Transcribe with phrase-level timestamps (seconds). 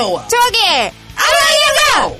[0.00, 0.58] 어서와 저기
[1.14, 2.16] 알아요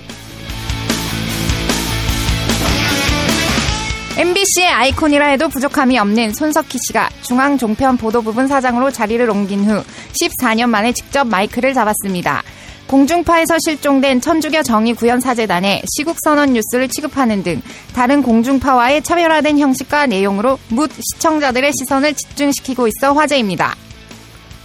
[4.18, 9.82] MBC의 아이콘이라 해도 부족함이 없는 손석희 씨가 중앙 종편 보도 부분 사장으로 자리를 옮긴 후
[10.20, 12.42] 14년 만에 직접 마이크를 잡았습니다.
[12.86, 17.62] 공중파에서 실종된 천주교 정의구현사재단에 시국선언 뉴스를 취급하는 등
[17.94, 23.76] 다른 공중파와의 차별화된 형식과 내용으로 묻 시청자들의 시선을 집중시키고 있어 화제입니다.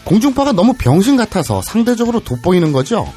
[0.05, 3.11] 공중파가 너무 병신 같아서 상대적으로 돋보이는 거죠.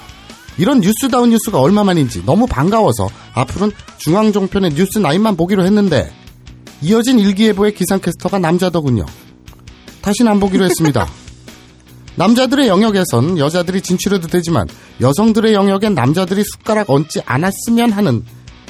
[0.56, 6.12] 이런 뉴스다운 뉴스가 얼마만인지 너무 반가워서 앞으로는 중앙종편의 뉴스 나인만 보기로 했는데
[6.82, 9.06] 이어진 일기예보의 기상캐스터가 남자더군요.
[10.02, 11.06] 다시는 안 보기로 했습니다.
[12.16, 14.66] 남자들의 영역에선 여자들이 진출해도 되지만
[15.00, 18.24] 여성들의 영역엔 남자들이 숟가락 얹지 않았으면 하는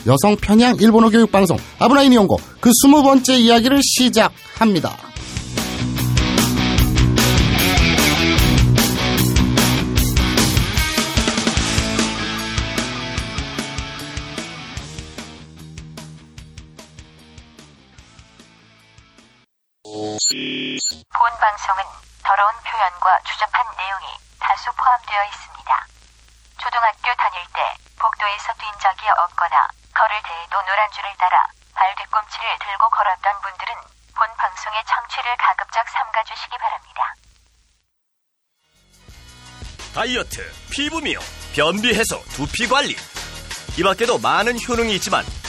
[0.07, 5.08] 여성 편향 일본어 교육 방송 아브라인 이용고 그 스무 번째 이야기를 시작합니다.
[20.29, 21.83] 본 방송은
[22.23, 24.07] 더러운 표현과 추접한 내용이
[24.39, 25.87] 다수 포함되어 있습니다.
[26.61, 27.61] 초등학교 다닐 때
[27.97, 31.43] 복도에서 뛴 적이 없거나 걸을 때에도 노란 줄을 따라
[31.75, 33.75] 발 뒤꿈치를 들고 걸었던 분들은
[34.17, 37.15] 본 방송의 청취를 가급적 삼가주시기 바랍니다.
[39.95, 41.23] 다이어트, 피부 미용,
[41.57, 42.95] 변비 해소, 두피 관리.
[43.79, 45.25] 이 밖에도 많은 효능이 있지만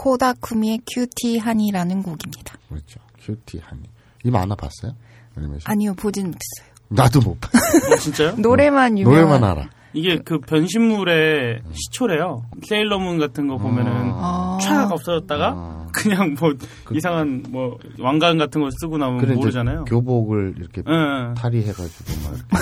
[0.00, 2.54] 코다쿠미의 Cutie Honey라는 곡입니다.
[2.68, 3.00] 그렇죠.
[3.22, 3.82] Cutie Honey.
[4.24, 4.92] 이 만화 봤어요?
[5.36, 5.70] 애니메이션?
[5.70, 6.70] 아니요, 보진 못했어요.
[6.88, 7.92] 나도 못 봤어.
[7.92, 8.34] 어, 진짜요?
[8.40, 9.12] 노래만 유명.
[9.12, 9.68] 노래만 알아.
[9.92, 12.44] 이게 그 변신물의 시초래요.
[12.66, 14.56] 세일러문 같은 거 보면은 아.
[14.62, 15.88] 촥 없어졌다가 아.
[15.92, 16.54] 그냥 뭐
[16.92, 19.84] 이상한 뭐 왕관 같은 거 쓰고 나면 그래, 모르잖아요.
[19.84, 21.34] 교복을 이렇게 예, 예.
[21.34, 22.60] 탈의해가지고 막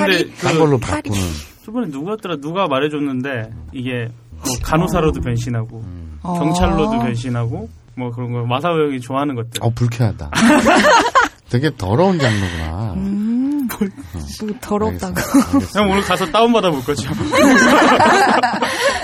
[0.08, 1.02] 이렇게 딴그 걸로 탈의.
[1.02, 1.20] 바꾸는.
[1.64, 6.01] 저번에 누구였더라 누가 말해줬는데 이게 뭐 간호사로도 변신하고 음.
[6.22, 6.38] 어.
[6.38, 9.62] 경찰로도 변신하고 뭐 그런 거 마사오 형이 좋아하는 것들.
[9.62, 10.30] 어 불쾌하다.
[11.50, 12.94] 되게 더러운 장르구나.
[12.94, 15.14] 음, 뭐 더럽다고.
[15.14, 15.50] 알겠습니다.
[15.52, 15.80] 알겠습니다.
[15.80, 17.10] 형 오늘 가서 다운 받아 볼 거죠.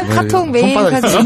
[0.02, 1.18] 네, 카톡 메일까지.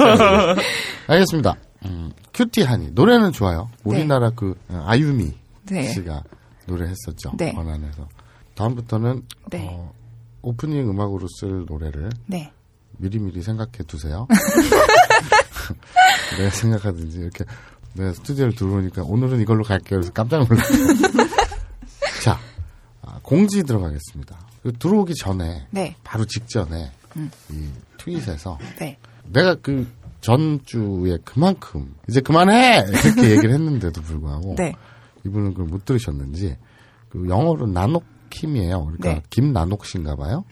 [1.06, 1.54] 알겠습니다.
[1.86, 3.68] 음, 큐티 하니 노래는 좋아요.
[3.84, 5.32] 우리나라 그 어, 아유미
[5.70, 5.88] 네.
[5.92, 6.22] 씨가
[6.66, 7.32] 노래했었죠.
[7.38, 7.52] 네.
[7.52, 8.08] 권한에서
[8.54, 9.68] 다음부터는 네.
[9.70, 9.92] 어,
[10.42, 12.52] 오프닝 음악으로 쓸 노래를 네.
[12.98, 14.26] 미리미리 생각해 두세요.
[16.38, 17.44] 내가 생각하든지 이렇게
[17.94, 20.00] 내가 스튜디오를 들어오니까 오늘은 이걸로 갈게요.
[20.00, 20.86] 그래서 깜짝 놀랐어요.
[22.22, 22.38] 자,
[23.02, 24.38] 아, 공지 들어가겠습니다.
[24.62, 25.96] 그 들어오기 전에 네.
[26.04, 26.92] 바로 직전에
[27.50, 28.96] 이 트윗에서 네.
[29.26, 29.86] 내가 그
[30.20, 34.74] 전주에 그만큼 이제 그만해 이렇게 얘기를 했는데도 불구하고 네.
[35.26, 36.56] 이분은 그걸 못 들으셨는지
[37.08, 38.84] 그 영어로 나녹킴이에요.
[38.84, 39.22] 그러니까 네.
[39.30, 40.44] 김나녹 씨인가 봐요.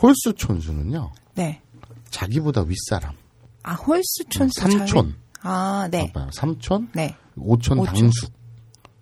[0.00, 1.10] 홀수 촌수는요.
[1.34, 1.60] 네.
[2.10, 3.12] 자기보다 윗사람.
[3.64, 5.16] 아, 홀수촌 삼촌.
[5.42, 6.12] 아, 네.
[6.12, 6.30] 봐봐요.
[6.32, 7.16] 삼촌, 네.
[7.36, 7.94] 오촌 오촌.
[7.94, 8.32] 당숙,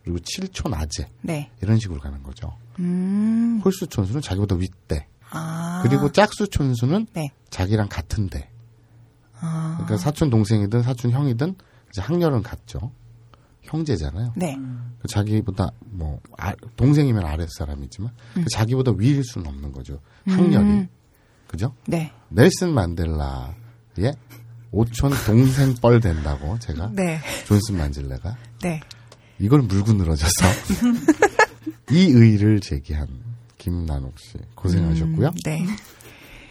[0.03, 1.11] 그리고 칠촌 아재.
[1.21, 1.51] 네.
[1.61, 2.57] 이런 식으로 가는 거죠.
[2.79, 3.61] 음.
[3.65, 5.07] 홀수 촌수는 자기보다 윗대.
[5.31, 5.81] 아.
[5.85, 7.31] 그리고 짝수 촌수는 네.
[7.51, 8.49] 자기랑 같은 대.
[9.41, 9.75] 아.
[9.79, 11.57] 그러니까 사촌 동생이든 사촌 형이든
[11.91, 12.93] 이제 학렬은 같죠.
[13.63, 14.33] 형제잖아요.
[14.37, 14.57] 네.
[15.01, 20.01] 그 자기보다 뭐 아- 동생이면 아랫 사람이지만 그 자기보다 위일 수는 없는 거죠.
[20.27, 20.89] 학렬이 음.
[21.47, 21.75] 그죠?
[21.87, 22.13] 네.
[22.29, 24.15] 넬슨 만델라의
[24.73, 27.21] 오촌 동생 뻘 된다고 제가 네.
[27.47, 28.81] 존슨 만질레가 네.
[29.39, 30.31] 이걸 물고 늘어져서
[31.93, 33.07] 이 의를 제기한
[33.59, 35.31] 김난옥 씨 고생하셨고요.
[35.45, 35.65] 네.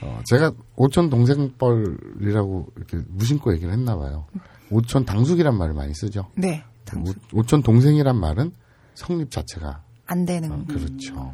[0.02, 4.26] 어, 제가 오촌 동생 뻘이라고 이렇게 무심코 얘기를 했나 봐요.
[4.70, 6.30] 오촌 당숙이란 말을 많이 쓰죠.
[6.38, 6.64] 네.
[6.96, 8.52] 오, 오촌 동생이란 말은
[8.94, 10.52] 성립 자체가 안 되는.
[10.52, 11.34] 어, 그렇죠.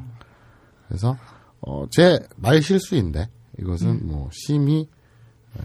[0.88, 1.18] 그래서
[1.62, 3.30] 어, 제 말 실수인데
[3.60, 4.88] 이것은 뭐 심히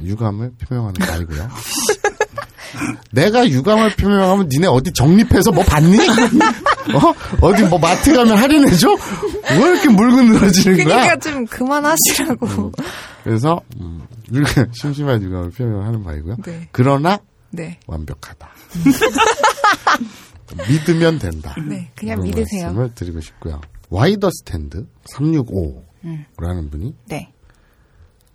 [0.02, 1.49] 유감을 표명하는 말이고요.
[3.12, 5.99] 내가 유감을 표명하면 니네 어디 정립해서 뭐 받니?
[6.94, 7.14] 어?
[7.40, 8.88] 어디 뭐 마트 가면 할인해줘?
[9.50, 11.02] 왜 이렇게 물고 늘어지는 거야?
[11.02, 12.73] 그러니까 좀 그만하시라고.
[13.25, 16.37] 그래서 음, 이렇게 심심한 유감을 표명하는 바이고요.
[16.44, 16.69] 네.
[16.73, 17.19] 그러나
[17.50, 17.79] 네.
[17.87, 18.49] 완벽하다.
[20.69, 21.55] 믿으면 된다.
[21.69, 21.90] 네.
[21.94, 22.64] 그냥 믿으세요.
[22.67, 23.61] 말씀을 드리고 싶고요.
[23.90, 27.32] 와이더 스탠드 365라는 분이 네.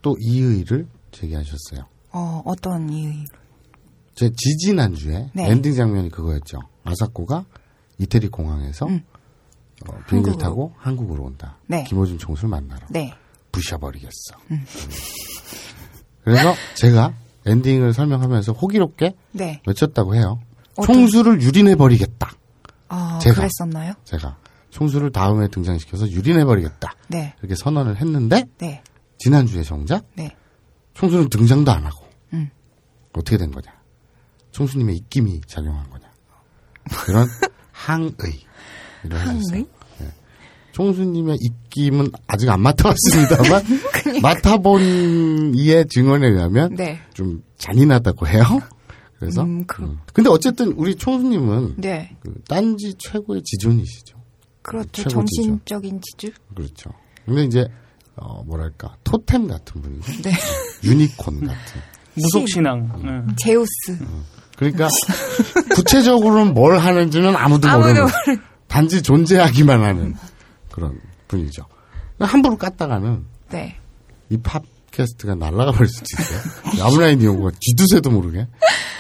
[0.02, 0.88] 또 이의를
[1.22, 1.86] 제기하셨어요.
[2.12, 3.12] 어, 어떤 이유?
[4.16, 5.50] 제 지지난주에 네.
[5.50, 6.60] 엔딩 장면이 그거였죠.
[6.84, 7.46] 아사코가
[8.00, 8.90] 이태리 공항에서 어,
[10.08, 10.38] 비행기를 한국으로.
[10.38, 11.58] 타고 한국으로 온다.
[11.68, 11.84] 네.
[11.84, 12.86] 김호준 총수를 만나러.
[12.90, 13.14] 네.
[13.52, 14.36] 부셔버리겠어.
[14.52, 14.66] 음.
[16.24, 17.14] 그래서 제가
[17.46, 19.62] 엔딩을 설명하면서 호기롭게 네.
[19.66, 20.40] 외쳤다고 해요.
[20.76, 22.32] 어떤- 총수를 유린해버리겠다.
[22.90, 23.36] 아, 제가.
[23.36, 23.94] 그랬었나요?
[24.04, 24.38] 제가
[24.70, 26.94] 총수를 다음에 등장시켜서 유린해버리겠다.
[27.10, 27.34] 네.
[27.40, 28.84] 이렇게 선언을 했는데 네.
[29.18, 30.36] 지난주에 정작 네.
[30.98, 32.50] 총수는 등장도 안 하고 음.
[33.14, 33.72] 어떻게 된 거냐?
[34.52, 36.06] 총수님의 입김이 작용한 거냐?
[37.06, 37.28] 그런
[37.72, 38.12] 항의
[39.04, 39.68] 이런 항의?
[40.72, 43.64] 총수님의 입김은 아직 안 맡아봤습니다만
[44.22, 47.00] 맡아본 이의 증언에 의하면 네.
[47.14, 48.44] 좀 잔인하다고 해요.
[49.20, 49.98] 그래서 음, 그- 음.
[50.14, 52.16] 근데 어쨌든 우리 총수님은 네.
[52.20, 54.18] 그 딴지 최고의 지존이시죠.
[54.62, 54.90] 그렇죠.
[54.92, 55.10] 최고.
[55.10, 56.32] 정신적인 지주?
[56.56, 56.92] 그렇죠.
[57.26, 57.68] 근데 이제
[58.18, 60.22] 어 뭐랄까 토템 같은 분이죠.
[60.24, 60.32] 네.
[60.84, 61.82] 유니콘 같은.
[62.16, 62.92] 무속신앙.
[63.06, 63.28] 응.
[63.38, 63.70] 제우스.
[64.58, 64.88] 그러니까
[65.76, 68.44] 구체적으로는 뭘 하는지는 아무도 아무도 모르는 모르는.
[68.68, 70.16] 단지 존재하기만 하는
[70.72, 71.64] 그런 분이죠.
[72.20, 73.78] 함부로 깠다가는 네.
[74.30, 76.84] 이 팟캐스트가 날아가 버릴 수도 있어요.
[76.84, 78.48] 아브라인 이용구가 쥐두새도 모르게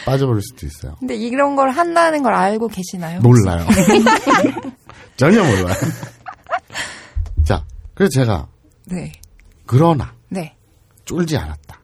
[0.05, 0.95] 빠져버릴 수도 있어요.
[0.99, 3.19] 근데 이런 걸 한다는 걸 알고 계시나요?
[3.21, 3.65] 몰라요.
[5.17, 5.73] 전혀 몰라요.
[7.43, 8.47] 자, 그래서 제가
[8.89, 9.11] 네.
[9.65, 10.55] 그러나 네.
[11.05, 11.81] 쫄지 않았다.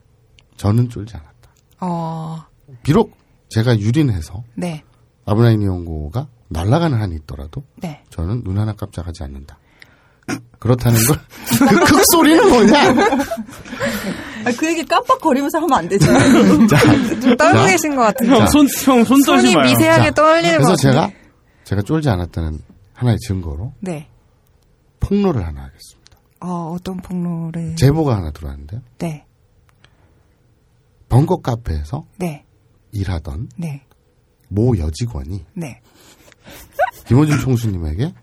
[0.57, 1.49] 저는 쫄지 않았다.
[1.81, 2.45] 어,
[2.83, 3.17] 비록
[3.49, 4.83] 제가 유린해서 네.
[5.25, 8.03] 아브라인 이용구가 날아가는 한이 있더라도 네.
[8.09, 9.57] 저는 눈 하나 깜짝하지 않는다.
[10.59, 11.19] 그렇다는 걸,
[11.67, 12.89] 그 극소리는 뭐냐?
[14.45, 16.05] 아, 그 얘기 깜빡거리면서 하면 안 되죠.
[16.67, 18.33] 자, 좀 떨고 자, 계신 것 같은데.
[18.33, 19.69] 형, 손, 형, 손 떨지 손이 마요.
[19.69, 20.75] 미세하게 자, 떨리는 것 그래서.
[20.77, 21.11] 제가,
[21.65, 22.59] 제가 쫄지 않았다는
[22.93, 24.07] 하나의 증거로 네.
[25.01, 26.02] 폭로를 하나 하겠습니다.
[26.43, 27.77] 어, 어떤 폭로를.
[27.77, 28.81] 제보가 하나 들어왔는데요.
[28.99, 29.25] 네.
[31.07, 32.45] 벙커 카페에서 네.
[32.91, 33.85] 일하던 네.
[34.49, 35.79] 모 여직원이 네.
[37.07, 38.13] 김호준 총수님에게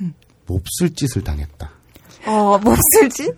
[0.00, 0.14] 음.
[0.46, 1.72] 몹쓸 짓을 당했다.
[2.26, 3.34] 어, 몹쓸 짓?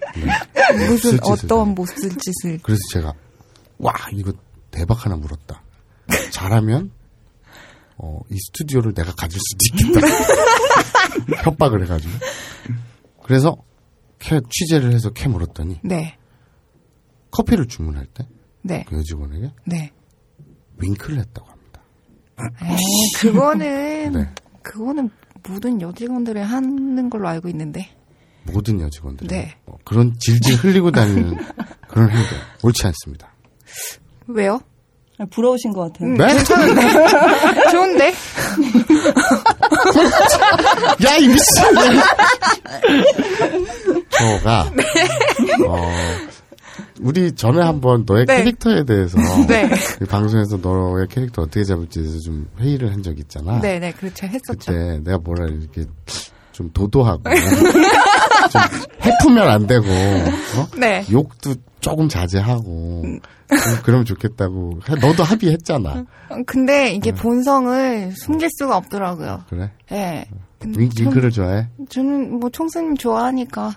[0.77, 1.75] 무슨 몹쓸 짓을 어떤.
[1.75, 2.59] 몹쓸 짓을.
[2.63, 3.15] 그래서 제가
[3.79, 4.33] 와 이거
[4.71, 5.63] 대박 하나 물었다.
[6.31, 6.91] 잘하면
[7.97, 10.07] 어, 이 스튜디오를 내가 가질 수도 있겠다.
[11.43, 12.13] 협박을 해가지고.
[13.23, 13.57] 그래서
[14.19, 16.17] 캐 취재를 해서 캐 물었더니 네.
[17.31, 18.29] 커피를 주문할 때그
[18.63, 18.85] 네.
[18.91, 19.91] 여직원에게 네.
[20.79, 21.81] 윙크를 했다고 합니다.
[22.63, 22.77] 에이,
[23.19, 24.31] 그거는, 네.
[24.63, 25.11] 그거는
[25.49, 27.89] 모든 여직원들이 하는 걸로 알고 있는데.
[28.45, 29.57] 모든 여직원들이 네.
[29.67, 31.37] 어, 그런 질질 흘리고 다니는
[31.89, 33.35] 그런 행동 옳지 않습니다.
[34.29, 34.61] 왜요?
[35.31, 36.11] 부러우신 것 같아요.
[36.11, 36.35] 음, 네?
[36.35, 36.83] 괜찮은데?
[37.71, 38.13] 좋은데?
[41.05, 41.65] 야, 이 미친!
[44.11, 44.83] 저가, 네.
[45.69, 45.91] 어,
[47.01, 48.39] 우리 전에 한번 너의 네.
[48.39, 49.69] 캐릭터에 대해서 네.
[50.01, 53.61] 이 방송에서 너의 캐릭터 어떻게 잡을지에 대해서 좀 회의를 한 적이 있잖아.
[53.61, 54.27] 네, 네, 그렇죠.
[54.27, 54.73] 했었죠.
[54.73, 55.85] 그때 내가 뭐라 이렇게
[56.57, 57.23] 좀 도도하고
[58.51, 58.63] 좀
[59.05, 60.67] 해프면 안 되고 어?
[60.79, 61.05] 네.
[61.13, 63.21] 욕도 조금 자제하고 좀
[63.85, 66.05] 그러면 좋겠다고 해- 너도 합의했잖아.
[66.31, 67.21] 어, 근데 이게 네.
[67.21, 69.45] 본성을 숨길 수가 없더라고요.
[69.51, 69.71] 그래?
[69.93, 70.25] 예.
[70.65, 71.69] 윙, 전- 윙크를 좋아해?
[71.91, 73.75] 저는 뭐 총수님 좋아하니까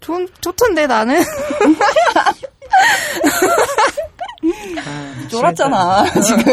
[0.00, 1.22] 좋, 좋던데 나는
[5.28, 6.06] 쫄았잖아.
[6.22, 6.44] 지금.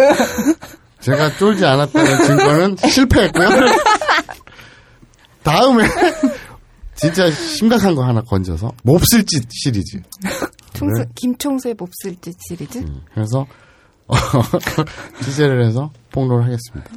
[1.00, 3.48] 제가 쫄지 않았다는 증거는 실패했고요.
[5.48, 5.86] 다음에
[6.96, 10.02] 진짜 심각한 거 하나 건져서 몹쓸짓 시리즈.
[10.74, 11.10] 총수 네.
[11.16, 12.80] 김총수의 몹쓸짓 시리즈.
[12.80, 13.48] 음, 그래서
[14.08, 14.16] 어,
[15.24, 16.92] 취재를 해서 폭로를 하겠습니다.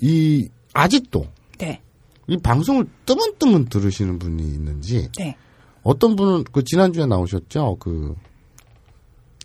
[0.00, 1.26] 이 아직도
[1.58, 1.80] 네,
[2.28, 5.36] 이 방송을 뜨문뜨문 들으시는 분이 있는지 네,
[5.82, 8.14] 어떤 분은 그 지난주에 나오셨죠 그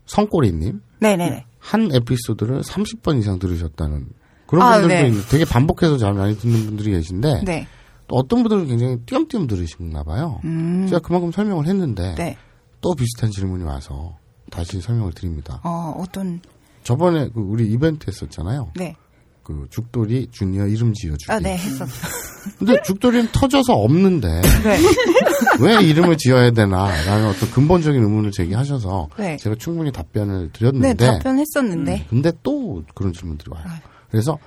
[0.05, 1.45] 성꼬리님 네, 네, 네.
[1.59, 4.07] 한 에피소드를 30번 이상 들으셨다는
[4.47, 5.07] 그런 아, 분들도 네.
[5.09, 7.67] 있는 되게 반복해서 잘 많이 듣는 분들이 계신데 네.
[8.07, 10.39] 또 어떤 분들은 굉장히 띄엄띄엄 들으시나 봐요.
[10.45, 12.37] 음, 제가 그만큼 설명을 했는데 네.
[12.81, 14.17] 또 비슷한 질문이 와서
[14.49, 15.61] 다시 설명을 드립니다.
[15.63, 16.41] 어, 어떤
[16.83, 18.71] 저번에 그 우리 이벤트 했었잖아요.
[18.75, 18.95] 네.
[19.43, 21.31] 그 죽돌이 주니어 이름 지어주기.
[21.31, 21.91] 아, 네, 했었죠.
[22.59, 24.77] 근데 죽돌이는 터져서 없는데 네.
[25.61, 29.37] 왜 이름을 지어야 되나라는 어떤 근본적인 의문을 제기하셔서 네.
[29.37, 32.07] 제가 충분히 답변을 네, 드렸는데 답변했었는데.
[32.09, 33.63] 근데 또 그런 질문들이 와요.
[33.67, 33.79] 아.
[34.09, 34.37] 그래서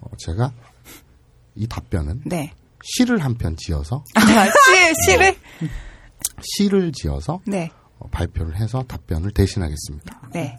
[0.00, 0.52] 어, 제가
[1.54, 2.52] 이 답변은 네.
[2.82, 5.34] 시를 한 편 지어서 아, 시, 시를?
[6.42, 7.70] 시를 지어서 네.
[7.98, 10.30] 어, 발표를 해서 답변을 대신하겠습니다.
[10.32, 10.58] 네.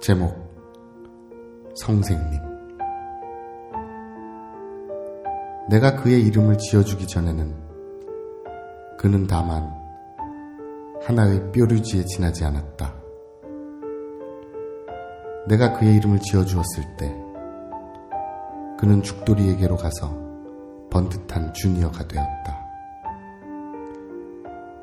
[0.00, 0.34] 제목
[1.76, 2.40] 성생님
[5.68, 7.66] 내가 그의 이름을 지어주기 전에는
[8.98, 9.68] 그는 다만
[11.02, 12.94] 하나의 뾰루지에 지나지 않았다.
[15.48, 17.25] 내가 그의 이름을 지어주었을 때
[18.78, 20.14] 그는 죽돌이에게로 가서
[20.90, 22.66] 번듯한 주니어가 되었다.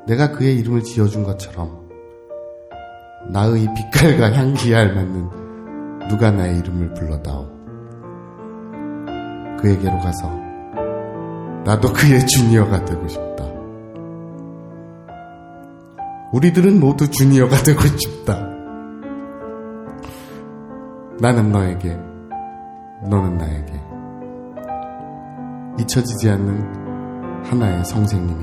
[0.07, 1.89] 내가 그의 이름을 지어준 것처럼
[3.29, 7.47] 나의 빛깔과 향기에 알맞는 누가 나의 이름을 불러다오.
[9.61, 10.29] 그에게로 가서
[11.63, 13.45] 나도 그의 주니어가 되고 싶다.
[16.33, 18.39] 우리들은 모두 주니어가 되고 싶다.
[21.19, 21.95] 나는 너에게,
[23.07, 23.82] 너는 나에게
[25.79, 28.41] 잊혀지지 않는 하나의 성생님이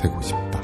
[0.00, 0.54] 되고 싶다.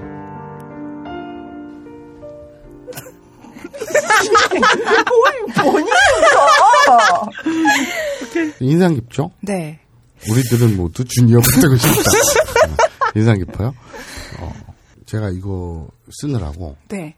[8.61, 9.31] 인상 깊죠?
[9.41, 9.81] 네.
[10.29, 12.11] 우리들은 모두 주니어가 되고 싶다.
[12.11, 12.77] 어,
[13.15, 13.75] 인상 깊어요?
[14.41, 14.53] 어,
[15.07, 17.15] 제가 이거 쓰느라고 네.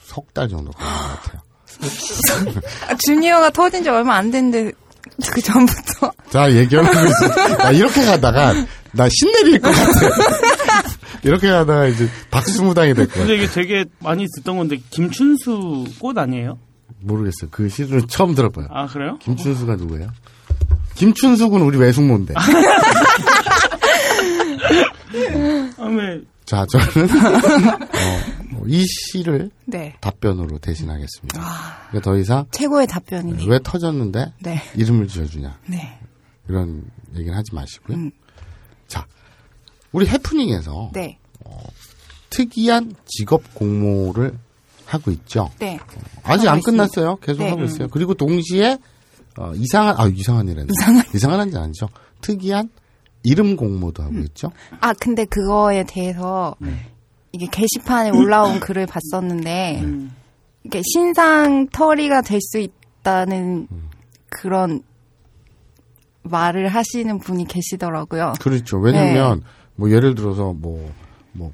[0.00, 1.42] 석 달 정도 걸린 것 같아요.
[2.88, 4.72] 아, 주니어가 터진 지 얼마 안 됐는데,
[5.30, 6.12] 그 전부터.
[6.30, 7.56] 자, 얘기하고 있어.
[7.58, 8.52] 나 이렇게 가다가,
[8.92, 10.00] 나 신내릴 것 같아.
[11.22, 13.18] 이렇게 가다가 이제 박수무당이 될 거야.
[13.26, 16.58] 근데 이게 되게 많이 듣던 건데 김춘수 꽃 아니에요?
[17.00, 17.50] 모르겠어요.
[17.50, 18.68] 그 시를 처음 들어봐요.
[18.70, 19.18] 아 그래요?
[19.20, 20.08] 김춘수가 누구예요?
[20.94, 22.34] 김춘숙은 우리 외숙모인데.
[25.78, 28.35] 아 왜 자, 저는, 어,
[28.68, 29.94] 이 시를 네.
[30.00, 31.40] 답변으로 대신하겠습니다.
[31.40, 33.44] 아, 그러니까 더 이상 최고의 답변이네.
[33.46, 34.60] 왜 터졌는데 네.
[34.76, 35.60] 이름을 지어주냐.
[35.66, 35.98] 네.
[36.48, 37.96] 이런 얘기는 하지 마시고요.
[37.96, 38.10] 음.
[38.88, 39.06] 자,
[39.92, 41.18] 우리 해프닝에서 네.
[42.30, 44.38] 특이한 직업 공모를
[44.84, 45.50] 하고 있죠.
[45.58, 45.78] 네.
[46.22, 47.16] 아직 안 끝났어요.
[47.16, 47.50] 계속 네.
[47.50, 47.88] 하고 있어요.
[47.88, 48.78] 그리고 동시에
[49.38, 51.88] 어, 이상한 아 이상한이라는 이상한 이상한 한지 아니죠.
[52.20, 52.70] 특이한
[53.22, 54.52] 이름 공모도 하고 있죠.
[54.80, 56.54] 아, 근데 그거에 대해서
[57.36, 59.84] 이게 게시판에 올라온 글을 봤었는데
[60.64, 63.68] 이게 신상 털이가 될 수 있다는
[64.30, 64.82] 그런
[66.22, 68.32] 말을 하시는 분이 계시더라고요.
[68.40, 68.78] 그렇죠.
[68.78, 69.42] 왜냐면
[69.74, 71.52] 뭐 예를 들어서 뭐뭐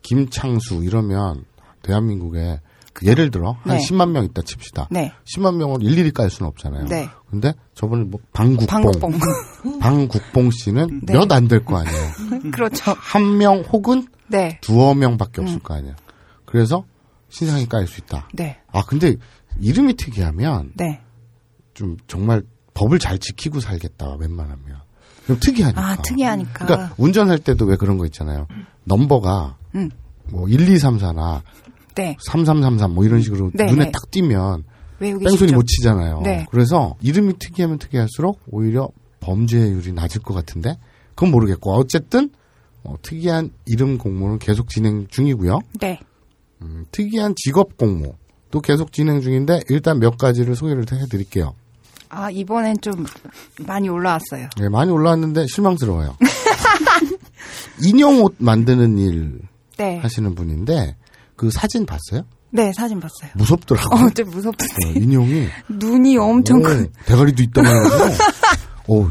[0.00, 1.44] 김창수 이러면
[1.82, 2.60] 대한민국에
[3.04, 3.84] 예를 들어 한 네.
[3.86, 4.88] 10만 명 있다 칩시다.
[4.90, 5.12] 네.
[5.34, 6.86] 10만 명을 일일이 깔 수는 없잖아요.
[6.86, 7.08] 네.
[7.30, 9.18] 근데 저번에 뭐 방국봉 방국봉.
[9.80, 11.14] 방국봉 씨는 네.
[11.14, 12.10] 몇안 될 거 아니에요.
[12.52, 12.92] 그렇죠.
[12.98, 14.58] 한 명 혹은 네.
[14.60, 15.94] 두어 명밖에 없을 거 아니에요.
[16.44, 16.84] 그래서
[17.30, 18.28] 신상이 깔 수 있다.
[18.34, 18.58] 네.
[18.72, 19.16] 아 근데
[19.60, 21.00] 이름이 특이하면 네.
[21.74, 22.42] 좀 정말
[22.74, 24.16] 법을 잘 지키고 살겠다.
[24.16, 24.80] 웬만하면
[25.26, 25.80] 좀 특이하니까.
[25.80, 26.66] 아, 특이하니까.
[26.66, 28.46] 그러니까 운전할 때도 왜 그런 거 있잖아요.
[28.84, 29.90] 넘버가 음.
[30.30, 31.42] 뭐 1, 2, 3, 4나
[31.94, 32.16] 네.
[32.20, 33.92] 3333 뭐 이런 식으로 네, 눈에 네.
[33.92, 34.64] 딱 띄면
[34.98, 35.52] 뺑소니.
[35.52, 36.20] 못 치잖아요.
[36.22, 36.46] 네.
[36.50, 38.88] 그래서 이름이 특이하면 특이할수록 오히려
[39.20, 40.76] 범죄율이 낮을 것 같은데
[41.14, 42.30] 그건 모르겠고 어쨌든
[42.84, 45.60] 어, 특이한 이름 공모는 계속 진행 중이고요.
[45.80, 46.00] 네.
[46.62, 51.54] 음, 특이한 직업 공모도 계속 진행 중인데 일단 몇 가지를 소개를 해드릴게요.
[52.08, 53.06] 아, 이번엔 좀
[53.66, 54.48] 많이 올라왔어요.
[54.58, 56.16] 네, 많이 올라왔는데 실망스러워요.
[57.82, 59.40] 인형 옷 만드는 일
[59.78, 59.98] 네.
[59.98, 60.96] 하시는 분인데
[61.42, 62.22] 그 사진 봤어요?
[62.50, 63.32] 네, 사진 봤어요.
[63.34, 64.06] 무섭더라고요.
[64.06, 64.86] 어, 좀 무섭던데.
[64.86, 66.92] 어, 인형이 눈이 엄청 오, 큰.
[67.04, 68.24] 대가리도 있다고 해가지고
[68.86, 69.08] 오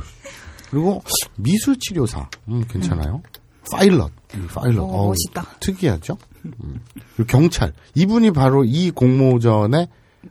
[0.70, 1.04] 그리고
[1.36, 3.22] 미술 치료사 음, 괜찮아요.
[3.70, 5.46] 파일럿 이 파일럿 오, 어우, 멋있다.
[5.60, 6.18] 특이하죠.
[6.46, 6.80] 음.
[7.18, 9.90] 그리고 경찰 이분이 바로 이 공모전의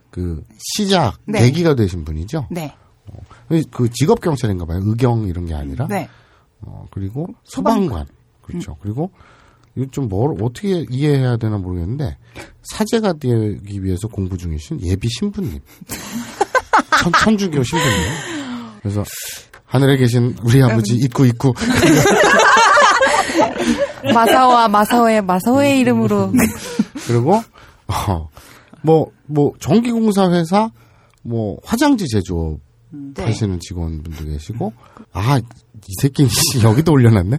[0.09, 1.41] 그 시작 네.
[1.41, 2.47] 계기가 되신 분이죠.
[2.49, 2.73] 네.
[3.69, 4.79] 그 직업 경찰인가 봐요.
[4.83, 5.85] 의경 이런 게 아니라.
[5.85, 6.09] 네.
[6.61, 8.07] 어, 그리고 소방관.
[8.41, 8.75] 그렇죠.
[8.81, 9.11] 그리고
[9.75, 12.17] 이거 좀뭘 어떻게 이해해야 되나 모르겠는데
[12.63, 15.59] 사제가 되기 위해서 공부 중이신 예비 신부님.
[17.01, 17.97] 천, 천주교 신부님.
[18.81, 19.03] 그래서
[19.65, 21.53] 하늘에 계신 우리 아버지 있고 있고
[24.13, 26.33] 마사오와 마사오의 마사오의 이름으로.
[27.07, 27.41] 그리고
[27.87, 28.29] 어,
[28.81, 30.69] 뭐, 뭐, 전기공사 회사,
[31.23, 32.59] 뭐, 화장지 제조업
[32.89, 33.23] 네.
[33.23, 34.73] 하시는 직원분도 계시고,
[35.13, 36.27] 아, 이 새끼
[36.63, 37.37] 여기도 올려놨네?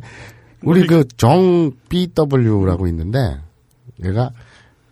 [0.65, 3.39] 우리 그 정 BW라고 있는데,
[4.05, 4.31] 얘가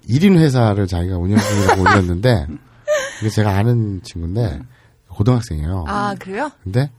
[0.09, 2.47] 1인 회사를 자기가 운영 중이라고 올렸는데,
[3.21, 4.61] 이게 제가 아는 친구인데,
[5.09, 5.85] 고등학생이에요.
[5.89, 6.51] 아, 그래요?
[6.65, 6.91] 근데,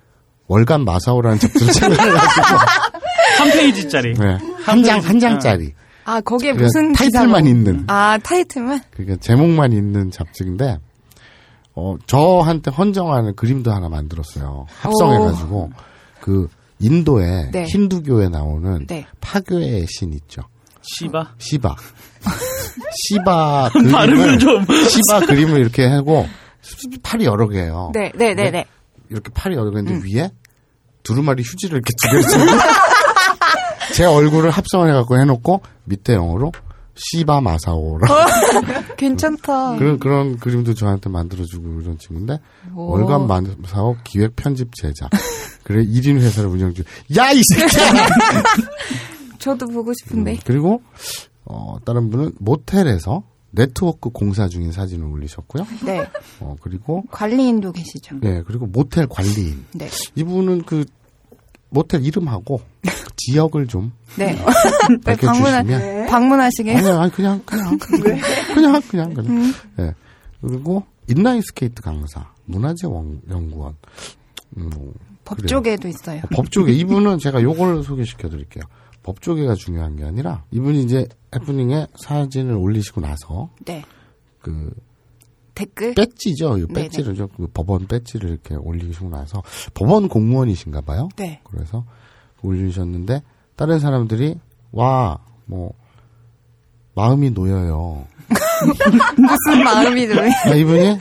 [0.48, 2.08] 월간 마사오라는 잡지를 찾아가지고,
[3.40, 4.13] 한 페이지짜리.
[4.13, 5.74] 네, 한 장, 한 장짜리.
[6.04, 7.84] 아, 거기에 무슨 타이틀만 기사가- 있는.
[7.88, 8.82] 아, 타이틀만?
[8.92, 10.80] 그러니까 제목만 있는 잡지인데
[11.75, 14.66] 어 저한테 헌정하는 그림도 하나 만들었어요.
[14.82, 15.70] 합성해가지고
[16.20, 16.48] 그
[16.82, 17.66] 인도의 네.
[17.66, 19.06] 힌두교에 나오는 네.
[19.22, 20.42] 파괴의 신 있죠.
[20.82, 21.36] 시바.
[21.38, 21.76] 시바.
[23.08, 24.66] 시바 그림을 좀.
[24.66, 26.28] 시바 그림을 이렇게 하고
[27.04, 27.91] 팔이 여러 개예요.
[27.94, 28.65] 네, 네, 네, 네.
[29.10, 30.32] 이렇게 팔이 여러 개인데 위에
[31.04, 32.46] 두루마리 휴지를 이렇게 두 개를 쓰고
[33.94, 36.52] 제 얼굴을 합성을 해갖고 해놓고 밑에 영어로
[36.95, 38.08] 시바 마사오라
[38.97, 39.77] 괜찮다.
[39.77, 42.39] 그런 그런 그림도 저한테 만들어주고 이런 친구인데
[42.75, 42.91] 오.
[42.91, 45.10] 월간 만사업 기획 편집 제작
[45.63, 46.84] 그래 1인 회사를 운영 중.
[47.17, 48.06] 야 이 새끼야.
[49.39, 50.34] 저도 보고 싶은데.
[50.34, 50.82] 음, 그리고
[51.45, 55.65] 어 다른 분은 모텔에서 네트워크 공사 중인 사진을 올리셨고요.
[55.86, 56.08] 네.
[56.39, 58.17] 어 그리고 관리인도 계시죠.
[58.21, 59.89] 네 그리고 모텔 관리인 네.
[60.15, 60.86] 이분은 그
[61.69, 64.38] 모텔 이름하고 그 지역을 좀 네.
[65.06, 66.76] 밝혀주시면 방문, 방문하시게.
[66.76, 68.19] 아니, 아니 그냥 그냥 그냥
[68.54, 69.54] 그냥 그냥 그냥.
[69.80, 69.93] 예.
[70.41, 73.76] 그리고 인라인 스케이트 강사, 문화재 원- 연구원.
[74.58, 74.93] 음, 뭐,
[75.24, 75.47] 법 그래요.
[75.47, 76.21] 쪽에도 있어요.
[76.36, 78.63] 법조계 이분은 제가 요걸 소개시켜 드릴게요.
[79.04, 83.84] 법조계가 중요한 게 아니라 이분이 이제 해프닝에 사진을 올리시고 나서 네.
[84.41, 84.71] 그
[85.56, 85.93] 댓글?
[85.95, 86.58] 배지죠.
[86.60, 86.65] 이.
[86.67, 89.41] 배지를 좀, 그 법원 배지를 이렇게 올리시고 나서
[89.74, 91.10] 법원 공무원이신가 봐요.
[91.17, 91.41] 네.
[91.45, 91.86] 그래서
[92.43, 93.21] 올리셨는데
[93.56, 94.36] 다른 사람들이
[94.71, 95.74] 와 뭐
[96.95, 98.06] 마음이 놓여요.
[99.17, 100.30] 무슨 마음이 들어요?
[100.45, 100.97] 아, 이분이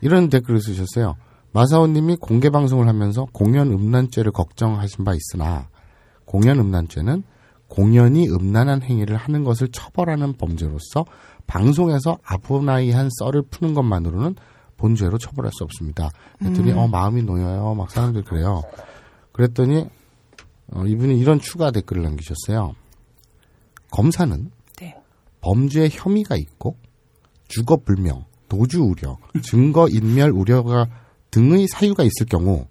[0.00, 1.16] 이런 댓글을 쓰셨어요.
[1.52, 5.68] 마사오님이 공개 방송을 하면서 공연 음란죄를 걱정하신 바 있으나
[6.24, 7.24] 공연 음란죄는
[7.68, 11.04] 공연이 음란한 행위를 하는 것을 처벌하는 범죄로서
[11.46, 14.36] 방송에서 아부나이한 썰을 푸는 것만으로는
[14.76, 16.10] 본죄로 처벌할 수 없습니다.
[16.38, 17.74] 그랬더니 어 마음이 놓여요.
[17.74, 18.62] 막 사람들이 그래요.
[19.32, 19.86] 그랬더니
[20.72, 22.74] 어, 이분이 이런 추가 댓글을 남기셨어요.
[23.90, 24.50] 검사는 네.
[25.40, 26.76] 범죄 혐의가 있고
[27.48, 30.86] 주거 불명, 도주 우려, 증거 인멸 우려가
[31.30, 32.66] 등의 사유가 있을 경우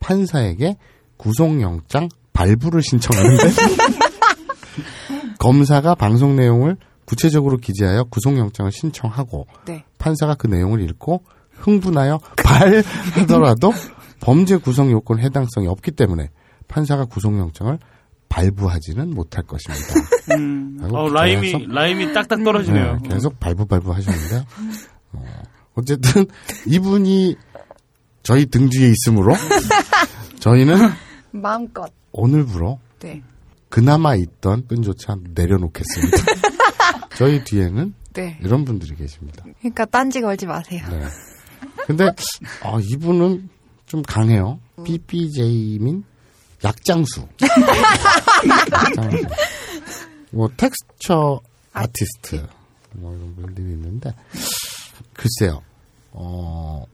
[0.00, 0.76] 판사에게
[1.16, 3.42] 구속영장 발부를 신청하는데
[5.38, 9.84] 검사가 방송 내용을 구체적으로 기재하여 구속영장을 신청하고 네.
[9.98, 11.22] 판사가 그 내용을 읽고
[11.52, 13.72] 흥분하여 발하더라도
[14.20, 16.30] 범죄 구성 요건 해당성이 없기 때문에
[16.66, 17.78] 판사가 구속영장을
[18.38, 19.94] 발부하지는 못할 것입니다.
[20.36, 20.78] 음.
[20.90, 22.98] 어, 라임이, 계속- 라임이 딱딱 떨어지네요.
[23.02, 24.44] 네, 계속 발부 발부 하셨는데
[25.12, 25.24] 어,
[25.74, 26.26] 어쨌든
[26.66, 27.36] 이분이
[28.24, 29.34] 저희 등 뒤에 있으므로
[30.40, 30.76] 저희는
[31.30, 31.90] 마음껏.
[32.12, 33.22] 오늘부로 네.
[33.68, 36.16] 그나마 있던 끈조차 내려놓겠습니다.
[37.16, 38.38] 저희 뒤에는 네.
[38.42, 39.44] 이런 분들이 계십니다.
[39.60, 40.84] 그러니까 딴지 걸지 마세요.
[40.90, 41.02] 네.
[41.86, 42.04] 근데
[42.62, 43.48] 아, 이분은
[43.86, 44.60] 좀 강해요.
[44.84, 46.04] PPJ민
[46.64, 47.28] 약장수.
[47.42, 49.16] 약장수.
[50.32, 51.40] 뭐 텍스처
[51.72, 52.46] 아티스트
[52.94, 54.14] 뭐 이런 분들이 있는데
[55.12, 55.62] 글쎄요.
[56.12, 56.84] 어,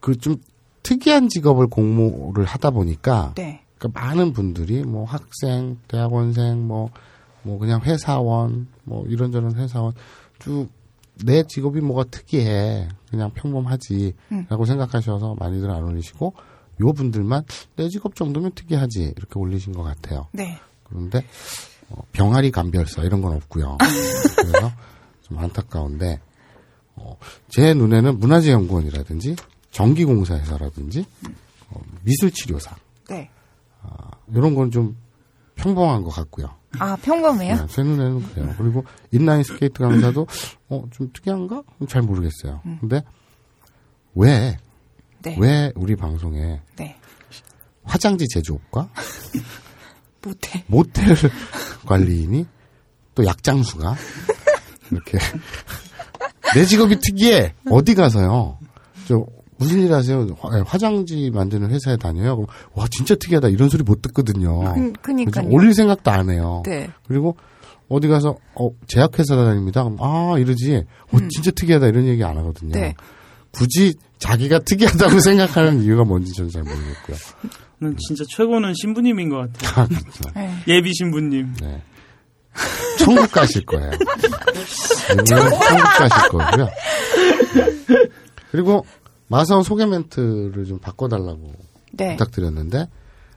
[0.00, 0.36] 그 좀
[0.82, 3.62] 특이한 직업을 공모를 하다 보니까 네.
[3.78, 6.90] 그러니까 많은 분들이 뭐 학생, 대학원생, 뭐,
[7.42, 9.92] 뭐 그냥 회사원, 뭐 이런저런 회사원
[10.38, 10.80] 쭉
[11.24, 12.88] 내 직업이 뭐가 특이해.
[13.10, 14.14] 그냥 평범하지.
[14.48, 16.34] 라고 생각하셔서 많이들 안 올리시고
[16.80, 17.44] 요 분들만
[17.76, 19.14] 내 직업 정도면 특이하지.
[19.16, 20.26] 이렇게 올리신 것 같아요.
[20.32, 20.58] 네.
[20.84, 21.24] 그런데
[21.88, 23.76] 어, 병아리 감별사 이런 건 없고요.
[24.36, 24.72] 그래서
[25.22, 26.20] 좀 안타까운데
[26.96, 27.16] 어,
[27.48, 29.36] 제 눈에는 문화재연구원이라든지
[29.70, 31.04] 전기공사회사라든지
[31.70, 32.74] 어, 미술치료사
[33.08, 33.30] 네.
[34.32, 34.96] 이런 건 좀
[35.56, 36.54] 평범한 것 같고요.
[36.78, 37.54] 아, 평범해요?
[37.56, 38.54] 네, 제 눈에는 그래요.
[38.56, 40.26] 그리고 인라인 스케이트 강사도
[40.68, 41.62] 어, 좀 특이한가?
[41.88, 42.62] 잘 모르겠어요.
[42.80, 43.02] 근데
[44.14, 44.56] 왜,
[45.22, 45.36] 네.
[45.38, 46.96] 왜 우리 방송에 네.
[47.84, 48.88] 화장지 제조업과
[50.22, 50.64] 못해.
[50.66, 51.16] 모텔
[51.86, 52.46] 관리인이
[53.14, 53.96] 또 약장수가
[54.90, 55.18] 이렇게
[56.54, 58.58] 내 직업이 특이해 어디 가서요
[59.06, 59.24] 저
[59.56, 64.02] 무슨 일 하세요 화- 화장지 만드는 회사에 다녀요 그럼 와 진짜 특이하다 이런 소리 못
[64.02, 64.92] 듣거든요 그.
[65.02, 66.90] 그래서 올릴 생각도 안 해요 네.
[67.06, 67.36] 그리고
[67.88, 72.72] 어디 가서 어 제약회사 다닙니다 그럼 아 이러지 어 진짜 특이하다 이런 얘기 안 하거든요
[72.72, 72.94] 네.
[73.52, 77.16] 굳이 자기가 특이하다고 생각하는 이유가 뭔지 저는 잘 모르겠고요
[77.80, 79.82] 는 진짜 최고는 신부님인 것 같아요.
[79.82, 80.30] 아, 그렇죠.
[80.34, 80.54] 네.
[80.68, 81.54] 예비 신부님.
[81.62, 81.82] 네.
[82.98, 83.90] 천국 가실 거예요.
[85.26, 86.68] 천국 가실 거고요.
[88.50, 88.84] 그리고
[89.28, 91.52] 마사오 소개 멘트를 좀 바꿔달라고
[91.92, 92.16] 네.
[92.16, 92.88] 부탁드렸는데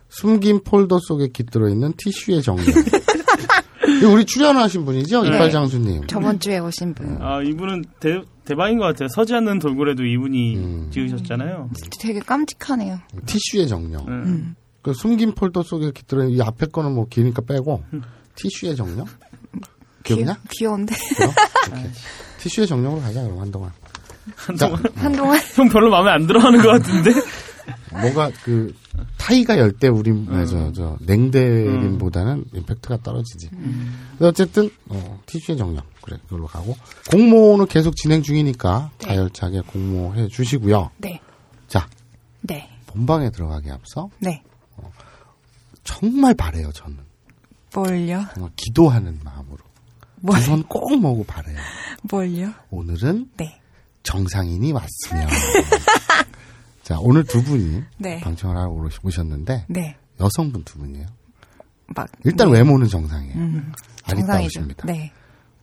[0.10, 2.64] 숨긴 폴더 속에 깃들어 있는 티슈의 정리.
[4.12, 6.08] 우리 출연하신 분이죠, 이빨 장수님.
[6.08, 7.18] 저번 주에 오신 분.
[7.22, 9.08] 아 이분은 대, 대박인 것 같아요.
[9.10, 10.90] 서지 않는 돌고래도 이분이 음.
[10.92, 11.70] 지으셨잖아요.
[12.00, 13.00] 되게 깜찍하네요.
[13.26, 14.06] 티슈의 정령.
[14.08, 14.56] 음.
[14.82, 17.84] 그 숨긴 폴더 속에 깃들어 있는 이 앞에 거는 뭐 기니까 빼고
[18.36, 19.06] 티슈의 정령.
[20.04, 20.38] 기억나?
[20.50, 20.66] 귀-?
[20.68, 20.86] 오케이.
[22.40, 23.72] 티슈의 정령으로 가자 그럼 한동안.
[24.36, 25.40] 한동안 한동안.
[25.56, 27.12] 형 별로 마음에 안 들어 하는 것 같은데.
[27.92, 28.76] 뭐가 그
[29.18, 33.50] 타이가 열대 우림 아, 저, 저 냉대림보다는 임팩트가 떨어지지.
[33.50, 36.76] 근데 어쨌든 어, 티슈의 정령 그래 그걸로 가고
[37.10, 40.92] 공모는 계속 진행 중이니까 자열차게 공모해 주시고요.
[40.98, 41.20] 네.
[41.68, 41.88] 자
[42.42, 42.70] 네.
[42.88, 44.44] 본방에 들어가기 앞서 네.
[45.84, 46.98] 정말 바래요 저는
[47.74, 48.26] 뭘요?
[48.34, 49.58] 정말 기도하는 마음으로
[50.22, 51.58] 뭘, 두손꼭 모으고 바래요.
[52.04, 52.54] 뭘요?
[52.70, 53.60] 오늘은 네.
[54.04, 55.28] 정상인이 왔으면
[56.84, 58.20] 자 오늘 두 분이 네.
[58.20, 58.70] 방청을 하러
[59.04, 59.96] 오셨는데 네.
[60.20, 61.06] 여성분 두 분이에요.
[61.96, 62.08] 막.
[62.26, 62.60] 일단 네.
[62.60, 63.36] 외모는 정상이에요.
[63.36, 63.72] 음.
[64.04, 64.86] 아리따우십니다.
[64.86, 65.12] 네.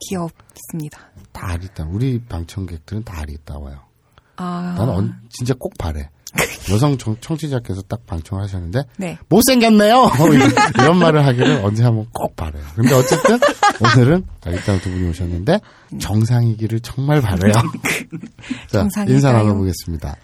[0.08, 0.98] 귀엽습니다.
[1.32, 1.84] 다 아리따.
[1.84, 3.78] 우리 방청객들은 다 아리따워요.
[4.36, 4.74] 아.
[4.78, 6.08] 나는 언- 진짜 꼭 바래.
[6.70, 9.18] 여성 청, 청취자께서 딱 방청을 하셨는데 네.
[9.28, 10.10] 못생겼네요.
[10.78, 12.62] 이런 말을 하기를 언제 한번 꼭 바래요.
[12.76, 13.38] 근데 어쨌든
[13.82, 15.58] 오늘은 아리따우 두 분이 오셨는데
[15.98, 17.52] 정상이기를 정말 바래요.
[18.70, 18.86] 자?
[19.08, 20.16] 인사 나눠보겠습니다.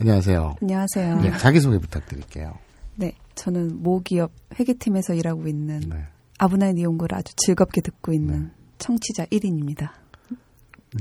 [0.00, 0.56] 안녕하세요.
[0.62, 1.20] 안녕하세요.
[1.20, 2.58] 네, 자기소개 부탁드릴게요.
[2.96, 6.06] 네, 저는 모기업 회계팀에서 일하고 있는 네.
[6.38, 9.90] 아브나이 니온고를 아주 즐겁게 듣고 있는 청취자 1인입니다.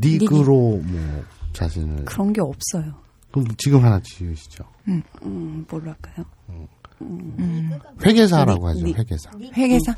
[0.01, 2.93] 닉으로 뭐 자신을 그런 게 없어요.
[3.31, 4.65] 그럼 지금 하나 지으시죠.
[4.89, 6.25] 음, 뭘로 할까요?
[8.05, 8.85] 회계사라고 하죠.
[8.85, 8.97] 닉.
[8.97, 9.31] 회계사.
[9.53, 9.95] 회계사?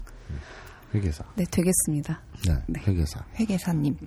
[0.94, 1.24] 회계사.
[1.36, 2.22] 네, 되겠습니다.
[2.48, 2.80] 네, 네.
[2.86, 3.26] 회계사.
[3.40, 3.98] 회계사님.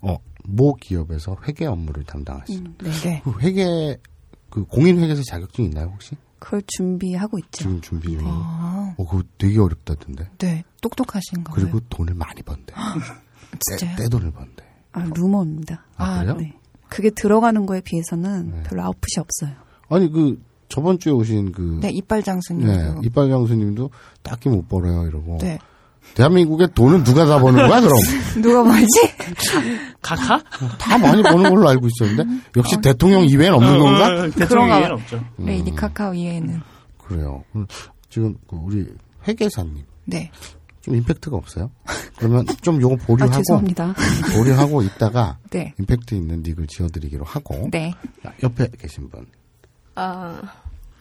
[0.00, 0.16] 어,
[0.50, 2.64] 모 기업에서 회계 업무를 담당하시죠.
[2.64, 2.90] 음, 네.
[2.90, 3.22] 네.
[3.24, 3.98] 그 회계
[4.48, 6.16] 그 공인 회계사 자격증 있나요 혹시?
[6.38, 7.50] 그걸 준비하고 있죠.
[7.50, 8.30] 지금 준비 중이에요.
[8.32, 10.30] 아, 어, 그거 되게 어렵다던데.
[10.38, 10.64] 네.
[10.80, 11.62] 똑똑하신가 봐요.
[11.62, 12.72] 그리고 돈을 많이 번대.
[13.68, 13.96] 진짜요?
[13.96, 14.64] 떼, 떼돈을 번대.
[14.92, 15.84] 아, 루머입니다.
[15.96, 16.36] 아, 아, 그래요?
[16.36, 16.54] 네.
[16.88, 18.62] 그게 들어가는 거에 비해서는 네.
[18.62, 19.56] 별로 아웃풋이 없어요.
[19.90, 22.72] 아니 그 저번 주에 오신 그 네, 이빨 장수님도.
[22.72, 23.90] 네, 이빨 장수님도
[24.22, 25.38] 딱히 못 벌어요 이러고.
[25.38, 25.58] 네.
[26.14, 27.92] 대한민국의 돈은 누가 다 버는 거야 그럼?
[28.42, 28.86] 누가 뭐지?
[30.02, 30.42] 카카?
[30.78, 34.06] 다 많이 버는 걸로 알고 있었는데 역시 대통령 이외엔 없는 건가?
[34.08, 34.88] 어, 어, 대통령 봐.
[34.94, 35.24] 없죠.
[35.38, 36.60] 레이디 카카오 이외에는.
[37.06, 37.44] 그래요.
[37.54, 37.66] 음,
[38.10, 38.86] 지금 그 우리
[39.26, 40.30] 회계사님 네.
[40.82, 41.70] 좀 임팩트가 없어요?
[42.16, 43.94] 그러면 좀 요거 아, 보류하고 죄송합니다.
[44.34, 45.74] 보류하고 있다가 네.
[45.78, 47.92] 임팩트 있는 닉을 지어드리기로 하고 네.
[48.22, 49.26] 자, 옆에 계신 분
[49.94, 50.40] 아,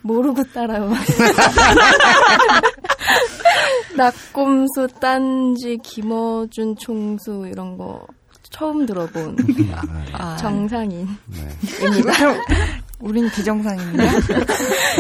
[0.02, 0.92] 모르고 따라요.
[3.98, 8.06] 낙곰수, 딴지, 김어준, 총수, 이런 거
[8.50, 9.36] 처음 들어본
[10.14, 11.08] 아, 정상인.
[11.28, 11.50] 네.
[13.00, 14.04] 우린 비정상입니다.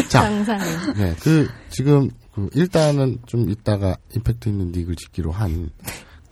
[0.09, 0.65] 자, 정상인.
[0.95, 5.71] 네, 그 지금 그 일단은 좀 이따가 임팩트 있는 닉을 짓기로 한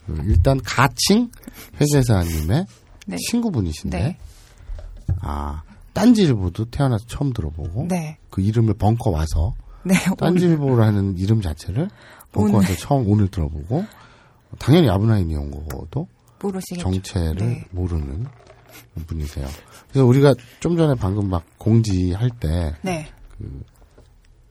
[0.06, 1.30] 그 일단 가칭
[1.80, 2.66] 회계사님의
[3.06, 3.16] 네.
[3.28, 4.18] 친구분이신데 네.
[5.20, 8.18] 아 딴지일보도 태어나서 처음 들어보고 네.
[8.30, 9.54] 그 이름을 벙커 와서
[9.86, 9.94] 네.
[10.18, 11.88] 딴지일보라는 이름 자체를.
[12.34, 13.86] 와서 처음 오늘 들어보고
[14.58, 16.06] 당연히 아브나인 이 온거도
[16.38, 16.82] 모르시겠죠.
[16.82, 17.64] 정체를 네.
[17.70, 18.26] 모르는
[19.06, 19.48] 분이세요.
[19.88, 23.08] 그래서 우리가 좀 전에 방금 막 공지할 때 네.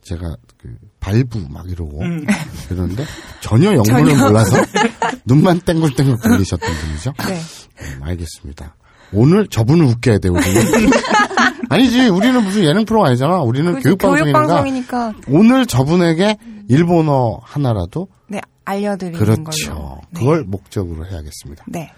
[0.01, 2.25] 제가 그 발부 막 이러고 음.
[2.69, 3.05] 그러는데
[3.41, 4.27] 전혀 영문을 전혀.
[4.27, 4.57] 몰라서
[5.25, 7.13] 눈만 땡글땡글 굴리셨던 분이죠.
[7.27, 7.39] 네.
[7.81, 8.75] 음, 알겠습니다.
[9.13, 10.61] 오늘 저분을 웃겨야 돼 우리는.
[11.69, 13.39] 아니지 우리는 무슨 예능 프로가 아니잖아.
[13.39, 15.13] 우리는 교육방송이니까 교육방송이니까.
[15.29, 16.37] 오늘 저분에게
[16.67, 19.73] 일본어 하나라도 네, 알려드리는 그렇죠.
[19.73, 20.01] 걸로.
[20.11, 20.19] 네.
[20.19, 21.65] 그걸 목적으로 해야겠습니다.
[21.67, 21.91] 네.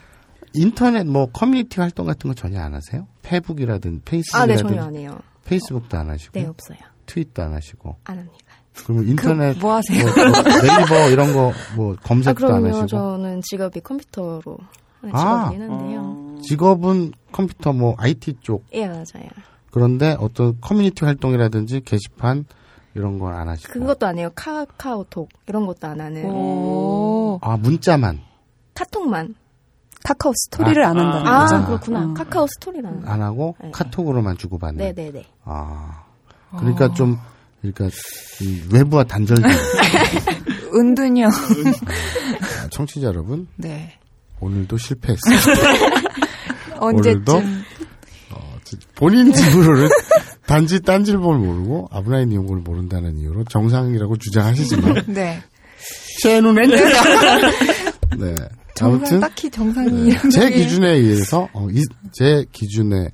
[0.54, 3.08] 인터넷 뭐 커뮤니티 활동 같은 거 전혀 안 하세요?
[3.22, 5.20] 페북이라든 아, 네, 페이스북이라든 전혀 안 해요.
[5.46, 6.78] 페이스북도 안 하시고 네, 없어요.
[7.06, 8.38] 트윗도 안 하시고 안 합니다.
[8.84, 10.04] 그러면 인터넷 뭐 하세요?
[10.06, 12.68] 뭐, 뭐 네이버 이런 거뭐 아, 검색도 안 그럼요.
[12.68, 14.87] 하시고 저는 직업이 컴퓨터로 아.
[15.02, 16.38] 직업이긴 한데요.
[16.44, 19.28] 직업은 컴퓨터 뭐 IT 쪽 예, 맞아요.
[19.72, 22.46] 그런데 어떤 커뮤니티 활동이라든지 게시판
[22.96, 24.30] 이런 건안 하시고 그것도 안 해요.
[24.36, 26.26] 카카오톡 이런 것도 안 하는.
[26.26, 27.38] 오.
[27.42, 28.20] 아 문자만
[28.74, 29.36] 카톡만.
[30.04, 31.66] 카카오 스토리를 안 한다는 아, 거죠.
[31.66, 32.06] 그렇구나.
[32.06, 32.14] 어.
[32.14, 33.08] 카카오 스토리라는.
[33.08, 33.72] 안 하고 네.
[33.72, 35.26] 카톡으로만 주고받는 네네네.
[35.44, 36.04] 아
[36.58, 37.18] 그러니까 좀
[37.62, 37.88] 그러니까
[38.42, 39.52] 이 외부와 단절된
[40.74, 41.30] 은둔형.
[42.72, 43.92] 청취자 여러분 네.
[44.40, 45.38] 오늘도 실패했어요.
[46.82, 47.42] 오늘도?
[48.96, 49.88] 본인 집으로는
[50.46, 55.42] 단지 딴질보를 모르고 아브라인 이용고를 모른다는 이유로 정상이라고 주장하시지만 네.
[56.22, 58.36] 제 눈엔 네.
[58.76, 63.10] 정상 아무튼 딱히 정상이 네, 제 기준에 의해서 어, 이- 제 기준에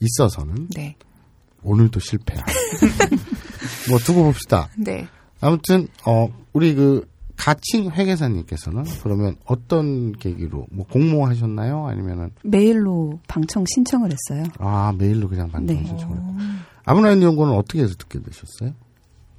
[0.00, 0.96] 있어서는 네.
[1.62, 2.38] 오늘도 실패야.
[3.90, 4.68] 뭐 두고 봅시다.
[4.76, 5.06] 네.
[5.40, 11.86] 아무튼 어 우리 그 가칭 회계사님께서는 그러면 어떤 계기로 뭐 공모하셨나요?
[11.86, 14.44] 아니면은 메일로 방청 신청을 했어요.
[14.58, 15.84] 아 메일로 그냥 방송 네.
[15.84, 16.16] 신청을.
[16.84, 18.72] 아브라인 연구는 어떻게 해서 듣게 되셨어요?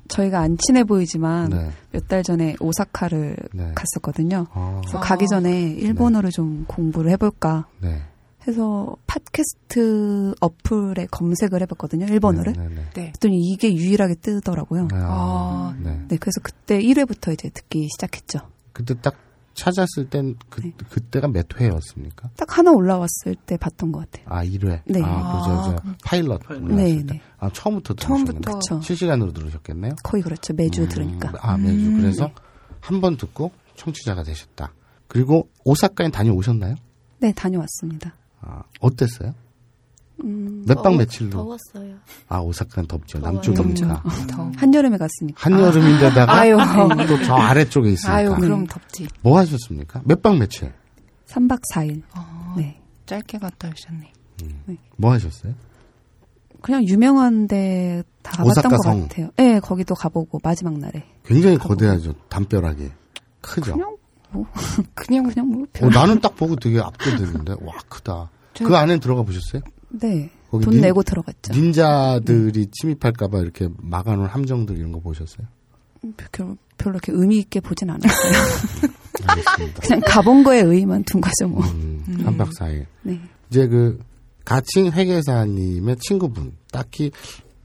[0.10, 1.70] 저희가 안 친해 보이지만 네.
[1.92, 3.72] 몇달 전에 오사카를 네.
[3.76, 4.48] 갔었거든요.
[4.54, 8.02] 아, 그래서 가기 전에 일본어를 좀 공부를 해볼까 네.
[8.48, 12.06] 해서 팟캐스트 어플에 검색을 해봤거든요.
[12.06, 12.54] 일본어를.
[12.54, 12.76] 네, 네, 네.
[12.76, 13.02] 네.
[13.12, 14.88] 그랬더니 이게 유일하게 뜨더라고요.
[14.94, 16.00] 아, 네.
[16.08, 18.40] 네, 그래서 그때 1회부터 이제 듣기 시작했죠.
[18.74, 19.16] 그때 딱
[19.54, 20.72] 찾았을 땐 그, 네.
[20.90, 22.30] 그때가 몇 회였습니까?
[22.38, 24.26] 딱 하나 올라왔을 때 봤던 것 같아요.
[24.30, 24.82] 아, 1회.
[24.86, 25.02] 네.
[25.04, 26.42] 아, 그저, 저, 파일럿.
[26.50, 27.14] 올라왔을 네, 때.
[27.14, 27.22] 네.
[27.40, 28.42] 아, 처음부터 들으셨겠네요.
[28.42, 28.82] 처음부터.
[28.82, 29.96] 실시간으로 들으셨겠네요?
[30.04, 30.54] 거의 그렇죠.
[30.54, 31.34] 매주 음, 들으니까.
[31.42, 31.92] 아, 매주.
[31.94, 32.30] 그래서
[32.80, 34.74] 한번 듣고 청취자가 되셨다.
[35.08, 36.76] 그리고 오사카에 다녀오셨나요?
[37.20, 38.14] 네, 다녀왔습니다.
[38.42, 39.34] 아, 어땠어요?
[40.24, 41.30] 음, 몇박 더워- 며칠로?
[41.30, 41.96] 더웠어요.
[42.28, 43.20] 아, 오사카는 덥죠.
[43.20, 43.34] 더워요.
[43.36, 44.04] 남쪽이니까.
[44.30, 44.52] 더.
[44.58, 45.36] 한여름에 갔으니까.
[45.38, 46.58] 한여름인데다가 아유.
[47.08, 48.16] 또저 아래쪽에 있으니까.
[48.16, 49.08] 아유, 그럼 덥지.
[49.22, 50.02] 뭐 하셨습니까?
[50.06, 50.74] 몇 박 며칠?
[51.28, 52.02] 3박 4일.
[52.16, 52.82] 어, 네.
[53.06, 54.12] 짧게 갔다 오셨네.
[54.98, 55.54] 뭐 하셨어요?
[56.62, 59.02] 그냥 유명한 데 다 가봤던 오사카 것 성.
[59.04, 59.30] 같아요.
[59.38, 61.06] 네, 거기도 가보고 마지막 날에.
[61.26, 62.14] 굉장히 거대하죠.
[62.30, 62.90] 담벼락이.
[63.42, 63.74] 크죠.
[63.74, 63.96] 그냥
[64.32, 64.46] 뭐
[64.96, 65.90] 그냥 그냥 뭐 어, 별.
[65.90, 68.30] 나는 딱 보고 되게 압도되는데 와 크다.
[68.54, 69.62] 저- 그 안에 들어가 보셨어요?
[69.90, 70.30] 네.
[70.52, 71.54] 돈 닌- 내고 들어갔죠.
[71.54, 75.48] 닌자들이 침입할까봐 이렇게 막아놓은 함정들 이런 거 보셨어요?
[76.32, 78.32] 별로, 별로 이렇게 의미 있게 보진 않았어요.
[79.28, 79.82] 알겠습니다.
[79.82, 81.64] 그냥 가본 거에 의의만 둔 거죠, 뭐.
[81.66, 82.86] 음, 3박 4일.
[83.04, 83.20] 네.
[83.50, 84.00] 이제 그
[84.46, 87.12] 가칭 회계사님의 친구분 딱히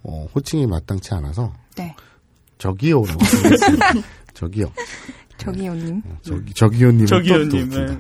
[0.02, 1.94] 어, 호칭이 마땅치 않아서 네.
[2.58, 3.20] 저기요라고.
[4.34, 4.72] 저기요.
[5.44, 6.02] 저기요님.
[6.22, 7.68] 저기 저기요님 저기요님.
[7.70, 7.98] 네.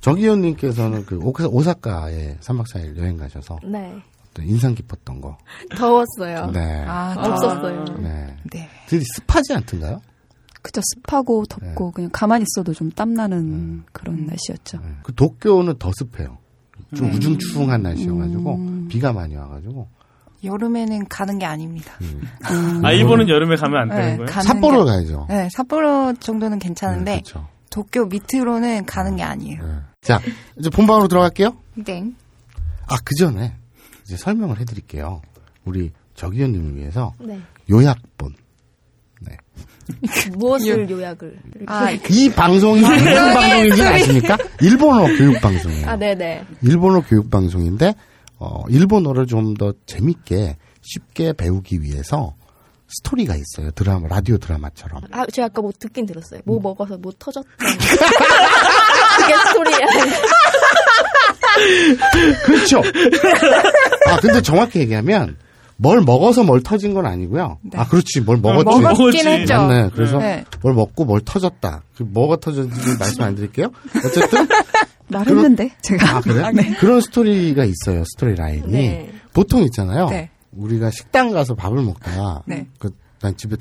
[0.00, 3.94] 저기요님께서는 그 오사- 오사카에 3박 4일 여행 가셔서 네.
[4.34, 5.38] 또 인상 깊었던 거.
[5.76, 6.50] 더웠어요.
[6.50, 6.84] 네.
[6.86, 7.84] 아, 없었어요.
[8.00, 8.36] 네.
[8.52, 8.68] 네.
[8.88, 10.00] 되게 습하지 않던가요?
[10.60, 10.80] 그죠.
[10.94, 11.92] 습하고 덥고 네.
[11.94, 14.78] 그냥 가만히 있어도 좀 땀나는 그런 날씨였죠.
[14.78, 14.88] 네.
[15.02, 16.38] 그 도쿄는 더 습해요.
[16.94, 17.14] 좀 음.
[17.14, 19.88] 우중충한 날씨여가지고 비가 많이 와가지고
[20.44, 21.92] 여름에는 가는 게 아닙니다.
[22.82, 24.26] 아, 일본은 여름에 가면 안 되는 네, 거예요?
[24.30, 25.26] 가는 삿포로 게- 가야죠.
[25.28, 27.48] 네, 삿포로 정도는 괜찮은데 네, 그렇죠.
[27.70, 29.62] 도쿄 밑으로는 가는 게 아니에요.
[29.66, 29.72] 네.
[30.02, 30.20] 자
[30.58, 31.56] 이제 본방으로 들어갈게요.
[31.84, 32.14] 땡.
[32.86, 33.54] 아그 전에
[34.04, 35.22] 이제 설명을 해드릴게요.
[35.64, 37.40] 우리 저기요님을 위해서 네.
[37.70, 38.34] 요약본.
[39.22, 39.36] 네.
[40.36, 41.38] 무엇을 요약을?
[41.66, 44.36] 아, 이 방송이 무슨 방송인지 아십니까?
[44.60, 45.88] 일본어 교육 방송이에요.
[45.88, 46.44] 아, 네네.
[46.62, 47.94] 일본어 교육 방송인데
[48.38, 52.34] 어, 일본어를 좀 더 재밌게 쉽게 배우기 위해서
[52.88, 53.70] 스토리가 있어요.
[53.72, 55.02] 드라마 라디오 드라마처럼.
[55.10, 56.40] 아, 제가 아까 뭐 듣긴 들었어요.
[56.44, 57.48] 뭐 먹어서 뭐 터졌던.
[57.56, 59.78] 그게 스토리야.
[62.44, 62.82] 그렇죠.
[64.08, 65.36] 아 근데 정확히 얘기하면
[65.76, 67.58] 뭘 먹어서 뭘 터진 건 아니고요.
[67.74, 68.64] 아 그렇지 뭘 먹었지.
[68.64, 69.28] 먹었긴 먹었지.
[69.28, 69.54] 했죠.
[69.54, 69.90] 맞네.
[69.94, 70.44] 그래서 네.
[70.62, 71.82] 뭘 먹고 뭘 터졌다.
[71.96, 73.70] 그 뭐가 터졌는지 말씀 안 드릴게요.
[74.04, 74.46] 어쨌든
[75.08, 76.42] 말했는데 제가 아 그래?
[76.78, 78.04] 그런 스토리가 있어요.
[78.04, 79.12] 스토리 라인이 네.
[79.32, 80.06] 보통 있잖아요.
[80.08, 80.30] 네.
[80.52, 82.68] 우리가 식당 가서 밥을 먹다가 네.
[82.78, 83.56] 그, 난 집에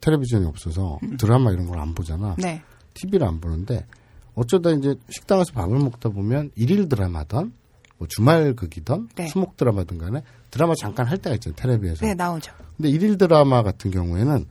[0.00, 2.34] 텔레비전이 없어서 드라마 이런 걸 안 보잖아.
[2.38, 2.62] 네.
[2.94, 3.86] TV를 안 보는데
[4.34, 7.52] 어쩌다 이제 식당 가서 밥을 먹다 보면 일일 드라마던
[8.04, 9.28] 뭐 주말 극이던 네.
[9.28, 11.56] 수목 드라마든 간에 드라마 잠깐 할 때가 있잖아요.
[11.56, 12.06] 텔레비에서.
[12.06, 12.52] 네, 나오죠.
[12.76, 14.46] 근데 일일 드라마 같은 경우에는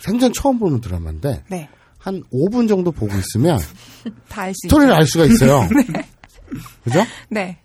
[0.00, 1.68] 생전 처음 보는 드라마인데 네.
[1.98, 3.58] 한 5분 정도 보고 있으면
[4.28, 4.68] 다알수 있죠.
[4.68, 5.68] 스토리를 알 수가 있어요.
[6.84, 7.04] 그죠?
[7.28, 7.58] 네.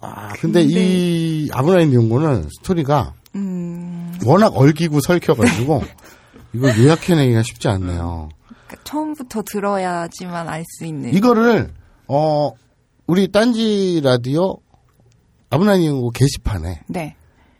[0.00, 5.82] 아, 근데 이 아브라인 연구는 스토리가 음, 워낙 얽히고 설켜가지고
[6.54, 8.28] 이거 요약해내기가 쉽지 않네요.
[8.66, 11.12] 그러니까 처음부터 들어야지만 알 수 있는.
[11.12, 11.70] 이거를
[12.06, 12.52] 어
[13.10, 14.58] 우리 딴지 라디오
[15.50, 17.16] 아브나니 연구 게시판에 네.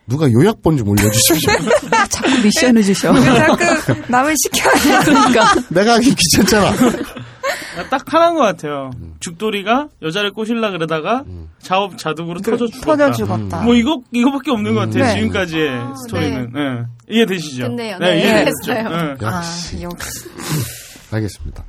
[0.07, 1.51] 누가 요약본 좀 올려주십시오.
[2.09, 3.13] 자꾸 미션을 주셔.
[3.13, 3.65] 자꾸
[4.09, 5.55] 남을 시켜야 그러니까.
[5.71, 6.71] 내가 하기 귀찮잖아.
[7.91, 8.93] 딱 하나인 것 같아요.
[9.19, 11.25] 죽돌이가 여자를 꼬실라 그러다가
[11.61, 12.87] 자업 자득으로 터져 죽었다.
[12.87, 13.63] 터져 죽었다.
[13.63, 15.03] 뭐 이거 이거밖에 없는 것 같아요.
[15.03, 15.15] 네.
[15.17, 16.53] 지금까지의 스토리는.
[16.57, 17.13] 예.
[17.13, 17.65] 이해되시죠?
[17.65, 17.99] 좋네요.
[17.99, 18.47] 네, 네.
[18.69, 19.25] 예.
[19.25, 20.29] 아, 역시 역시.
[21.11, 21.65] 알겠습니다.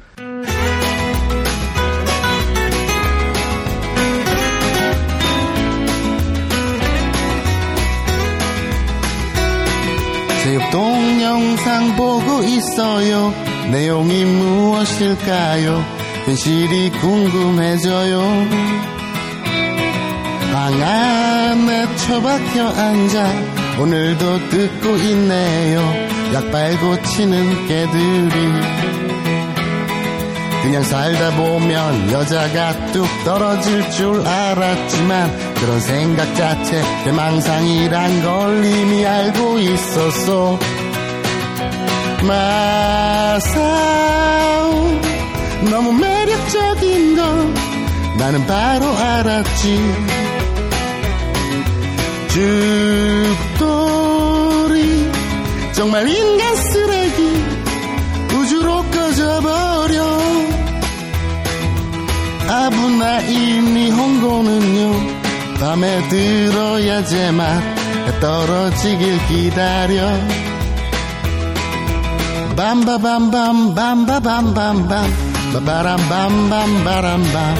[10.51, 13.33] 제육 동영상 보고 있어요.
[13.71, 15.81] 내용이 무엇일까요?
[16.25, 18.19] 현실이 궁금해져요.
[20.51, 23.33] 방 안에 처박혀 앉아
[23.79, 25.79] 오늘도 듣고 있네요.
[26.33, 29.10] 약발 고치는 개들이
[30.61, 39.59] 그냥 살다 보면 여자가 뚝 떨어질 줄 알았지만 그런 생각 자체 대망상이란 걸 이미 알고
[39.59, 40.59] 있었어.
[42.27, 43.51] 마사오
[45.69, 47.53] 너무 매력적인 건
[48.17, 50.11] 나는 바로 알았지.
[53.49, 55.11] 죽돌이
[55.73, 57.43] 정말 인간 쓰레기
[58.33, 60.50] 우주로 꺼져버려
[62.51, 64.91] 아부나이니 홍고는요.
[65.57, 70.11] 밤에 들어야 제맛 해 떨어지길 기다려.
[72.57, 75.09] 밤바밤밤 밤바밤밤밤
[75.53, 77.55] 바바람밤밤 바람밤.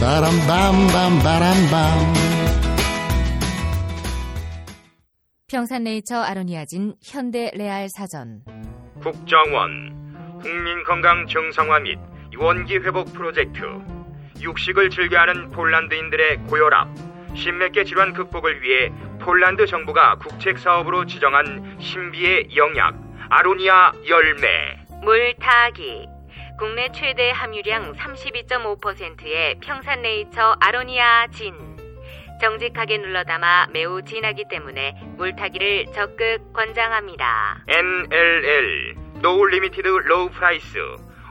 [0.00, 2.14] 바람밤밤 바람밤.
[5.46, 8.40] 평산네이처 아로니아진 현대 레알 사전.
[9.00, 9.94] 국정원
[10.42, 11.98] 국민건강 정상화 및
[12.38, 13.60] 원기 회복 프로젝트
[14.46, 16.88] 육식을 즐겨하는 폴란드인들의 고혈압
[17.34, 22.94] 신맥계 질환 극복을 위해 폴란드 정부가 국책 사업으로 지정한 신비의 영약
[23.28, 24.78] 아로니아 열매.
[25.02, 26.06] 물타기.
[26.58, 31.54] 국내 최대 함유량 32.5%의 평산네이처 아로니아 진.
[32.40, 37.64] 정직하게 눌러담아 매우 진하기 때문에 물타기를 적극 권장합니다.
[37.68, 40.78] NLL No Limited Low Price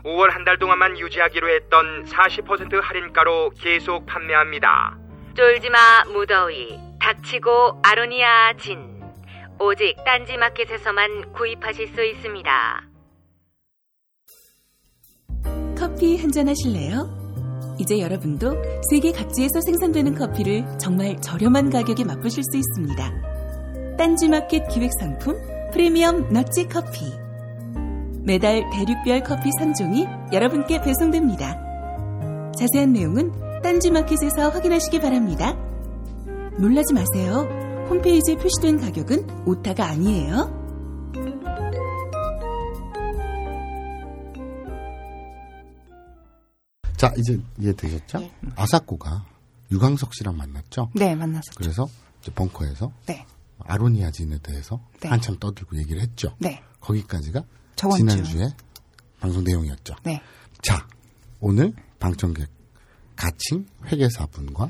[0.06, 4.98] 5월 한 달 동안만 유지하기로 했던 40% 할인가로 계속 판매합니다.
[5.36, 9.02] 쫄지마 무더위 닥치고 아로니아 진
[9.60, 12.84] 오직 딴지마켓에서만 구입하실 수 있습니다.
[15.78, 17.26] 커피 한 잔 하실래요?
[17.80, 18.54] 이제 여러분도
[18.90, 23.98] 세계 각지에서 생산되는 커피를 정말 저렴한 가격에 맛보실 수 있습니다.
[23.98, 25.36] 딴지마켓 기획 상품
[25.74, 27.12] 프리미엄 넛지 커피.
[28.26, 31.62] 매달 대륙별 커피 3종이 여러분께 배송됩니다.
[32.60, 35.54] 자세한 내용은 딴지마켓에서 확인하시기 바랍니다.
[36.58, 37.48] 놀라지 마세요.
[37.88, 40.66] 홈페이지에 표시된 가격은 오타가 아니에요.
[46.98, 48.28] 자 이제 이해되셨죠?
[48.56, 49.24] 아사코가
[49.72, 50.90] 유광석 씨랑 만났죠?
[50.96, 51.58] 네, 만났었죠.
[51.58, 51.88] 그래서
[52.22, 53.24] 이제 벙커에서 네.
[53.60, 55.10] 아로니아진에 대해서 네.
[55.10, 56.36] 한참 떠들고 얘기를 했죠.
[56.40, 56.64] 네.
[56.80, 57.44] 거기까지가
[57.76, 58.06] 저번 주.
[58.08, 58.48] 지난주에
[59.20, 59.96] 방송 내용이었죠.
[60.04, 60.22] 네.
[60.62, 60.88] 자,
[61.40, 62.48] 오늘 방청객
[63.16, 64.70] 가칭 회계사분과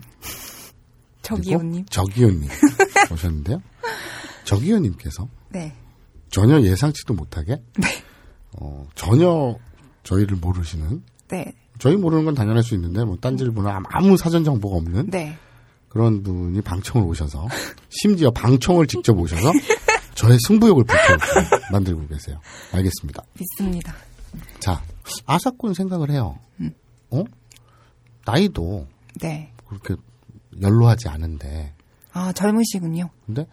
[1.21, 1.85] 저기요님.
[1.89, 2.47] 저기요님
[3.11, 3.61] 오셨는데요.
[4.43, 5.75] 저기요님께서 네.
[6.29, 7.87] 전혀 예상치도 못하게 네.
[8.59, 9.57] 어, 전혀
[10.03, 11.53] 저희를 모르시는 네.
[11.79, 13.17] 저희 모르는 건 당연할 수 있는데 뭐
[13.67, 15.37] 아무- 아무 사전 정보가 없는 네.
[15.89, 17.47] 그런 분이 방청을 오셔서
[17.89, 19.51] 심지어 방청을 직접 오셔서
[20.15, 21.23] 저의 승부욕을 불태우고
[21.71, 22.39] 만들고 계세요.
[22.73, 23.23] 알겠습니다.
[23.39, 23.93] 믿습니다.
[24.59, 24.81] 자,
[25.25, 26.39] 아사콘 생각을 해요.
[26.59, 26.71] 음.
[27.11, 27.23] 어?
[28.25, 28.87] 나이도
[29.21, 29.53] 네.
[29.67, 29.95] 그렇게
[30.61, 31.73] 연로하지 않은데,
[32.13, 33.09] 아, 젊으시군요.
[33.25, 33.45] 근데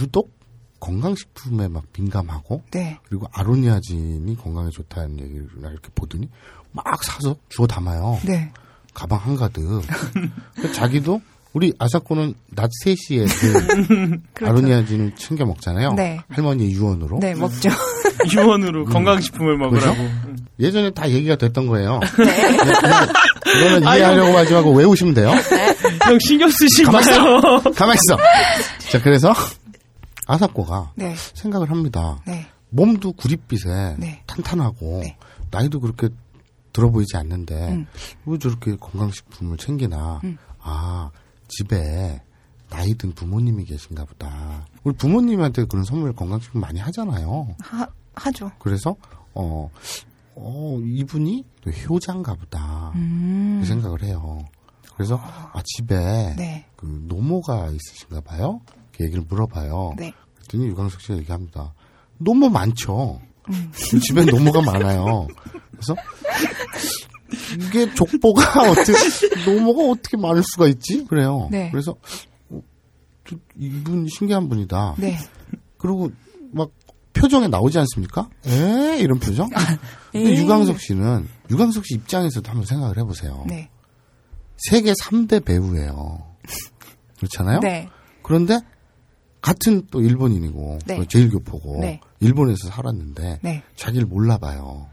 [0.00, 0.38] 유독
[0.80, 2.98] 건강식품에 막 민감하고, 네.
[3.08, 6.30] 그리고 아로니아진이 건강에 좋다는 얘기를 이렇게 보더니
[6.72, 8.20] 막 사서 주워 담아요.
[8.24, 8.52] 네.
[8.94, 9.82] 가방 한 가득.
[10.54, 11.20] 근데 자기도
[11.54, 14.50] 우리 아사코는 낮 3시에 그 그렇죠.
[14.50, 15.92] 아로니아진을 챙겨 먹잖아요.
[15.94, 16.20] 네.
[16.28, 17.18] 할머니의 유언으로.
[17.20, 17.70] 네, 먹죠.
[18.34, 19.96] 유언으로 건강식품을 먹으라고.
[19.96, 20.44] 그죠?
[20.60, 22.00] 예전에 다 얘기가 됐던 거예요.
[22.18, 23.08] 네, 그냥
[23.42, 25.30] 그거는 이해하려고 하지 말고 외우시면 돼요.
[26.04, 27.38] 형 신경 쓰지 가만 마요.
[27.60, 27.70] 있어.
[27.70, 28.90] 가만 있어.
[28.90, 29.32] 자, 그래서
[30.26, 31.14] 아사코가 네.
[31.34, 32.18] 생각을 합니다.
[32.26, 32.46] 네.
[32.70, 34.22] 몸도 구릿빛에 네.
[34.26, 35.02] 탄탄하고
[35.50, 36.08] 나이도 그렇게
[36.72, 37.86] 들어 보이지 않는데 음.
[38.26, 40.20] 왜 저렇게 건강식품을 챙기나?
[40.24, 40.36] 음.
[40.60, 41.10] 아
[41.48, 42.20] 집에
[42.70, 44.66] 나이 든 부모님이 계신가 보다.
[44.84, 47.54] 우리 부모님한테 그런 선물 건강식품 많이 하잖아요.
[47.60, 48.50] 하, 하죠.
[48.58, 48.94] 그래서
[49.34, 49.70] 어,
[50.34, 53.58] 어 이분이 또 효자인가 보다 음.
[53.60, 54.44] 그 생각을 해요.
[54.96, 55.96] 그래서 아 집에
[56.36, 56.66] 네.
[56.76, 58.60] 그 노모가 있으신가 봐요.
[58.92, 59.94] 그 얘기를 물어봐요.
[59.96, 60.12] 네.
[60.34, 61.72] 그랬더니 유광석 씨가 얘기합니다.
[62.18, 63.20] 노모 많죠.
[63.48, 63.72] 음.
[63.72, 65.28] 집에 노모가 많아요.
[65.70, 65.94] 그래서
[67.60, 68.92] 이게 족보가 어떻게
[69.44, 71.04] 노모가 어떻게 많을 수가 있지?
[71.04, 71.48] 그래요.
[71.50, 71.70] 네.
[71.70, 71.96] 그래서
[72.50, 72.60] 어,
[73.28, 74.96] 저 이분 신기한 분이다.
[74.98, 75.18] 네.
[75.76, 76.10] 그리고
[76.52, 76.70] 막
[77.12, 78.28] 표정에 나오지 않습니까?
[78.46, 79.48] 에 이런 표정.
[80.12, 80.38] 근데 에이.
[80.38, 83.44] 유광석 씨는 유광석 씨 입장에서도 한번 생각을 해보세요.
[83.48, 83.70] 네.
[84.56, 86.24] 세계 3대 배우예요.
[87.18, 87.60] 그렇잖아요.
[87.60, 87.88] 네.
[88.22, 88.58] 그런데
[89.40, 91.04] 같은 또 일본인이고 네.
[91.06, 92.00] 제일교포고 네.
[92.20, 93.62] 일본에서 살았는데 네.
[93.76, 94.88] 자기를 몰라봐요.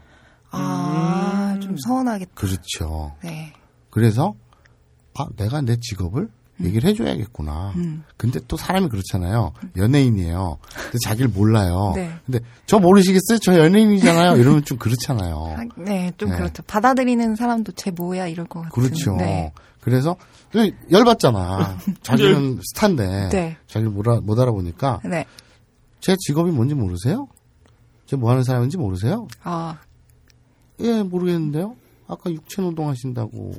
[0.58, 2.32] 아, 좀 서운하겠다.
[2.34, 3.14] 그렇죠.
[3.22, 3.52] 네.
[3.90, 4.34] 그래서
[5.14, 6.28] 아 내가 내 직업을
[6.62, 7.72] 얘기를 해줘야겠구나.
[7.76, 8.02] 음.
[8.16, 9.52] 근데 또 사람이 그렇잖아요.
[9.76, 10.58] 연예인이에요.
[10.74, 11.92] 근데 자기를 몰라요.
[11.94, 12.10] 네.
[12.24, 13.38] 근데 저 모르시겠어요?
[13.42, 14.36] 저 연예인이잖아요.
[14.38, 15.54] 이러면 좀 그렇잖아요.
[15.58, 16.36] 아, 네, 좀 네.
[16.36, 16.62] 그렇죠.
[16.62, 18.70] 받아들이는 사람도 쟤 뭐야 이럴 것 같은.
[18.70, 19.16] 그렇죠.
[19.16, 19.52] 네.
[19.80, 20.16] 그래서
[20.90, 21.76] 열받잖아.
[22.02, 23.56] 자기는 스타인데 네.
[23.66, 25.26] 자기를 못, 알아, 못 알아보니까 네.
[26.00, 27.28] 제 직업이 뭔지 모르세요?
[28.06, 29.26] 제 뭐 하는 사람인지 모르세요?
[29.42, 29.78] 아,
[30.80, 31.76] 예, 모르겠는데요.
[32.08, 33.52] 아까 육체 노동 하신다고.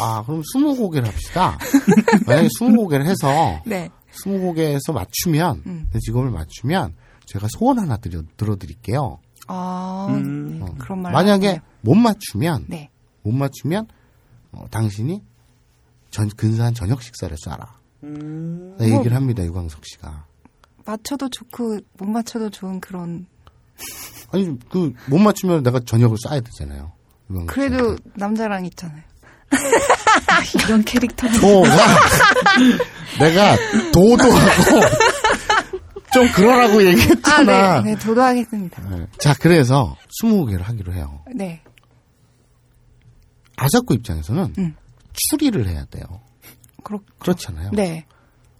[0.00, 1.58] 아, 그럼 스무 고개를 합시다.
[2.26, 3.88] 만약에 스무 고개를 해서 네.
[4.10, 5.86] 스무 고개에서 맞추면 음.
[5.92, 6.94] 내 직업을 맞추면
[7.26, 9.18] 제가 소원 하나 드려 들어드릴게요.
[9.48, 10.60] 아, 음.
[10.62, 10.74] 어.
[10.78, 11.12] 그런 말.
[11.12, 11.62] 만약에 하네요.
[11.82, 12.90] 못 맞추면 네.
[13.22, 13.86] 못 맞추면
[14.52, 15.22] 어, 당신이
[16.10, 17.66] 전 근사한 저녁 식사를 쏴라.
[18.04, 18.76] 음.
[18.78, 20.26] 네, 얘기를 합니다 유광석 씨가.
[20.84, 23.26] 맞춰도 좋고 못 맞춰도 좋은 그런.
[24.32, 26.92] 아니 그 못 맞추면 내가 저녁을 쏴야 되잖아요.
[27.46, 29.02] 그래도 남자랑 있잖아요.
[30.66, 31.30] 이런 캐릭터.
[31.32, 31.68] 조가
[33.18, 33.56] 내가
[33.92, 34.80] 도도하고
[36.12, 37.82] 좀 그러라고 아, 얘기했잖아.
[37.82, 38.88] 네, 네, 도도하겠습니다.
[38.90, 39.06] 네.
[39.18, 41.22] 자 그래서 스무 개를 하기로 해요.
[41.34, 41.62] 네.
[43.56, 44.74] 아사코 입장에서는 음.
[45.12, 46.04] 추리를 해야 돼요.
[46.84, 47.70] 그렇, 그렇잖아요.
[47.72, 48.04] 네.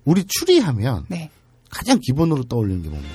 [0.05, 1.31] 우리 추리하면 네.
[1.71, 3.15] 가장 기본으로 떠올리는 게 뭡니까?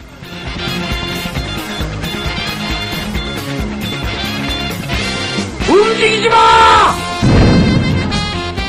[5.72, 6.96] 움직이지 마!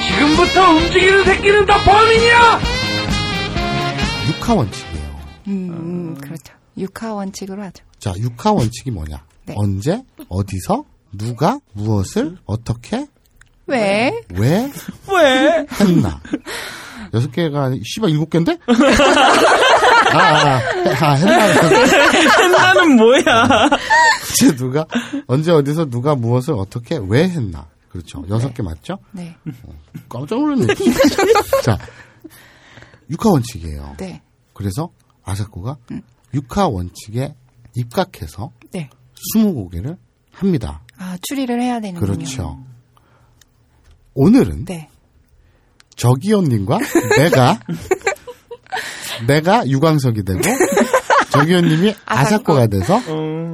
[0.09, 2.61] 지금부터 움직이는 새끼는 다 범인이야!
[4.29, 5.21] 육하 원칙이에요.
[5.49, 6.55] 음, 그렇죠.
[6.77, 7.85] 육하 원칙으로 하죠.
[7.99, 9.25] 자, 육하 원칙이 뭐냐?
[9.47, 9.55] 네.
[9.57, 13.07] 언제, 어디서, 누가, 무엇을, 어떻게,
[13.67, 14.13] 왜?
[14.35, 14.71] 왜,
[15.09, 15.67] 왜?
[15.81, 16.21] 했나?
[17.15, 18.59] 여섯 개가 아니, 씨발 일곱 개인데?
[20.13, 20.61] 아, 아,
[21.01, 21.47] 아, 했나?
[22.13, 23.69] 했나는 뭐야?
[24.33, 24.87] 이제 누가,
[25.27, 27.69] 언제, 어디서, 누가, 무엇을, 어떻게, 왜 했나?
[27.89, 28.25] 그렇죠.
[28.31, 28.99] 여섯 개 맞죠?
[29.13, 29.37] 네.
[30.09, 30.67] 깜짝 놀랐네.
[31.63, 31.77] 자,
[33.11, 33.97] 육하 원칙이에요.
[33.99, 34.23] 네.
[34.55, 34.91] 그래서
[35.25, 35.77] 아사코가
[36.33, 37.35] 육하 원칙에
[37.75, 38.89] 입각해서 네.
[39.33, 39.99] 스무 고개를
[40.33, 40.83] 합니다.
[40.97, 42.15] 아, 추리를 해야 되는군요.
[42.15, 42.65] 그렇죠.
[44.15, 44.89] 오늘은 네.
[45.97, 46.79] 저기현님과
[47.19, 47.61] 내가
[49.27, 50.41] 내가 유광석이 되고
[51.31, 53.01] 저기현님이 아사코가 돼서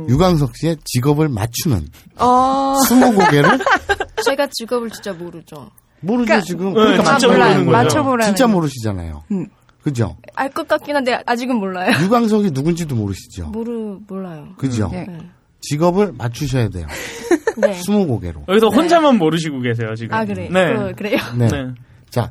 [0.09, 2.75] 유광석 씨의 직업을 맞추는 어.
[2.89, 3.59] 스무 고개를
[4.25, 5.71] 제가 직업을 진짜 모르죠.
[6.01, 6.75] 모르죠 그러니까- 지금.
[6.75, 7.71] 네, 진짜 맞춰보라는 모르는 거죠.
[7.85, 8.53] 맞춰보라는 진짜 거.
[8.53, 9.25] 모르시잖아요.
[9.33, 9.47] 음.
[9.83, 10.17] 그죠?
[10.35, 11.93] 알 것 같긴 한데 아직은 몰라요.
[12.03, 13.47] 유광석이 누군지도 모르시죠?
[13.49, 14.49] 모르 몰라요.
[14.59, 14.89] 그죠?
[14.93, 15.07] 네.
[15.61, 16.87] 직업을 맞추셔야 돼요.
[17.57, 17.75] 네.
[17.85, 18.45] 스무 고개로.
[18.49, 20.15] 여기서 혼자만 모르시고 계세요, 지금.
[20.15, 20.49] 아 그래.
[20.53, 20.75] 네.
[20.75, 21.19] 그, 그래요.
[21.37, 21.49] 네.
[21.49, 21.67] 네.
[22.11, 22.31] 자,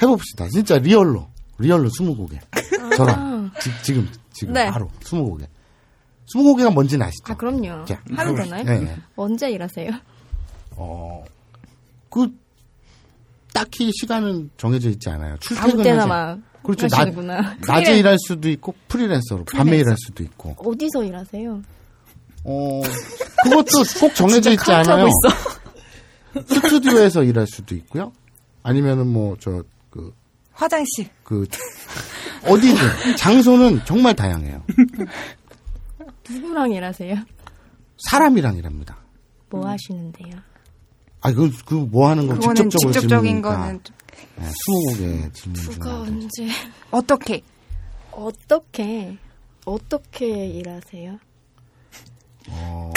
[0.00, 0.48] 해봅시다.
[0.48, 1.28] 진짜 real로.
[1.58, 2.38] real로 스무 고개.
[2.96, 3.50] 저랑.
[3.82, 4.70] 지, 금 지금 네.
[4.70, 5.46] 바로 스무 고개.
[6.26, 7.32] 스무 고개가 뭔지는 아시죠?
[7.32, 7.84] 아 그럼요.
[7.84, 8.56] 자, 해봅시다.
[8.56, 8.64] 되나요?
[8.64, 8.96] 네, 네.
[9.16, 9.90] 언제 일하세요?
[10.76, 11.24] 어,
[12.10, 12.28] 그,
[13.52, 15.32] 딱히 시간은 정해져 있지 않아요.
[15.32, 15.84] 아무 출퇴근을.
[15.84, 16.88] 때나 하지- 막 그렇죠.
[16.88, 17.56] 낮, 하시는구나.
[17.66, 19.82] 낮에 프리랜- 일할 수도 있고, 프리랜서로, 밤에 프리랜서.
[19.88, 20.56] 일할 수도 있고.
[20.58, 21.62] 어디서 일하세요?
[22.44, 22.80] 어,
[23.44, 25.08] 그것도 꼭 정해져 있지 않아요.
[26.48, 28.12] 스튜디오에서 일할 수도 있고요.
[28.62, 30.12] 아니면은 뭐, 저, 그,
[30.54, 31.08] 화장실.
[31.22, 31.46] 그,
[32.46, 33.16] 어디든.
[33.16, 34.62] 장소는 정말 다양해요.
[36.30, 37.16] 누구랑 일하세요?
[37.98, 38.96] 사람이랑 일합니다.
[39.50, 40.36] 뭐 하시는데요?
[41.20, 43.58] 아, 그, 그, 뭐 하는 거 그거는 직접적으로 직접적인 질문이니까.
[43.60, 43.96] 거는 좀-
[44.36, 46.48] 네, 스무 개 질문 중 누가 언제
[46.90, 47.42] 어떻게?
[48.10, 49.16] 어떻게
[49.64, 51.18] 어떻게 일하세요?
[52.50, 52.92] 어,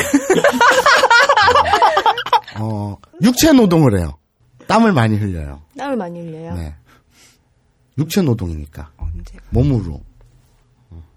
[2.59, 4.17] 어, 육체 노동을 해요.
[4.67, 5.61] 땀을 많이 흘려요.
[5.77, 6.53] 땀을 많이 흘려요.
[6.55, 6.75] 네.
[7.97, 8.91] 육체 노동이니까.
[8.97, 9.37] 언제?
[9.49, 10.01] 몸으로.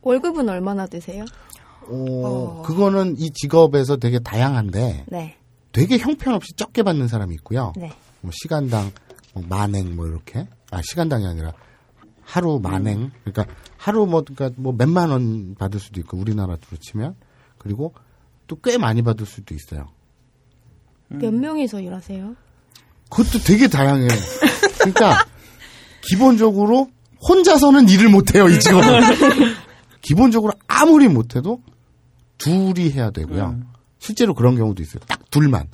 [0.03, 1.25] 월급은 얼마나 되세요?
[1.83, 5.37] 어, 그거는 이 직업에서 되게 다양한데 네.
[5.73, 7.73] 되게 형편없이 적게 받는 사람이 있고요.
[7.77, 7.93] 네.
[8.21, 8.91] 뭐 시간당
[9.35, 11.53] 뭐 만행 뭐 이렇게 아 시간당이 아니라
[12.23, 17.17] 하루 만행 그러니까 하루 뭐 그러니까 뭐 몇만 원 받을 수도 있고 우리나라로 치면
[17.59, 17.95] 그리고
[18.47, 19.89] 또 꽤 많이 받을 수도 있어요.
[21.09, 22.35] 몇 명이서 일하세요?
[23.11, 24.09] 그것도 되게 다양해요.
[24.79, 25.25] 그러니까
[26.03, 26.89] 기본적으로
[27.29, 28.87] 혼자서는 일을 못해요 이 직업은.
[30.03, 31.61] 기본적으로 아무리 못해도
[32.39, 33.61] 둘이 해야 되고요.
[33.99, 35.01] 실제로 그런 경우도 있어요.
[35.07, 35.67] 딱 둘만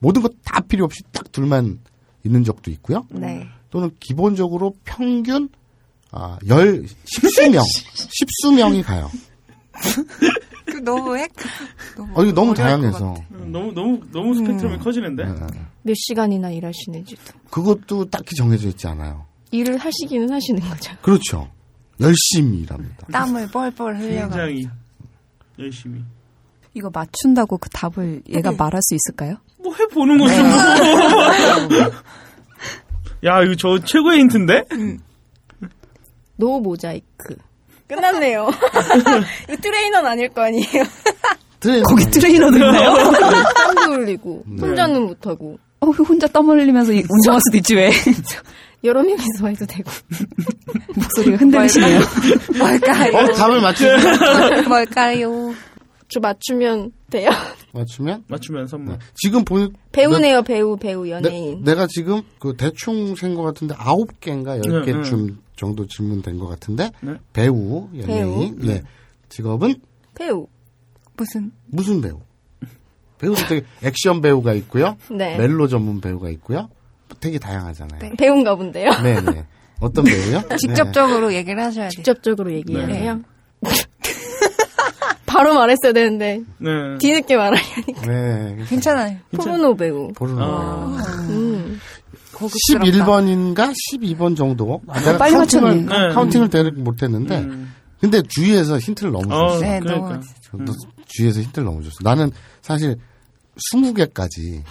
[0.00, 1.78] 모든 것 다 필요 없이 딱 둘만
[2.24, 3.06] 있는 적도 있고요.
[3.10, 3.46] 네.
[3.70, 5.48] 또는 기본적으로 평균
[6.10, 9.10] 아, 열 십수 명 십수 명이 가요.
[10.66, 11.32] 그 너무 핵.
[11.96, 15.24] 너무 어, 이거 너무 다양해서 음, 너무 너무 너무 스펙트럼이 커지는데.
[15.24, 15.46] 네.
[15.82, 17.20] 몇 시간이나 일하시는지도.
[17.50, 19.26] 그것도 딱히 정해져 있지 않아요.
[19.50, 20.92] 일을 하시기는 하시는 거죠.
[21.02, 21.50] 그렇죠.
[22.00, 23.06] 열심히 일합니다.
[23.12, 24.28] 땀을 뻘뻘 흘려가.
[24.28, 24.66] 굉장히
[25.58, 26.02] 열심히.
[26.74, 28.56] 이거 맞춘다고 그 답을 얘가 네.
[28.56, 29.36] 말할 수 있을까요?
[29.62, 30.34] 뭐 해보는 거죠.
[33.24, 34.64] 야 이거 저 최고의 힌트인데?
[36.36, 37.36] no 모자이크.
[37.86, 38.48] 끝났네요.
[39.52, 40.64] 이 트레이너는 아닐 거 아니에요.
[41.88, 42.94] 거기 트레이너도 있나요?
[43.54, 44.60] 땀도 흘리고 네.
[44.66, 47.90] 혼자는 못하고 어, 혼자 땀 흘리면서 이- 운동할 수도 있지 왜?
[48.84, 49.90] 여러 명이서 해도 되고.
[50.94, 52.00] 목소리가 흔들리시네요.
[52.58, 53.16] 뭘까요?
[53.16, 55.54] 어, 답을 맞추면 뭘까요?
[56.08, 57.30] 저 맞추면 돼요.
[57.72, 58.98] 맞추면 맞추면 선물.
[59.14, 61.64] 지금 보 배우네요, 배우, 배우, 연예인.
[61.64, 66.38] 내, 가 지금 그 대충 센 것 같은데 아홉 개인가 열 네, 개쯤 정도 질문된
[66.38, 67.14] 것 같은데 네.
[67.32, 68.82] 배우 연예인 네
[69.30, 69.76] 직업은
[70.14, 70.46] 배우.
[71.16, 72.20] 무슨 무슨 배우?
[73.18, 74.96] 배우도 되게 액션 배우가 있고요.
[75.10, 75.38] 네.
[75.38, 76.68] 멜로 전문 배우가 있고요.
[77.20, 78.00] 되게 다양하잖아요.
[78.00, 78.90] 네, 배우인가 본데요.
[79.02, 79.46] 네.
[79.80, 80.42] 어떤 배우요?
[80.58, 81.90] 직접적으로 얘기를 하셔야 돼요.
[81.90, 82.94] 직접적으로 얘기해야 네.
[82.94, 83.20] 해요.
[85.26, 86.70] 바로 말했어야 되는데 네.
[87.00, 88.06] 뒤늦게 말하려니까.
[88.06, 88.54] 네.
[88.56, 88.64] 네.
[88.68, 89.18] 괜찮아요.
[89.36, 90.12] 포르노 배우.
[90.12, 90.40] 포르노.
[90.40, 90.96] 아.
[91.28, 91.80] 음.
[92.34, 92.84] 고급스럽다.
[92.90, 94.80] 11번인가 12번 정도.
[94.88, 95.86] 아, 내가 빨리 counting을.
[95.86, 96.14] 네.
[96.14, 97.72] counting을 대략 못했는데, 음.
[98.00, 99.60] 근데 주위에서 힌트를 너무 어, 줬어.
[99.60, 100.20] 네, 그러니까.
[100.52, 100.72] 너무
[101.06, 101.96] 주위에서 힌트를 너무 줬어.
[102.02, 102.30] 나는
[102.60, 102.96] 사실
[103.72, 104.62] 20개까지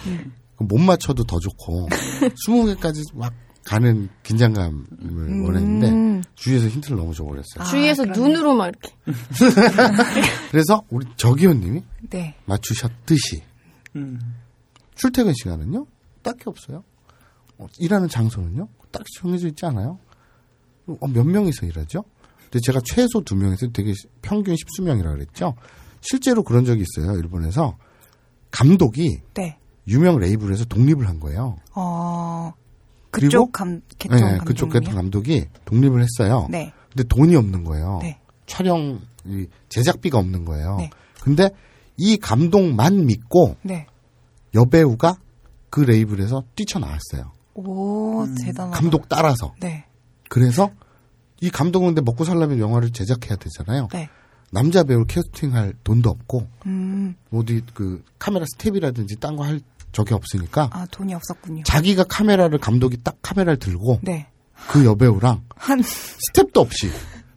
[0.58, 1.88] 못 맞춰도 더 좋고
[2.46, 3.32] 20개까지 막
[3.64, 7.64] 가는 긴장감을 원했는데 주위에서 힌트를 너무 줘버렸어요.
[7.70, 8.94] 주위에서 눈으로 막 이렇게.
[10.50, 12.34] 그래서 우리 정기현님이 네.
[12.44, 13.42] 맞추셨듯이
[13.96, 14.18] 음.
[14.94, 15.86] 출퇴근 시간은요?
[16.22, 16.84] 딱히 없어요.
[17.58, 18.68] 어, 일하는 장소는요?
[18.92, 19.98] 딱히 정해져 있지 않아요.
[20.86, 22.04] 어, 몇 명이서 일하죠?
[22.42, 25.54] 근데 제가 최소 두 명에서 되게 시- 평균 십수 명이라 그랬죠?
[26.02, 27.78] 실제로 그런 적이 있어요, 일본에서.
[28.50, 29.58] 감독이 네.
[29.88, 31.56] 유명 레이블에서 독립을 한 거예요.
[31.74, 32.52] 어.
[33.10, 34.80] 그리고- 그쪽 감 개통 네, 그쪽 감독님이요?
[34.80, 36.48] 개통 감독이 독립을 했어요.
[36.50, 36.72] 네.
[36.92, 37.98] 근데 돈이 없는 거예요.
[38.02, 38.18] 네.
[38.46, 40.76] 촬영, 이 제작비가 없는 거예요.
[40.78, 40.90] 네.
[41.22, 41.50] 근데
[41.96, 43.86] 이 감독만 믿고 네.
[44.54, 45.16] 여배우가
[45.70, 47.32] 그 레이블에서 뛰쳐나왔어요.
[47.54, 48.76] 오, 대단하다.
[48.76, 49.54] 감독 따라서.
[49.60, 49.84] 네.
[50.28, 50.70] 그래서
[51.40, 53.88] 이 감독은 근데 먹고 살려면 영화를 제작해야 되잖아요.
[53.92, 54.08] 네.
[54.50, 57.14] 남자 배우를 캐스팅할 돈도 없고 음.
[57.32, 59.60] 어디 그 카메라 스태프라든지 딴 거 할
[59.94, 61.62] 적이 없으니까 아, 돈이 없었군요.
[61.64, 64.26] 자기가 카메라를 감독이 딱 카메라를 들고 네.
[64.68, 66.90] 그 여배우랑 한 스태프도 없이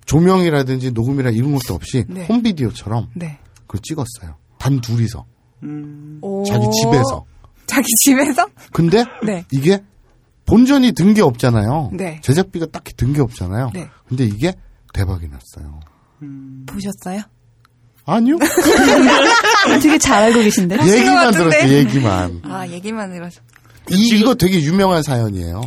[0.05, 2.25] 조명이라든지 녹음이라 이런 것도 없이 네.
[2.25, 3.39] 홈비디오처럼 네.
[3.67, 4.35] 그걸 찍었어요.
[4.57, 5.25] 단 둘이서
[5.63, 6.19] 음.
[6.21, 6.43] 오.
[6.45, 7.25] 자기 집에서.
[7.65, 8.47] 자기 집에서?
[8.71, 9.45] 근데 네.
[9.51, 9.83] 이게
[10.45, 11.91] 본전이 든 게 없잖아요.
[11.93, 12.19] 네.
[12.21, 13.71] 제작비가 딱히 든 게 없잖아요.
[13.73, 13.89] 네.
[14.07, 14.53] 근데 이게
[14.93, 15.79] 대박이 났어요.
[16.65, 17.21] 보셨어요?
[18.07, 18.37] 아니요.
[19.83, 20.77] 되게 잘 알고 계신데?
[20.81, 21.31] 얘기만?
[21.33, 21.73] 들었어요.
[21.73, 22.41] 얘기만.
[22.45, 23.41] 아, 얘기만 들어서.
[23.91, 25.61] 이, 이거 되게 유명한 사연이에요.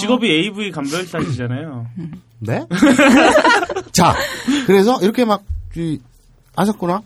[0.00, 1.86] 직업이 AV 감별사시잖아요.
[2.40, 2.66] 네?
[3.92, 4.14] 자,
[4.66, 5.44] 그래서 이렇게 막,
[5.76, 6.00] 이,
[6.56, 7.02] 아사코랑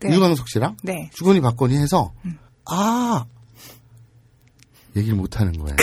[0.00, 0.14] 네.
[0.14, 1.10] 유광석 씨랑 네.
[1.12, 2.12] 주거니 받거니 해서,
[2.64, 3.26] 아,
[4.96, 5.76] 얘기를 못 하는 거예요.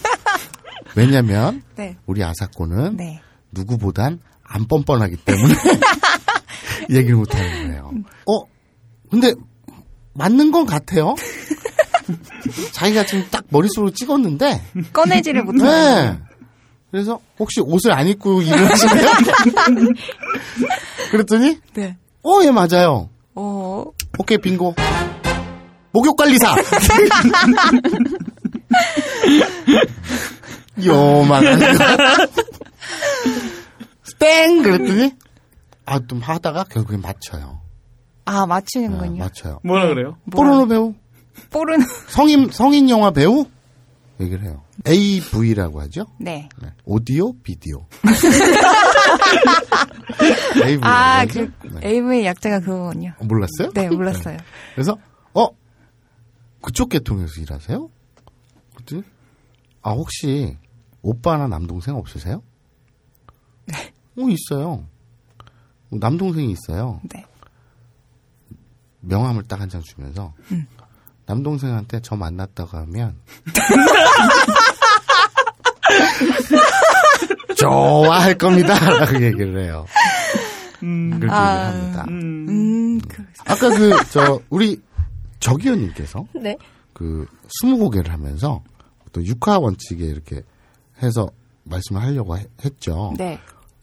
[0.96, 1.96] 왜냐면, 네.
[2.04, 3.22] 우리 아사코는 네.
[3.52, 5.54] 누구보단 안 뻔뻔하기 때문에
[6.90, 7.90] 얘기를 못 하는 거예요.
[8.26, 8.44] 어,
[9.10, 9.32] 근데,
[10.14, 11.14] 맞는 건 같아요.
[12.72, 14.60] 자기가 지금 딱 머릿속으로 찍었는데,
[14.92, 15.64] 꺼내지를 못하는.
[15.64, 16.18] 네.
[16.90, 19.06] 그래서 혹시 옷을 안 입고 일을 하시나요?
[21.10, 21.96] 그랬더니 네.
[22.22, 23.08] 어, 예, 맞아요.
[23.34, 23.84] 어.
[24.18, 24.74] 오케이, 빙고.
[25.92, 26.54] 목욕 관리사!
[30.84, 31.66] 요만한 거.
[34.18, 34.62] 땡!
[34.62, 35.12] 그랬더니,
[35.84, 37.60] 아, 좀 하다가 결국엔 맞춰요.
[38.24, 39.18] 아, 아, 맞추는군요.
[39.18, 39.60] 맞춰요.
[39.64, 40.16] 뭐라 그래요?
[40.30, 40.94] 포르노 배우?
[41.50, 41.84] 뽀르노.
[42.08, 43.46] 성인, 성인 영화 배우?
[44.20, 44.62] 얘기를 해요.
[44.86, 46.06] AV라고 하죠?
[46.20, 46.48] 네.
[46.60, 46.68] 네.
[46.84, 47.86] 오디오, 비디오.
[50.64, 50.80] AV.
[50.82, 51.26] 아?
[51.26, 51.88] 그, 네.
[51.88, 53.14] AV 약자가 그거군요.
[53.18, 53.70] 어, 몰랐어요?
[53.74, 54.38] 네, 몰랐어요.
[54.74, 54.96] 그래서
[55.34, 55.48] 어
[56.60, 57.88] 그쪽 계통에서 일하세요?
[58.74, 59.02] 그랬더니
[59.82, 60.56] 아 혹시
[61.02, 62.42] 오빠나 남동생 없으세요?
[63.66, 63.92] 네.
[64.18, 64.86] 어 있어요.
[65.92, 67.00] 어, 남동생이 있어요.
[67.12, 67.24] 네.
[69.00, 70.66] 명함을 딱 한 장 주면서 음.
[71.26, 73.16] 남동생한테 저 만났다고 하면
[77.56, 78.74] 좋아할 겁니다.
[78.78, 79.86] 라고 얘기를 해요.
[80.80, 82.04] 그렇게 아, 얘기를 합니다.
[82.08, 84.80] 음, 그, 아까 그, 저, 우리
[85.40, 86.56] 적의원님께서 네.
[86.92, 87.26] 그,
[87.60, 88.62] 스무 고개를 하면서
[89.12, 90.42] 또 육하 원칙에 이렇게
[91.02, 91.28] 해서
[91.64, 93.12] 말씀을 하려고 해- 했죠.
[93.16, 93.38] 네.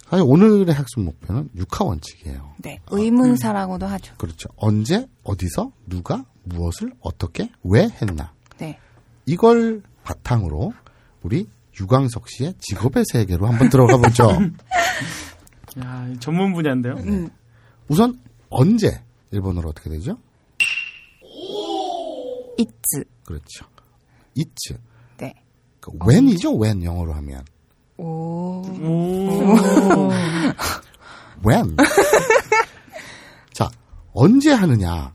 [0.09, 2.55] 사실 오늘의 학습 목표는 육하 원칙이에요.
[2.57, 2.79] 네.
[2.89, 4.15] 의문사라고도 하죠.
[4.17, 4.49] 그렇죠.
[4.55, 8.33] 언제, 어디서, 누가, 무엇을, 어떻게, 왜 했나.
[8.57, 8.79] 네.
[9.27, 10.73] 이걸 바탕으로
[11.21, 11.47] 우리
[11.79, 14.27] 유광석 씨의 직업의 세계로 한번 들어가 보죠.
[15.79, 16.95] 야, 이 전문 분야인데요.
[16.95, 17.29] 음.
[17.87, 20.17] 우선 언제 일본어로 어떻게 되죠?
[22.57, 23.05] 이츠.
[23.25, 23.65] 그렇죠.
[24.33, 24.77] 이츠.
[25.17, 25.33] 네.
[25.79, 26.59] 그 when이죠.
[26.59, 27.45] when 영어로 하면.
[27.99, 28.61] 오.
[31.45, 31.75] when.
[33.53, 33.69] 자,
[34.13, 35.13] 언제 하느냐?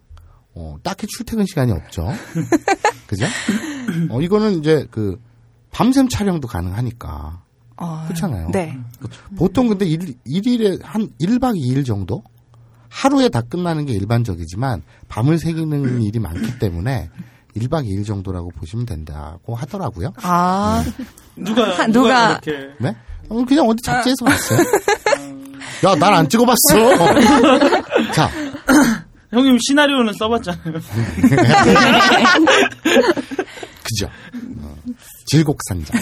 [0.54, 2.08] 어, 딱히 출퇴근 시간이 없죠.
[3.06, 3.26] 그죠?
[4.10, 5.20] 어, 이거는 이제 그
[5.70, 7.42] 밤샘 촬영도 가능하니까.
[7.76, 8.50] 어, 그렇잖아요.
[8.52, 8.78] 네.
[9.36, 12.22] 보통 근데 일, 일일에 한 1박 2일 정도?
[12.88, 17.10] 하루에 다 끝나는 게 일반적이지만 밤을 새기는 일이 많기 때문에
[17.56, 20.12] 1박 2일 정도라고 보시면 된다고 하더라고요.
[20.22, 20.84] 아.
[21.36, 22.96] 누가 하- 누가, 누가- 이렇게 네?
[23.28, 24.58] 어, 그냥 어디 잡지에서 봤어요.
[25.84, 26.56] 야, 난 안 찍어봤어.
[28.14, 28.30] 자,
[29.30, 30.74] 형님 시나리오는 써봤잖아요.
[33.82, 34.06] 그죠.
[34.60, 34.74] 어,
[35.26, 36.00] 질곡산장.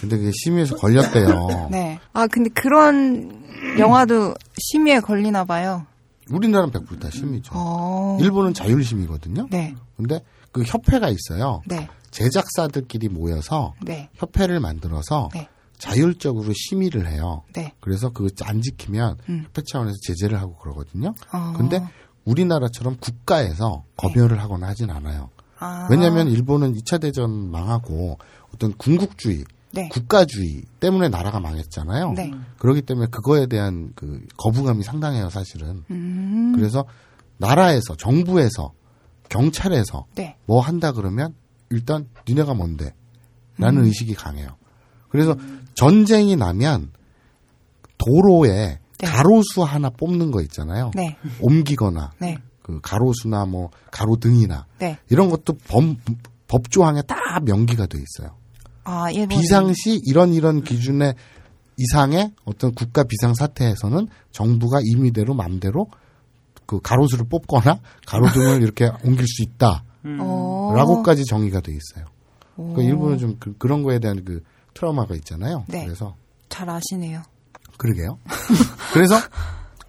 [0.00, 1.68] 근데 그게 심의에서 걸렸대요.
[1.70, 1.98] 네.
[2.12, 3.44] 아, 근데 그런
[3.78, 5.86] 영화도 심의에 걸리나 봐요.
[6.30, 7.52] 우리나라는 100%다 심의죠.
[7.54, 8.18] 어.
[8.20, 9.48] 일본은 자율심의거든요.
[9.50, 9.74] 네.
[9.96, 10.20] 근데
[10.52, 11.62] 그 협회가 있어요.
[11.66, 11.88] 네.
[12.10, 14.08] 제작사들끼리 모여서 네.
[14.14, 15.48] 협회를 만들어서 네.
[15.78, 17.44] 자율적으로 심의를 해요.
[17.54, 17.72] 네.
[17.80, 19.44] 그래서 그거 안 지키면 음.
[19.46, 21.14] 협회 차원에서 제재를 하고 그러거든요.
[21.32, 21.54] 어.
[21.56, 21.80] 근데
[22.24, 25.30] 우리나라처럼 국가에서 검열을 하거나 하진 않아요.
[25.58, 25.88] 아.
[25.90, 28.18] 왜냐하면 일본은 2차 대전 망하고
[28.54, 29.88] 어떤 군국주의, 네.
[29.88, 32.12] 국가주의 때문에 나라가 망했잖아요.
[32.12, 32.32] 네.
[32.58, 35.84] 그렇기 때문에 그거에 대한 그 거부감이 상당해요, 사실은.
[35.90, 36.52] 음.
[36.54, 36.84] 그래서
[37.36, 38.72] 나라에서, 정부에서,
[39.28, 40.36] 경찰에서 네.
[40.46, 41.34] 뭐 한다 그러면
[41.70, 42.94] 일단 니네가 뭔데?
[43.58, 43.84] 라는 음.
[43.86, 44.56] 의식이 강해요.
[45.10, 45.36] 그래서
[45.74, 46.92] 전쟁이 나면
[47.98, 50.90] 도로에 가로수 하나 뽑는 거 있잖아요.
[50.94, 51.16] 네.
[51.40, 52.38] 옮기거나 네.
[52.62, 54.98] 그 가로수나 뭐 가로등이나 네.
[55.08, 55.96] 이런 것도 범,
[56.46, 58.36] 법조항에 다 명기가 돼 있어요.
[58.88, 59.06] 아.
[59.28, 61.14] 비상시 이런 이런 기준의
[61.76, 65.88] 이상의 어떤 국가 비상 사태에서는 정부가 임의대로 맘대로
[66.64, 69.84] 그 가로수를 뽑거나 가로등을 이렇게 옮길 수 있다.
[70.20, 70.72] 어.
[70.74, 72.06] 라고까지 정의가 돼 있어요.
[72.56, 72.82] 그러니까 오.
[72.82, 75.64] 일본은 좀 그, 런 거에 대한 그 트라우마가 있잖아요.
[75.68, 75.84] 네.
[75.84, 76.16] 그래서
[76.48, 77.22] 잘 아시네요.
[77.76, 78.18] 그러게요.
[78.94, 79.16] 그래서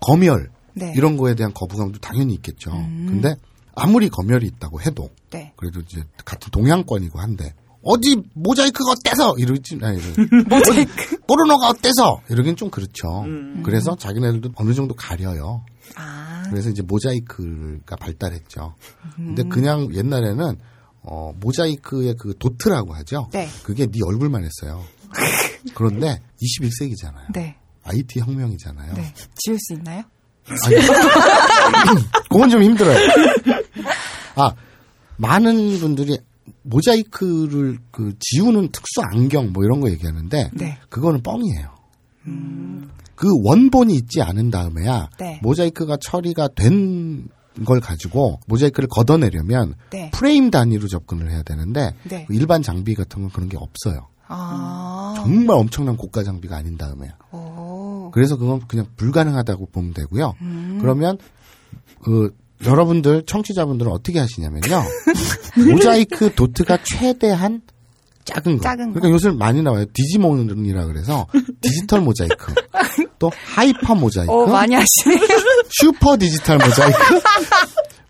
[0.02, 0.94] 검열 네.
[0.96, 2.72] 이런 거에 대한 거부감도 당연히 있겠죠.
[2.72, 3.36] 근데
[3.76, 5.54] 아무리 검열이 있다고 해도 네.
[5.56, 10.00] 그래도 이제 같은 동양권이고 한데 어디 모자이크가 어때서 이러지 아니
[10.50, 13.22] 모자이크 포르노가 어때서 이러긴 좀 그렇죠.
[13.24, 13.62] 음.
[13.64, 15.64] 그래서 자기네들도 어느 정도 가려요.
[15.96, 16.44] 아.
[16.50, 18.76] 그래서 이제 모자이크가 발달했죠.
[19.16, 19.50] 근데 음.
[19.50, 20.58] 그냥 옛날에는
[21.02, 23.30] 어 모자이크의 그 도트라고 하죠.
[23.32, 23.48] 네.
[23.64, 24.84] 그게 네 얼굴만 했어요.
[25.74, 27.34] 그런데 21세기잖아요.
[27.34, 27.56] 네.
[27.84, 28.94] IT 혁명이잖아요.
[28.94, 29.14] 네.
[29.36, 30.04] 지울 수 있나요?
[30.66, 30.76] 아니,
[32.30, 32.98] 그건 좀 힘들어요.
[34.36, 34.54] 아,
[35.18, 36.18] 많은 분들이
[36.64, 40.78] 모자이크를 그 지우는 특수 안경 뭐 이런 거 얘기하는데 네.
[40.90, 41.70] 그거는 뻥이에요.
[43.16, 45.40] 그 원본이 있지 않은 다음에야 네.
[45.44, 47.30] 모자이크가 처리가 된
[47.66, 50.12] 걸 가지고 모자이크를 걷어내려면 네.
[50.12, 52.26] 프레임 단위로 접근을 해야 되는데 네.
[52.26, 54.08] 그 일반 장비 같은 건 그런 게 없어요.
[54.28, 55.16] 아.
[55.18, 57.18] 정말 엄청난 고가 장비가 아닌 다음에야.
[57.32, 58.12] 오.
[58.14, 60.36] 그래서 그건 그냥 불가능하다고 보면 되고요.
[60.42, 60.78] 음.
[60.80, 61.18] 그러면
[62.02, 62.34] 그
[62.66, 64.84] 여러분들 청취자분들은 어떻게 하시냐면요.
[65.72, 67.62] 모자이크 도트가 최대한
[68.26, 68.64] 작은 거.
[68.64, 68.94] 작은 거.
[69.00, 69.86] 그러니까 요즘 많이 나와요.
[69.94, 71.28] 디지몬이라 그래서
[71.62, 72.54] 디지털 모자이크.
[73.18, 74.32] 또 hyper 모자이크.
[74.32, 75.28] 오, 많이 하시네요.
[75.70, 76.98] 슈퍼 디지털 모자이크.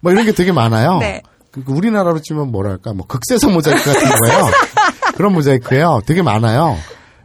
[0.01, 0.97] 뭐 이런 게 되게 많아요.
[0.99, 1.21] 네.
[1.51, 4.45] 그 우리나라로 치면 뭐랄까 뭐 극세사 모자이크 같은 거예요.
[5.15, 6.01] 그런 모자이크예요.
[6.05, 6.77] 되게 많아요.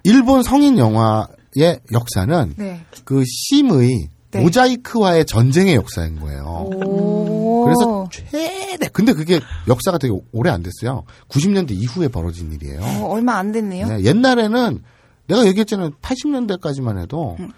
[0.03, 2.81] 일본 성인 영화의 역사는 네.
[3.05, 4.43] 그 심의 네.
[4.43, 6.69] 모자이크와의 전쟁의 역사인 거예요.
[6.85, 7.65] 오.
[7.65, 11.05] 그래서 최대 근데 그게 역사가 되게 오래 안 됐어요.
[11.29, 12.81] 90년대 이후에 벌어진 일이에요.
[12.83, 13.87] 어, 얼마 안 됐네요.
[13.87, 14.83] 네, 옛날에는
[15.27, 15.91] 내가 얘기했잖아요.
[16.03, 17.51] 80년대까지만 해도 음.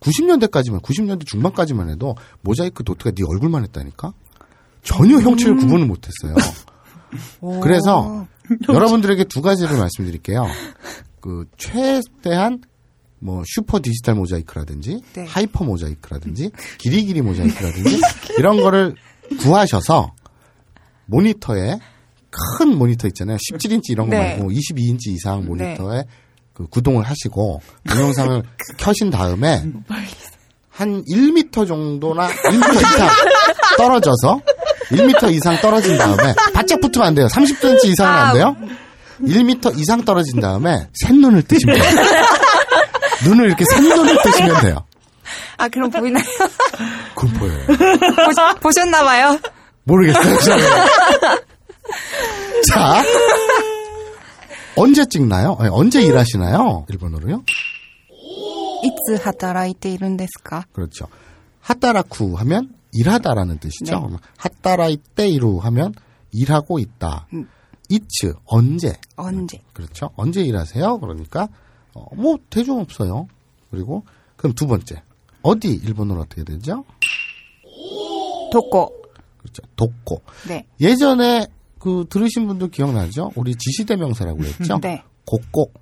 [0.00, 4.12] 90년대까지만 90년대 중반까지만 해도 모자이크 도트가 네 얼굴만 했다니까.
[4.82, 6.34] 전혀 형체를 구분을 못했어요.
[7.40, 7.60] 오.
[7.60, 8.26] 그래서
[8.68, 10.46] 여러분들에게 두 가지를 말씀드릴게요.
[11.20, 12.60] 그 최대한
[13.18, 15.24] 뭐 슈퍼 디지털 모자이크라든지 네.
[15.26, 18.00] hyper 모자이크라든지 ギリギリ 모자이크라든지
[18.38, 18.94] 이런 거를
[19.40, 20.12] 구하셔서
[21.06, 21.78] 모니터에
[22.58, 23.36] 큰 모니터 있잖아요.
[23.36, 24.36] 17인치 이런 거 네.
[24.36, 26.04] 말고 22인치 이상 모니터에
[26.52, 28.42] 그 구동을 하시고 동영상을
[28.78, 29.64] 켜신 다음에
[30.70, 33.08] 한 1m 정도나 1m 이상
[33.76, 34.40] 떨어져서
[34.90, 37.26] 1m 이상 떨어진 다음에 바짝 붙으면 안 돼요.
[37.26, 38.56] 30cm 이상은 안 돼요.
[39.20, 40.88] 1m 이상 떨어진 다음에
[41.46, 41.92] 뜨시면 돼요.
[43.24, 44.84] 눈을 이렇게 생눈을 뜨시면 돼요.
[45.56, 46.24] 아, 그럼 보이나요?
[47.14, 47.66] 그럼 보여요.
[48.60, 49.38] 보, 셨나봐요
[49.84, 50.36] 모르겠어요.
[52.68, 53.02] 자,
[54.76, 55.56] 언제 찍나요?
[55.58, 56.86] 아니, 언제 일하시나요?
[56.88, 57.44] 일본어로요?
[58.82, 60.64] 이츠 하타라이테 이룬데스까?
[60.72, 61.06] 그렇죠.
[61.60, 64.08] 하타라쿠 하면 일하다라는 뜻이죠.
[64.10, 64.16] 네.
[64.36, 65.94] 하타라이테 이루 하면
[66.32, 67.26] 일하고 있다.
[67.32, 67.48] 음.
[67.88, 68.94] 이츠 언제?
[69.16, 69.60] 언제?
[69.72, 70.10] 그렇죠.
[70.16, 70.98] 언제 일하세요?
[70.98, 71.48] 그러니까
[71.94, 73.28] 어, 뭐 대중 없어요.
[73.70, 74.04] 그리고
[74.36, 75.02] 그럼 두 번째
[75.42, 76.84] 어디 일본어로 어떻게 되죠?
[78.52, 79.02] 도코.
[79.38, 79.62] 그렇죠.
[79.76, 80.22] 독고.
[80.48, 80.66] 네.
[80.80, 81.46] 예전에
[81.78, 83.32] 그 들으신 분들 기억나죠?
[83.36, 84.78] 우리 지시대명사라고 했죠?
[84.80, 85.02] 네.
[85.26, 85.74] 곡곡,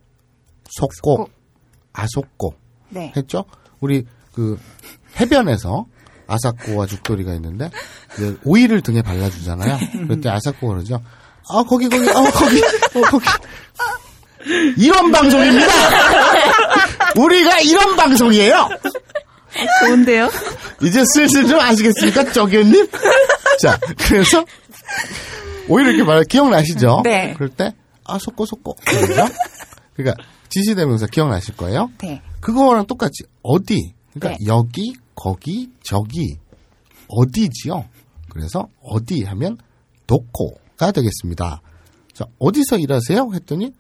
[0.69, 1.31] 속곡,
[1.93, 2.59] 아속곡
[2.91, 3.13] 네.
[3.17, 3.45] 했죠?
[3.81, 4.59] 우리 그
[5.21, 5.87] 해변에서
[6.27, 7.71] 아사코와 죽돌이가 있는데
[8.15, 9.79] 이제 오이를 등에 발라주잖아요.
[9.93, 11.01] 그럴 때 아사코가 그러죠.
[11.49, 13.27] 아 거기 거기 아 거기 어 거기
[14.77, 15.67] 이런 방송입니다.
[17.17, 18.69] 우리가 이런 방송이에요.
[19.81, 20.31] 좋은데요?
[20.83, 22.89] 이제 슬슬 좀 아시겠습니까, 정현님?
[23.61, 24.45] 자, 그래서
[25.69, 27.03] 오히려 이렇게 말 기억나시죠?
[27.05, 27.35] 네.
[27.35, 27.73] 그럴 때
[28.05, 29.33] 아 속고 속고 그러죠?
[29.95, 31.91] 그러니까 지시대명사 기억나실 거예요.
[31.99, 32.21] 네.
[32.41, 34.47] 그거랑 똑같이 어디 그러니까 네.
[34.47, 36.37] 여기 거기 저기
[37.09, 37.87] 어디지요?
[38.29, 39.57] 그래서 어디 하면
[40.07, 41.63] 도코가 되겠습니다.
[42.13, 43.31] 자 어디서 일하세요?
[43.35, 43.75] 했더니 그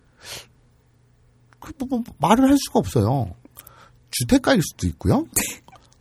[1.78, 3.34] 뭐, 뭐, 말을 할 수가 없어요.
[4.10, 5.26] 주택가일 수도 있고요.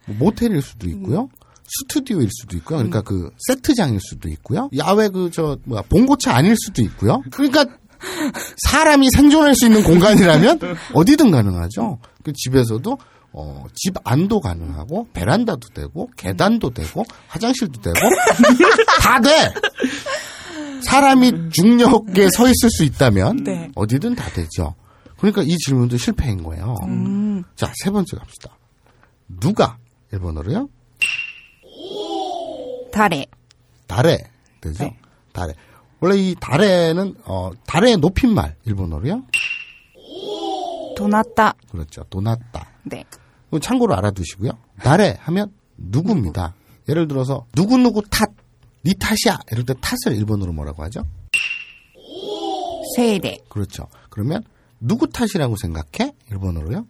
[0.08, 1.30] 뭐 모텔일 수도 있고요.
[1.80, 2.78] 스튜디오일 수도 있고요.
[2.80, 4.70] 그러니까 그 세트장일 수도 있고요.
[4.78, 7.22] 야외 그 저 뭐야 봉고차 아닐 수도 있고요.
[7.32, 7.66] 그러니까
[8.70, 10.60] 사람이 생존할 수 있는 공간이라면
[10.94, 12.00] 어디든 가능하죠.
[12.24, 12.98] 그 집에서도
[13.34, 17.96] 어, 집 안도 가능하고 베란다도 되고 계단도 되고 화장실도 되고
[19.00, 19.54] 다 돼.
[20.84, 23.72] 사람이 중력에 서 있을 수 있다면 네.
[23.76, 24.76] 어디든 다 되죠.
[25.22, 26.76] 그러니까 이 질문도 실패인 거예요.
[26.88, 27.44] 음.
[27.56, 28.58] 자, 세 번째 갑시다.
[29.40, 29.78] 누가
[30.12, 30.68] 일본어로요?
[32.92, 33.26] 다래.
[33.86, 34.18] 달에
[34.60, 34.84] 되죠.
[34.84, 34.98] 네.
[35.32, 35.54] 달에.
[36.00, 39.24] 원래 이 달에는 어 달의 높임말 일본어로요?
[40.98, 41.54] 도났다.
[41.70, 42.04] 그렇죠.
[42.10, 42.68] 도났다.
[42.84, 43.04] 네.
[43.62, 44.52] 참고로 알아두시고요.
[44.82, 46.56] 달에 하면 누구입니다.
[46.90, 48.32] 예를 들어서 누구누구 탓,
[48.84, 49.40] 니 탓이야.
[49.52, 51.04] 이럴 때 탓을 일본어로 뭐라고 하죠?
[52.96, 53.38] 세이레.
[53.50, 53.88] 그렇죠.
[54.10, 54.44] 그러면
[54.82, 56.14] 누구 탓이라고 생각해?
[56.32, 56.86] 일본어로요?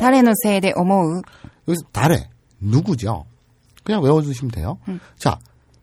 [0.00, 1.22] 달에는 세대 어머우.
[1.68, 2.28] 여기서 달에
[2.60, 3.24] 누구죠?
[3.84, 4.78] 그냥 외워주시면 돼요.
[4.88, 4.98] 음.
[5.18, 5.38] 자,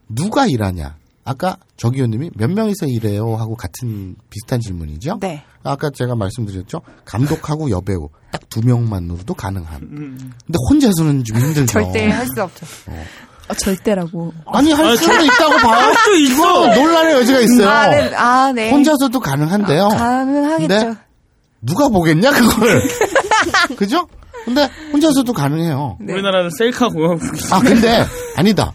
[0.10, 0.98] 누가 일하냐?
[1.24, 5.20] 아까 저기요님이 몇 명이서 일해요 하고 같은 비슷한 질문이죠.
[5.22, 5.44] 네.
[5.64, 6.82] 아까 제가 말씀드렸죠.
[7.06, 9.82] 감독하고 여배우 딱 두 명만으로도 가능한.
[9.82, 10.18] 음.
[10.46, 11.66] 근데 혼자서는 좀 힘들죠.
[11.68, 12.66] 절대 할 수 없죠.
[12.88, 13.04] 어.
[13.52, 14.34] 아, 절대라고.
[14.48, 15.88] 아니 할 수도 저- 있다고 봐요.
[15.88, 16.34] 할수 있어.
[16.34, 17.70] 이거 논란의 여지가 있어요.
[17.70, 18.16] 아, 네.
[18.16, 18.72] 아, 네.
[18.72, 19.90] 혼자서도 가능한데요.
[19.90, 20.68] 가능하겠죠.
[20.68, 20.94] 근데
[21.62, 22.82] 누가 보겠냐 그걸.
[23.78, 24.08] 그죠?
[24.46, 25.98] 근데 혼자서도 가능해요.
[26.00, 26.14] 네.
[26.14, 28.04] 우리나라는 셀카 공화국이 아 근데
[28.36, 28.74] 아니다.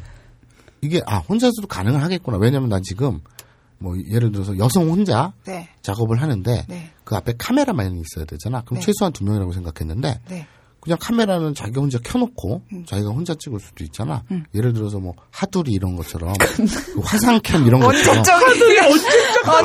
[0.80, 2.36] 이게 아 혼자서도 가능을 하겠구나.
[2.38, 3.20] 왜냐면 난 지금
[3.78, 5.68] 뭐 예를 들어서 여성 혼자 네.
[5.82, 6.90] 작업을 하는데 네.
[7.04, 8.62] 그 앞에 카메라만이 있어야 되잖아.
[8.64, 8.86] 그럼 네.
[8.86, 10.46] 최소한 두 명이라고 생각했는데 네.
[10.86, 14.22] 그냥 카메라는 자기 혼자 켜놓고 자기가 혼자 찍을 수도 있잖아.
[14.30, 14.44] 음.
[14.54, 18.78] 예를 들어서 뭐 하두리 이런 것처럼 그 화상캠 이런 것처럼 언제적이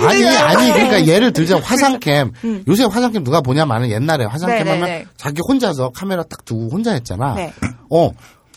[0.08, 2.64] 아니 아니 그러니까 예를 들자 화상캠 음.
[2.68, 5.06] 요새 화상캠 누가 보냐마는 옛날에 화상캠 네, 네, 하면 네.
[5.16, 7.36] 자기 혼자서 카메라 딱 두고 혼자 했잖아.
[7.36, 7.54] 네.
[7.92, 8.10] 어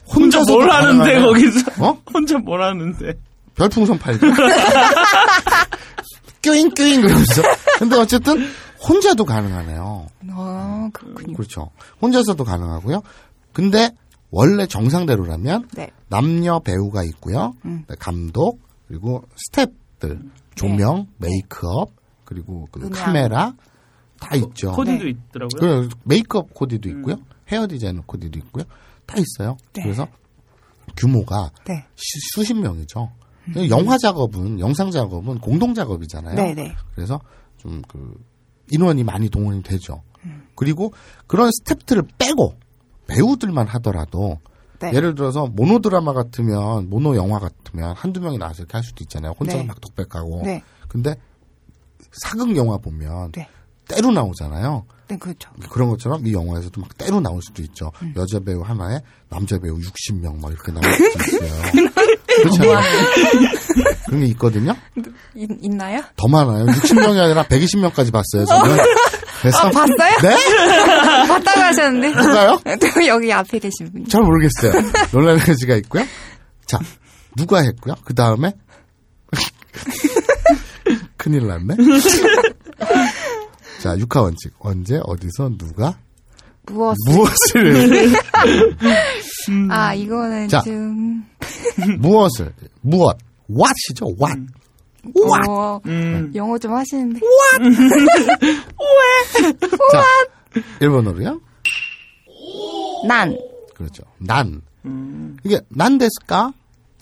[0.07, 3.13] 혼자 뭘 하는데 거기서 어 혼자 뭘 하는데
[3.57, 4.25] 별풍선 팔고
[6.41, 7.43] 껴잉 껴잉 그러면서
[7.79, 8.49] 근데 어쨌든
[8.89, 10.07] 혼자도 가능하네요.
[10.31, 11.35] 아, 그렇군요.
[11.37, 11.71] 그렇죠.
[12.03, 13.03] 혼자서도 가능하고요.
[13.53, 13.91] 근데
[14.31, 15.91] 원래 정상대로라면 네.
[16.09, 17.55] 남녀 배우가 있고요.
[17.65, 17.85] 음.
[17.99, 20.21] 감독 그리고 스태프들
[20.55, 21.91] 조명, 메이크업
[22.25, 22.89] 그리고 그.
[22.91, 23.55] 카메라
[24.21, 24.73] 다 있죠.
[24.73, 25.11] 코디도 네.
[25.11, 25.61] 있더라고요.
[25.61, 27.17] 그래 메이크업 코디도 있고요.
[27.49, 28.65] 헤어 디자이너 코디도 있고요.
[29.07, 29.57] 다 있어요.
[29.75, 29.83] 네.
[29.83, 30.09] 그래서
[30.97, 31.85] 규모가 네.
[31.95, 33.11] 시- 수십 명이죠.
[33.69, 36.35] 영화 작업은 영상 작업은 공동 작업이잖아요.
[36.35, 36.75] 네, 네.
[36.95, 37.21] 그래서
[37.59, 38.15] 좀 그
[38.71, 40.03] 인원이 많이 동원이 되죠.
[40.57, 40.93] 그리고
[41.27, 42.55] 그런 스탭들을 빼고
[43.07, 44.39] 배우들만 하더라도
[44.81, 44.93] 네.
[44.93, 49.35] 예를 들어서 모노 드라마 같으면 모노 영화 같으면 한두 명이 나와서 이렇게 할 수도 있잖아요.
[49.39, 49.65] 혼자 네.
[49.65, 50.43] 막 독백하고.
[50.45, 50.63] 네.
[50.89, 51.15] 근데
[52.13, 53.49] 사극 영화 보면 네.
[53.89, 54.87] 때로 나오잖아요.
[55.09, 55.51] 네, 그렇죠.
[55.71, 57.93] 그런 것처럼 이 영화에서도 막 때로 나올 수도 있죠.
[58.17, 61.63] 여자 배우 하나에 남자 배우 60명 막 이렇게 나올 수도 있어요.
[62.27, 62.81] 그렇잖아요.
[64.15, 64.77] 그런 게 있거든요.
[65.35, 66.01] 있, 있나요?
[66.17, 66.67] 더 많아요.
[66.67, 68.77] 60명이 아니라 120명까지 봤어요, 저는.
[69.41, 69.67] 그래서.
[69.67, 70.19] 어, 봤어요?
[70.23, 71.27] 네?
[71.27, 72.09] 봤다고 하셨는데.
[72.11, 72.61] 누가요?
[72.81, 74.07] 또 여기 앞에 계신 분.
[74.07, 74.73] 잘 모르겠어요.
[75.13, 76.05] 논란의 여지가 있고요.
[76.67, 76.79] 자,
[77.37, 77.95] 누가 했고요?
[78.05, 78.53] 그 다음에.
[81.17, 81.77] 큰일 났네.
[83.83, 84.53] 자, 육하 원칙.
[84.61, 85.99] 언제, 어디서, 누가,
[86.67, 86.97] 무엇?
[87.07, 88.15] 무엇을.
[89.71, 90.63] 아, 이거는 자.
[90.63, 91.25] 좀.
[91.99, 93.19] 무엇을, 무엇,
[93.51, 94.41] what이죠, what.
[95.17, 95.49] what.
[95.49, 95.81] 어,
[96.35, 97.21] 영어 좀 하시는데.
[99.93, 100.05] 자,
[100.81, 101.41] 일본어로요?
[103.07, 103.37] 난.
[103.75, 104.03] 그렇죠.
[104.19, 104.63] 난.
[105.45, 106.53] 이게, 난 데스까?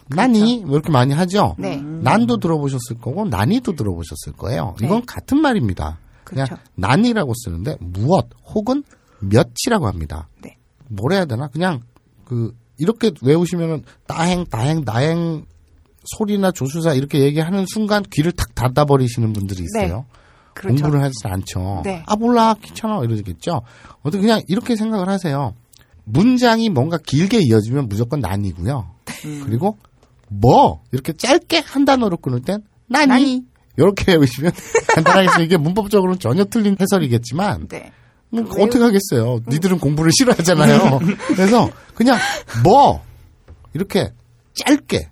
[0.09, 0.65] 난이?
[0.65, 1.55] 뭐 이렇게 많이 하죠?
[1.59, 1.81] 네.
[1.81, 4.75] 난도 들어보셨을 거고, 난이도 들어보셨을 거예요.
[4.83, 5.99] 이건 같은 말입니다.
[6.25, 6.63] 그냥 그렇죠.
[6.75, 8.83] 난이라고 쓰는데, 무엇, 혹은
[9.21, 10.29] 몇이라고 합니다.
[10.43, 10.57] 네.
[10.89, 11.49] 뭘 해야 되나?
[11.49, 11.81] 그냥,
[12.25, 15.47] 그, 이렇게 외우시면은, 따행, 다행, 나행,
[16.05, 20.07] 소리나 조수사 이렇게 얘기하는 순간 귀를 탁 닫아버리시는 분들이 있어요.
[20.55, 20.83] 그렇죠.
[20.83, 21.83] 공부를 하지 않죠.
[21.85, 22.03] 네.
[22.07, 23.63] 아 몰라 귀찮아 이러겠죠.
[24.03, 25.55] 어떻게 그냥 이렇게 생각을 하세요.
[26.05, 28.91] 문장이 뭔가 길게 이어지면 무조건 난이고요.
[29.45, 29.79] 그리고
[30.29, 33.07] 뭐 이렇게 짧게 한 단어로 끊을 땐 난이.
[33.07, 33.43] 난이.
[33.77, 34.53] 이렇게 외우시면
[34.95, 37.91] 간단하게 이게 문법적으로는 전혀 틀린 해설이겠지만 네.
[38.29, 39.41] 뭐 어떻게 하겠어요.
[39.49, 41.01] 니들은 공부를 싫어하잖아요.
[41.29, 42.19] 그래서 그냥
[42.63, 43.03] 뭐
[43.75, 44.13] 이렇게
[44.55, 45.12] 짧게 왜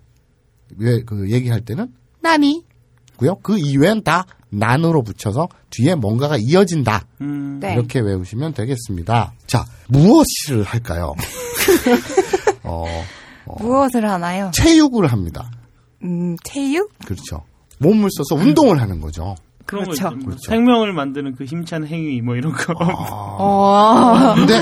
[0.79, 3.37] 그 얘기할 때는 난이고요.
[3.43, 7.07] 그 이외엔 다 난으로 붙여서 뒤에 뭔가가 이어진다.
[7.61, 7.73] 네.
[7.75, 9.33] 이렇게 외우시면 되겠습니다.
[9.47, 11.15] 자, 무엇을 할까요?
[12.65, 12.85] 어,
[13.59, 14.51] 무엇을 하나요?
[14.55, 15.51] 체육을 합니다.
[16.03, 16.93] 음, 체육?
[17.05, 17.45] 그렇죠.
[17.79, 19.37] 몸을 써서 운동을 하는 거죠.
[19.67, 20.11] 그런 그렇죠.
[20.11, 20.51] 거 그렇죠.
[20.51, 22.75] 생명을 만드는 그 힘찬 행위 뭐 이런 거.
[22.81, 24.35] 어.
[24.35, 24.59] 근데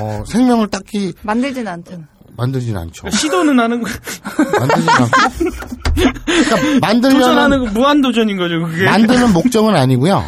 [0.00, 2.06] 어, 생명을 딱히 만들진 않잖아.
[2.36, 3.08] 만들진 않죠.
[3.10, 3.88] 시도는 하는 거.
[4.60, 5.10] 만들진 않고.
[6.24, 8.60] 그러니까 만들려는 도전하는 거 무한 도전인 거죠.
[8.60, 8.84] 그게.
[8.84, 10.22] 만드는 목적은 아니고요.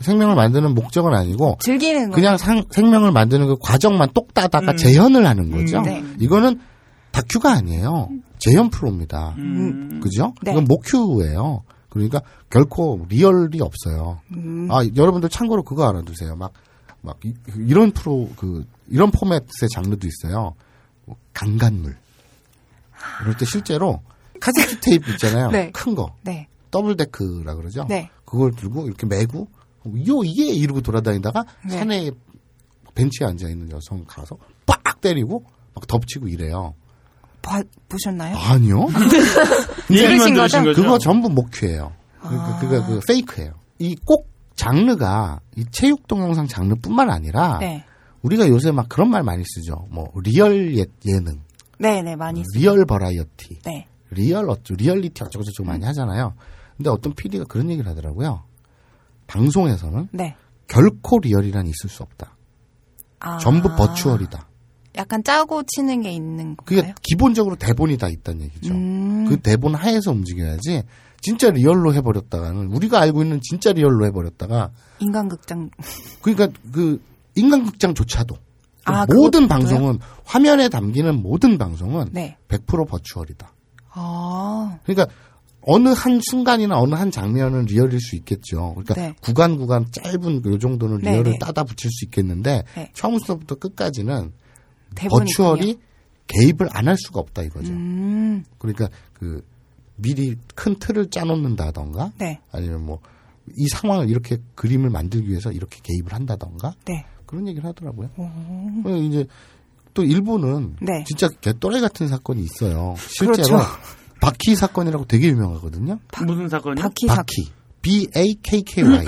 [0.00, 2.14] 생명을 만드는 목적은 아니고 즐기는 거.
[2.14, 4.76] 그냥 상- 생명을 만드는 그 과정만 똑 따다가 음.
[4.76, 5.78] 재현을 하는 거죠.
[5.78, 6.04] 음, 네.
[6.20, 6.60] 이거는
[7.12, 8.08] 다큐가 아니에요.
[8.38, 9.34] 재현 프로입니다.
[9.38, 10.00] 음.
[10.02, 10.34] 그죠?
[10.42, 10.50] 네.
[10.52, 11.62] 이건 모큐예요.
[11.88, 14.18] 그러니까 결코 리얼이 없어요.
[14.36, 14.68] 음.
[14.70, 16.34] 아, 여러분들 참고로 그거 알아두세요.
[16.36, 16.52] 막,
[17.00, 17.32] 막, 이,
[17.72, 19.42] 런 프로, 그, 이런 포맷의
[19.72, 20.54] 장르도 있어요.
[21.06, 21.96] 뭐 강간물.
[23.22, 24.00] 이럴 때 실제로
[24.40, 25.50] 카세트 테이프 있잖아요.
[25.52, 25.70] 네.
[25.72, 26.14] 큰 거.
[26.22, 26.48] 네.
[26.70, 27.86] double deck라 그러죠.
[27.88, 28.10] 네.
[28.24, 29.48] 그걸 들고 이렇게 메고
[29.86, 31.78] 요 이게 이러고 돌아다니다가 네.
[31.78, 32.10] 산에
[32.94, 34.36] 벤치에 앉아 있는 여성 가서
[34.66, 35.44] 빡 때리고
[35.74, 36.74] 막 덮치고 이래요.
[37.42, 38.36] 봐, 보셨나요?
[38.36, 38.86] 아니요.
[39.88, 40.62] 들으신 거죠?
[40.62, 41.92] 그거 전부 모큐예요.
[42.20, 42.58] 그러니까 아.
[42.60, 43.52] 그거 그 fake예요.
[43.80, 47.84] 이 꼭 장르가 이 체육 동영상 장르뿐만 아니라 네.
[48.24, 49.86] 우리가 요새 막 그런 말 많이 쓰죠.
[49.90, 51.40] 뭐 리얼 예, 예능,
[51.78, 53.86] 네, 네, 많이 쓰 리얼 버라이어티, 네.
[54.10, 56.34] 리얼 어쩌 리얼리티 어쩌고 저쩌고 많이 하잖아요.
[56.76, 58.42] 근데 어떤 PD가 그런 얘기를 하더라고요.
[59.26, 60.36] 방송에서는 네.
[60.66, 62.36] 결코 리얼이란 있을 수 없다.
[63.20, 63.38] 아.
[63.38, 64.48] 전부 virtual이다.
[64.96, 66.94] 약간 짜고 치는 게 있는 그게 건가요?
[67.02, 68.72] 기본적으로 대본이 다 있다는 얘기죠.
[68.72, 69.26] 음.
[69.28, 70.82] 그 대본 하에서 움직여야지
[71.20, 74.70] 진짜 리얼로 해버렸다가는 우리가 알고 있는 진짜 리얼로 해버렸다가
[75.00, 75.70] 인간극장.
[76.22, 77.02] 그러니까 그
[77.36, 78.36] 인간극장조차도
[78.84, 79.48] 아, 모든 그것도요?
[79.48, 82.36] 방송은 화면에 담기는 모든 방송은 네.
[82.48, 83.52] 100% virtual이다.
[83.90, 84.78] 아.
[84.84, 85.06] 그러니까
[85.62, 88.74] 어느 한 순간이나 어느 한 장면은 리얼일 수 있겠죠.
[88.74, 89.14] 그러니까 네.
[89.22, 91.38] 구간 구간 짧은 그 정도는 네, 리얼을 네.
[91.38, 92.90] 따다 붙일 수 있겠는데 네.
[92.92, 94.32] 처음부터 끝까지는
[94.94, 95.78] 버추얼이
[96.26, 97.72] 개입을 안 할 수가 없다 이거죠.
[97.72, 98.44] 음.
[98.58, 99.42] 그러니까 그
[99.96, 102.40] 미리 큰 틀을 짜놓는다던가 네.
[102.52, 103.00] 아니면 뭐
[103.56, 107.04] 이 상황을 이렇게 그림을 만들기 위해서 이렇게 개입을 한다던가 네.
[107.26, 108.10] 그런 얘기를 하더라고요.
[108.16, 109.26] 어, 이제
[109.94, 111.04] 또 일본은 네.
[111.06, 112.94] 진짜 개또래 같은 사건이 있어요.
[112.98, 113.58] 실제로 그렇죠.
[114.20, 115.98] 바키 사건이라고 되게 유명하거든요.
[116.26, 116.82] 무슨 사건이요?
[116.82, 117.48] 바퀴 사 바키.
[117.82, 119.04] B A K K Y.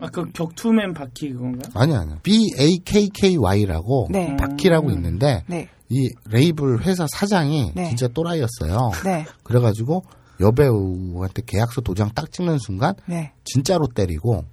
[0.00, 1.72] 아, 그 격투맨 바퀴 그건가요?
[1.74, 2.18] 아니 아니야.
[2.22, 4.36] B A K K Y라고 네.
[4.36, 4.92] 바키라고 음.
[4.94, 5.68] 있는데 네.
[5.88, 7.88] 이 레이블 회사 사장이 네.
[7.88, 8.90] 진짜 또라이였어요.
[9.04, 9.24] 네.
[9.42, 10.04] 그래가지고
[10.40, 13.32] 여배우한테 계약서 도장 딱 찍는 순간 네.
[13.44, 14.44] 진짜로 때리고 어.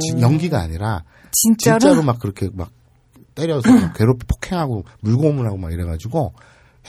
[0.00, 1.78] 지- 연기가 아니라 진짜로?
[1.78, 2.70] 진짜로 막 그렇게 막
[3.34, 6.34] 때려서 막 괴롭히 폭행하고 물고문을 하고 막 이래가지고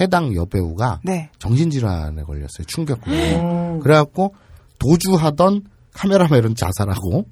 [0.01, 1.29] 해당 여배우가 네.
[1.39, 3.79] 정신질환에 걸렸어요 충격으로 어.
[3.81, 4.33] 그래갖고
[4.79, 5.63] 도주하던
[5.93, 7.25] 카메라맨은 자살하고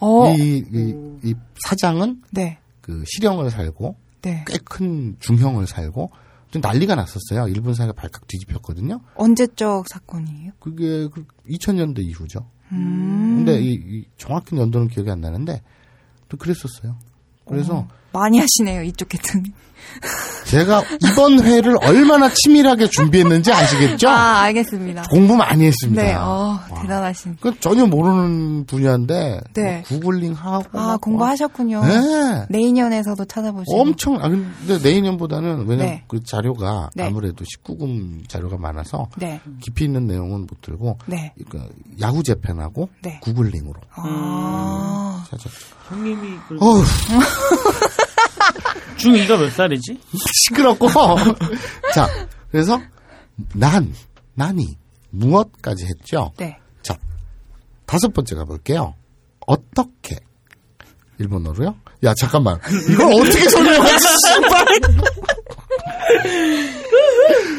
[0.00, 0.34] 어.
[0.34, 0.94] 이, 이,
[1.24, 1.34] 이
[1.64, 2.58] 사장은 네.
[2.80, 4.44] 그 실형을 살고 네.
[4.46, 6.10] 꽤큰 중형을 살고
[6.50, 10.52] 좀 난리가 났었어요 일본 사회가 발칵 뒤집혔거든요 언제적 사건이에요?
[10.58, 11.06] 그게
[11.48, 13.44] 2000년대 이후죠 음.
[13.44, 15.62] 근데 이, 이 정확한 연도는 기억이 안 나는데
[16.28, 16.96] 또 그랬었어요.
[17.44, 19.44] 그래서 많이 하시네요, 이쪽 개튼.
[20.46, 24.08] 제가 이번 회를 얼마나 치밀하게 준비했는지 아시겠죠?
[24.08, 25.02] 아, 알겠습니다.
[25.10, 26.02] 공부 많이 했습니다.
[26.02, 27.36] 네, 어, 대단하신.
[27.40, 29.72] 그 전혀 모르는 분야인데 네.
[29.72, 31.84] 뭐 구글링 하고 아, 막 공부하셨군요.
[31.84, 32.46] 네.
[32.48, 33.80] 내인연에서도 찾아보시고.
[33.80, 36.04] 엄청 아 근데 내인년보다는 왜냐 면 네.
[36.06, 37.04] 그 자료가 네.
[37.06, 39.40] 아무래도 19금 자료가 많아서 네.
[39.60, 41.32] 깊이 있는 내용은 못 들고 네.
[41.48, 43.18] 그러니까 야후 재팬하고 네.
[43.22, 45.24] 구글링으로 아.
[45.28, 45.50] 찾았죠.
[45.88, 46.58] 형님이 그
[48.96, 49.98] 중2가 몇 살이지?
[50.48, 50.88] 시끄럽고
[51.94, 52.08] 자
[52.50, 52.80] 그래서
[53.54, 53.94] 난
[54.34, 54.76] 난이
[55.10, 56.32] 무엇까지 했죠.
[56.38, 56.58] 네.
[56.82, 56.96] 자
[57.86, 58.94] 다섯 번째 가볼게요.
[59.46, 60.16] 어떻게
[61.18, 61.76] 일본어로요?
[62.04, 62.58] 야 잠깐만
[62.90, 64.66] 이걸 어떻게 설명하지 씨발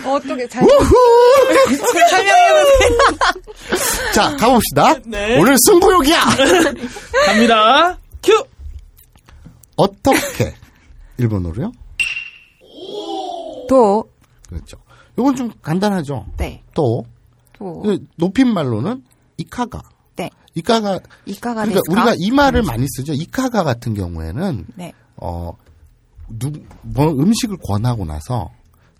[0.05, 0.95] 어떻게 잘 우후
[1.76, 2.97] 설명해보세요.
[4.14, 4.95] 자 가봅시다.
[5.05, 5.39] 네.
[5.39, 6.20] 오늘 승부욕이야.
[7.26, 7.97] 갑니다.
[8.24, 8.43] 큐!
[9.78, 10.54] 어떻게
[11.18, 11.72] 일본어로요?
[13.70, 14.04] 도.
[14.48, 14.78] 그렇죠.
[15.18, 16.26] 이건 좀 간단하죠.
[16.38, 16.64] 네.
[16.74, 17.06] 또
[17.54, 17.82] 도.
[17.82, 19.04] 그 높임말로는
[19.38, 19.82] 이카가.
[20.16, 20.30] 네.
[20.56, 21.92] 이카가 이카가 그러니까 데스까?
[21.92, 23.14] 우리가 이 말을 많이 쓰죠.
[23.14, 24.94] 이카가 같은 경우에는 네.
[25.18, 25.52] 어,
[26.30, 26.52] 누,
[26.82, 28.52] 뭐 음식을 권하고 나서,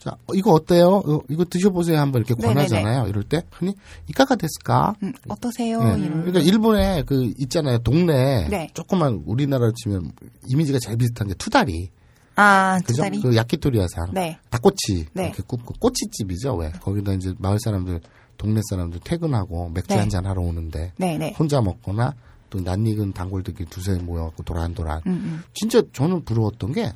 [0.08, 1.04] 자, 어, 이거 어때요?
[1.06, 2.00] 어, 이거 드셔보세요.
[2.00, 2.54] 한번 이렇게 네네네.
[2.54, 3.08] 권하잖아요.
[3.10, 3.74] 이럴 때, 흔히,
[4.08, 4.96] 이까가 됐을까?
[5.04, 5.84] 음, 어떠세요?
[5.84, 6.00] 네.
[6.00, 6.22] 이런.
[6.24, 7.80] 그러니까 일본에 그 있잖아요.
[7.80, 8.70] 동네 네.
[8.74, 10.14] 조그만 우리나라로 치면
[10.48, 11.90] 이미지가 제일 비슷한 게 투다리.
[12.38, 13.04] 아, 그죠?
[13.04, 13.20] 두다리.
[13.20, 14.12] 그 야키토리야상.
[14.14, 14.38] 네.
[14.50, 15.08] 닭꼬치.
[15.12, 15.26] 네.
[15.26, 16.56] 이렇게 굽고 꼬치집이죠.
[16.56, 16.72] 왜?
[16.72, 18.00] 거기다 이제 마을 사람들,
[18.38, 19.98] 동네 사람들 퇴근하고 맥주 네.
[19.98, 21.36] 한잔 하러 오는데 네, 네.
[21.38, 22.14] 혼자 먹거나
[22.50, 25.02] 또 낯익은 단골들끼리 두세 모여갖고 도란도란.
[25.08, 25.44] 음, 음.
[25.54, 26.94] 진짜 저는 부러웠던 게,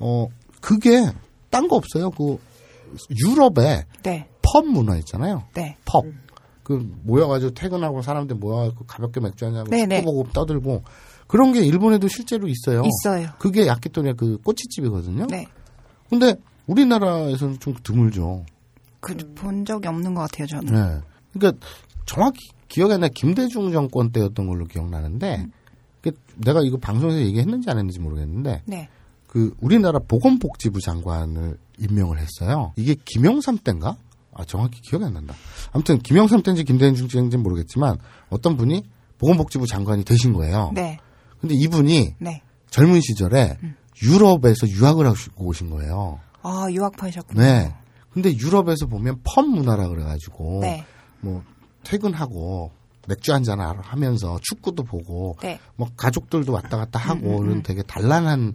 [0.00, 0.26] 어,
[0.60, 1.12] 그게
[1.52, 2.10] 딴 거 없어요.
[2.10, 2.38] 그
[3.10, 4.28] 유럽에 네.
[4.42, 5.44] 펍 문화 있잖아요.
[5.54, 5.76] 네.
[5.84, 6.04] 펍.
[6.64, 10.00] 그 모여가지고 퇴근하고 사람들 모여가지고 가볍게 맥주 한잔 하고 네네.
[10.00, 10.82] 축구 보고 떠들고
[11.26, 12.82] 그런 게 일본에도 실제로 있어요.
[12.84, 13.28] 있어요.
[13.38, 15.26] 그게 야키토리의 그 꼬치집이거든요.
[15.28, 15.46] 네.
[16.08, 16.34] 근데
[16.66, 18.44] 우리나라에서는 좀 드물죠.
[19.00, 20.72] 그, 본 적이 없는 것 같아요, 저는.
[20.72, 21.00] 네.
[21.32, 21.66] 그러니까
[22.06, 22.38] 정확히
[22.68, 23.08] 기억이 안 나.
[23.08, 25.52] 김대중 정권 때였던 걸로 기억나는데 음.
[26.00, 28.88] 그 내가 이거 방송에서 얘기했는지 안 했는지 모르겠는데 네.
[29.32, 32.74] 그 우리나라 보건복지부 장관을 임명을 했어요.
[32.76, 33.96] 이게 김영삼 때인가?
[34.34, 35.34] 아 정확히 기억이 안 난다.
[35.72, 37.96] 아무튼 김영삼 때인지 김대중 때인지 모르겠지만
[38.28, 38.82] 어떤 분이
[39.16, 40.72] 보건복지부 장관이 되신 거예요.
[40.74, 40.98] 네.
[41.40, 42.42] 근데 이분이 네.
[42.68, 43.56] 젊은 시절에
[44.02, 46.20] 유럽에서 유학을 하시고 오신 거예요.
[46.42, 47.40] 아, 유학파셨군요.
[47.40, 47.74] 네.
[48.10, 50.84] 근데 유럽에서 보면 펌 문화라 그래가지고 네.
[51.22, 51.42] 뭐
[51.84, 52.70] 퇴근하고
[53.08, 55.58] 맥주 한잔 하면서 축구도 보고 네.
[55.76, 57.62] 뭐 가족들도 왔다 갔다 하고 음, 음, 이런 음.
[57.62, 58.52] 되게 단란한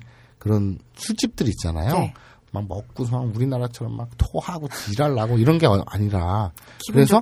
[0.47, 1.93] 그런 술집들 있잖아요.
[1.93, 2.13] 네.
[2.51, 6.51] 막 먹고서 막 우리나라처럼 막 토하고 지랄 나고 이런 게 아니라
[6.91, 7.19] 그래서.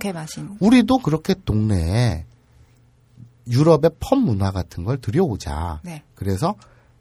[0.59, 2.25] 우리도 그렇게 동네에
[3.49, 5.81] 유럽의 펌 문화 같은 걸 들여오자.
[5.83, 6.03] 네.
[6.13, 6.53] 그래서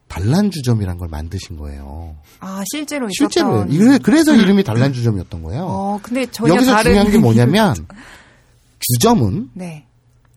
[0.08, 2.16] 단란주점이란 걸 만드신 거예요.
[2.40, 3.30] 아, 실제로 있었던.
[3.30, 3.66] 실제로요.
[3.68, 5.64] 이래- 그래서 이름이 단란주점이었던 거예요.
[5.66, 6.84] 어, 근데 여기서 다른.
[6.92, 7.74] 중요한 게 뭐냐면
[8.80, 9.86] 주점은 네.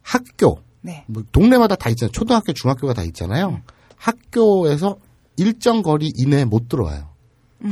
[0.02, 1.04] 학교, 네.
[1.08, 2.12] 뭐 동네마다 다 있잖아요.
[2.12, 3.62] 초등학교, 중학교가 다 있잖아요.
[3.98, 4.98] 학교에서
[5.38, 7.10] 일정 거리 이내에 못 들어와요.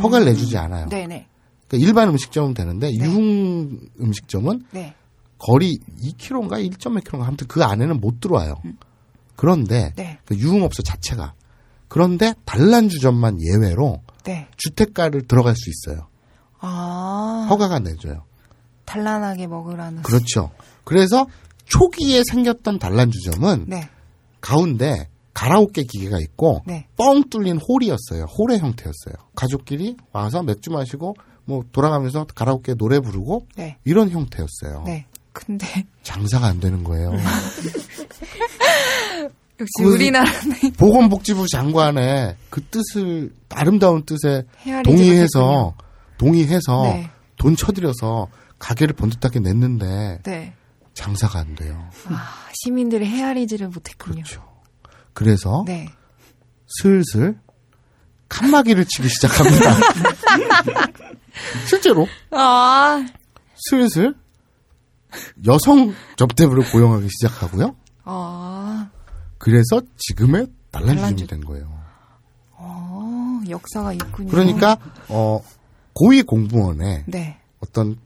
[0.01, 0.87] 허가를 내주지 않아요.
[0.89, 1.27] 네네.
[1.67, 4.95] 그러니까 일반 음식점은 되는데 유흥 음식점은 네.
[5.37, 8.55] 거리 2km인가 1.몇 km인가 아무튼 그 안에는 못 들어와요.
[9.35, 10.19] 그런데 네.
[10.25, 11.33] 그 유흥업소 자체가
[11.87, 14.47] 그런데 단란주점만 예외로 네.
[14.57, 16.07] 주택가를 들어갈 수 있어요.
[16.59, 17.47] 아.
[17.49, 18.23] 허가가 내줘요.
[18.85, 20.03] 단란하게 먹으라는.
[20.03, 20.51] 그렇죠.
[20.83, 21.27] 그래서
[21.65, 23.89] 초기에 생겼던 단란주점은 네.
[24.41, 26.87] 가운데 가라오케 기계가 있고 네.
[26.97, 28.23] 뻥 뚫린 홀이었어요.
[28.37, 29.13] 홀의 형태였어요.
[29.35, 33.77] 가족끼리 와서 맥주 마시고 뭐 돌아가면서 가라오케 노래 부르고 네.
[33.83, 34.83] 이런 형태였어요.
[34.87, 35.05] 네.
[35.33, 35.67] 근데
[36.01, 37.11] 장사가 안 되는 거예요.
[39.59, 44.43] 역시 그- 우리나라는 보건복지부 장관의 그 뜻을 아름다운 뜻에
[44.83, 45.75] 동의해서.
[46.17, 47.09] 동의해서 네.
[47.37, 50.53] 돈 쳐들여서 가게를 번듯하게 냈는데 네.
[50.93, 51.89] 장사가 안 돼요.
[52.07, 54.23] 아, 시민들이 헤아리지를 못했군요.
[54.23, 54.41] 그렇죠.
[55.15, 55.87] 그래서 네.
[56.67, 57.39] 슬슬
[58.29, 59.75] 칸막이를 치기 시작합니다.
[61.67, 63.03] 실제로 아.
[63.55, 64.13] 슬슬
[65.47, 67.75] 여성 접대부를 고용하기 시작하고요.
[68.03, 68.89] 아.
[69.39, 70.47] 그래서 지금의.
[70.71, 71.71] 단란주점이 된 거예요.
[72.51, 74.29] 어, 역사가 있군요.
[74.29, 75.41] 그러니까 어
[75.93, 77.39] 고위 공무원의 네.
[77.61, 77.97] 어떤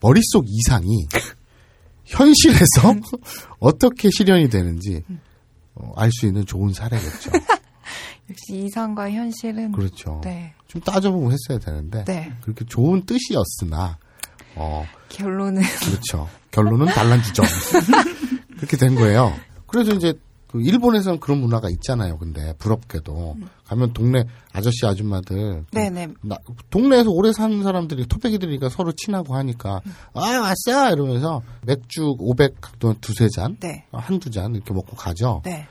[0.00, 1.08] 머릿속 이상이
[2.06, 2.94] 현실에서
[3.60, 5.04] 어떻게 실현이 되는지
[5.78, 7.30] 어, 알수 있는 좋은 사례겠죠.
[8.30, 10.20] 역시 이상과 현실은 그렇죠.
[10.22, 10.52] 네.
[10.66, 12.32] 좀 따져보고 했어야 되는데 네.
[12.42, 13.98] 그렇게 좋은 뜻이었으나
[14.54, 16.28] 어 결론은 그렇죠.
[16.50, 17.46] 결론은 단란주점
[18.56, 19.34] 그렇게 된 거예요.
[19.66, 20.12] 그래서 이제
[20.50, 22.16] 그 일본에서는 그런 문화가 있잖아요.
[22.18, 23.36] 근데 부럽게도
[23.66, 26.08] 가면 동네 아저씨 아줌마들 그 네네.
[26.22, 26.38] 나-
[26.70, 29.82] 동네에서 오래 사는 사람들이 토백이들이니까 서로 친하고 하니까
[30.14, 33.84] 아 왔어 이러면서 맥주 500또 두세 잔, 네.
[33.92, 35.42] 한두 잔 이렇게 먹고 가죠.
[35.44, 35.66] 네.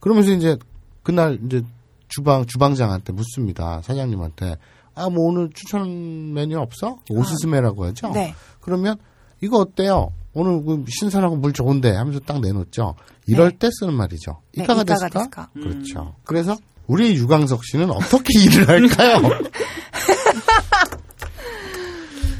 [0.00, 0.56] 그러면서 이제
[1.02, 1.62] 그날 이제
[2.08, 3.82] 주방 주방장한테 묻습니다.
[3.82, 4.56] 사장님한테
[4.94, 6.98] 아 뭐 오늘 추천 메뉴 없어?
[7.10, 8.10] 오스스메라고 하죠.
[8.12, 8.34] 네.
[8.60, 8.96] 그러면
[9.42, 10.12] 이거 어때요?
[10.34, 12.94] 오늘 그 신선하고 물 좋은데 하면서 딱 내놓죠.
[13.26, 14.40] 이럴 때 쓰는 말이죠.
[14.56, 15.18] 네, 이카가 이카가 됐을까?
[15.20, 15.50] 데스까?
[15.54, 16.16] 그렇죠.
[16.24, 16.56] 그래서
[16.86, 19.16] 우리 유광석 씨는 어떻게 일을 할까요?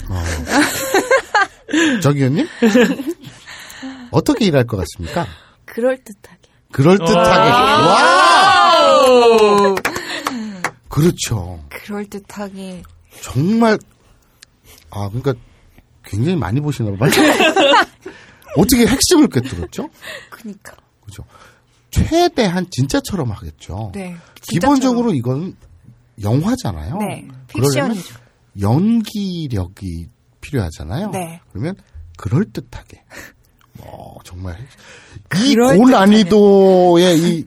[0.08, 0.22] 어.
[2.02, 2.46] 저기요님
[4.10, 5.26] 어떻게 일할 것 같습니까?
[5.64, 6.38] 그럴 듯하게.
[6.70, 7.20] 그럴 듯하게.
[7.50, 8.92] 와!
[10.88, 11.64] 그렇죠.
[11.70, 12.82] 그럴 듯하게.
[13.22, 13.78] 정말
[14.90, 15.34] 아 그러니까
[16.04, 17.10] 굉장히 많이 보시나 봐요.
[18.56, 19.88] 어떻게 핵심을 꿰뚫었죠?
[20.30, 20.74] 그니까.
[21.04, 21.24] 그죠.
[21.90, 23.92] 최대한 진짜처럼 하겠죠.
[23.94, 24.16] 네.
[24.40, 25.56] 기본적으로 이건
[26.22, 26.96] 영화잖아요.
[26.98, 27.26] 네.
[27.52, 27.96] 그러려면.
[28.60, 30.08] 연기력이
[30.40, 31.10] 필요하잖아요.
[31.10, 31.40] 네.
[31.50, 31.74] 그러면
[32.18, 33.02] 그럴 듯하게.
[33.78, 34.58] 어, 정말
[35.36, 35.54] 이.
[35.56, 37.46] 고난이도의 이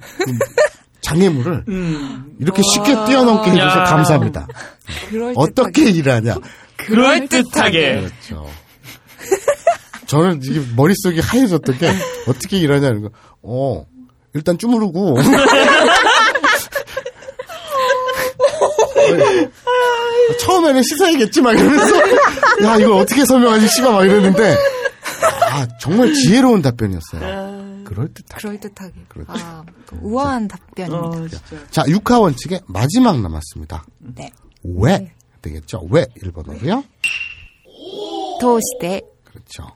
[1.02, 2.36] 장애물을 음.
[2.40, 3.84] 이렇게 쉽게 뛰어넘게 해주셔서 야.
[3.84, 4.48] 감사합니다.
[5.36, 6.36] 어떻게 일하냐?
[6.78, 8.02] 그럴듯하게.
[8.02, 8.50] 그렇죠.
[10.06, 11.92] 저는 이게 머릿속이 하얘졌던 게
[12.28, 13.10] 어떻게 일하냐는 거.
[13.42, 13.86] 어,
[14.34, 15.18] 일단 쭈무르고.
[20.40, 20.82] 처음에는
[21.42, 21.98] 막 이러면서
[22.64, 24.56] 야 이걸 어떻게 설명하지 씨발 막 이러는데
[25.50, 27.84] 아 정말 지혜로운 답변이었어요.
[27.86, 28.42] 그럴 듯하게.
[28.42, 28.94] 그럴 듯하게.
[29.08, 29.32] 그렇죠.
[29.34, 31.38] 아, 그 우아한 답변입니다.
[31.38, 31.58] 어.
[31.70, 33.86] 자 육하 원칙의 마지막 남았습니다.
[34.00, 34.32] 네.
[34.64, 35.14] 왜
[35.50, 35.88] 되겠죠?
[35.92, 36.84] 왜 일본어로요?
[38.40, 39.02] 도시대.
[39.24, 39.68] 그렇죠.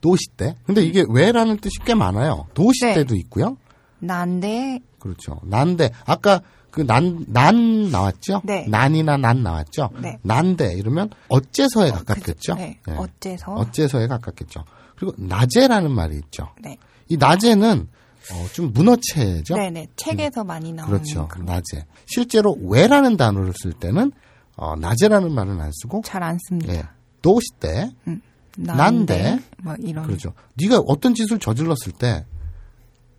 [0.00, 0.56] 도시대.
[0.64, 2.46] 근데 이게 왜라는 뜻이 꽤 많아요.
[2.54, 3.56] 도시대도 있고요.
[3.98, 4.80] 난데.
[4.98, 5.40] 그렇죠.
[5.44, 6.40] 난데 아까
[6.70, 8.42] 그 난 난 나왔죠?
[8.44, 8.66] 네.
[8.68, 9.90] 난이나 난 나왔죠?
[10.02, 10.18] 네.
[10.22, 12.54] 난데 이러면 어째서에 가깝겠죠?
[12.56, 12.78] 네.
[12.88, 12.92] 예.
[12.92, 13.52] 어째서.
[13.54, 14.64] 어째서에 가깝겠죠.
[14.96, 16.48] 그리고 낮에라는 말이 있죠.
[16.60, 16.76] 네.
[17.08, 17.88] 이 낮에는
[18.32, 19.54] 어, 좀 문어체죠?
[19.54, 19.88] 네네.
[19.96, 20.92] 책에서 많이 나오는.
[20.92, 21.28] 그렇죠.
[21.44, 21.86] 낮에.
[22.06, 24.12] 실제로 왜라는 단어를 쓸 때는
[24.56, 26.72] 어, 낮에라는 말은 안 쓰고 잘 안 씁니다.
[26.74, 26.82] 예.
[27.22, 28.20] 도시대 음,
[28.56, 29.38] 난데.
[29.62, 30.06] 뭐 이런.
[30.06, 30.32] 그렇죠.
[30.54, 32.24] 네가 어떤 짓을 저질렀을 때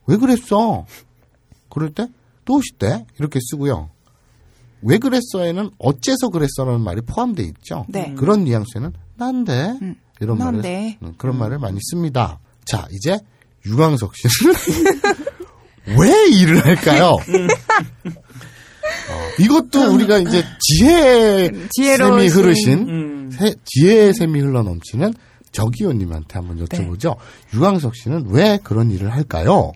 [0.08, 0.86] 왜 그랬어?
[1.70, 2.08] 그럴 때
[2.46, 3.90] 도시대 이렇게 쓰고요.
[4.84, 7.86] 왜 그랬어에는 어째서 그랬어라는 말이 포함되어 있죠.
[7.90, 8.14] 네.
[8.16, 11.00] 그런 뉘앙스에는 난데 음, 이런 말을 난데.
[11.02, 12.40] 음, 그런 말을 많이 씁니다.
[12.66, 13.18] 자 이제
[13.66, 14.54] 유광석 씨는
[16.00, 17.16] 왜 일을 할까요?
[19.10, 21.52] 어, 이것도 우리가 이제 지혜
[21.98, 23.32] 샘이 흐르신 음.
[23.32, 25.14] 세- 지혜의 샘이 흘러 넘치는
[25.52, 26.66] 저기요님한테 한번 네.
[26.66, 27.16] 여쭤보죠.
[27.54, 29.72] 유광석 씨는 왜 그런 일을 할까요?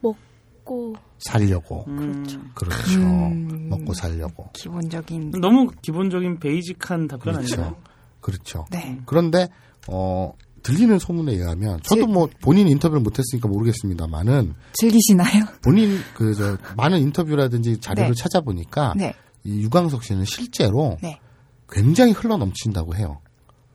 [0.00, 1.84] 먹고 살려고.
[1.84, 2.40] 그렇죠.
[2.54, 2.98] 그렇죠.
[3.00, 3.68] 음.
[3.70, 4.50] 먹고 살려고.
[4.52, 5.32] 기본적인.
[5.40, 7.54] 너무 기본적인 베이직한 답변 그렇죠.
[7.54, 7.76] 아니에요?
[8.20, 8.66] 그렇죠.
[8.70, 8.98] 네.
[9.06, 9.48] 그런데
[9.88, 10.32] 어
[10.64, 15.44] 들리는 소문에 의하면 저도 뭐 본인 인터뷰를 못했으니까 모르겠습니다만은 즐기시나요?
[15.62, 18.20] 본인 그 저 많은 인터뷰라든지 자료를 네.
[18.20, 19.14] 찾아보니까 네.
[19.44, 21.20] 이 유광석 씨는 실제로 네.
[21.68, 23.20] 굉장히 흘러 넘친다고 해요.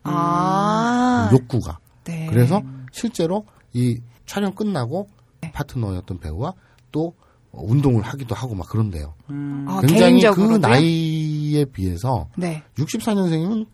[0.04, 1.30] 아.
[1.32, 1.80] 욕구가.
[2.06, 2.28] 네.
[2.30, 2.62] 그래서
[2.92, 5.08] 실제로 이 촬영 끝나고
[5.54, 6.54] 파트너였던 배우와
[6.92, 7.14] 또
[7.52, 9.14] 운동을 하기도 하고 막 그런데요.
[9.30, 9.66] 음.
[9.68, 10.42] 아, 굉장히 그?
[10.58, 12.64] 나이에 비해서 네.
[12.76, 13.68] 64년생이면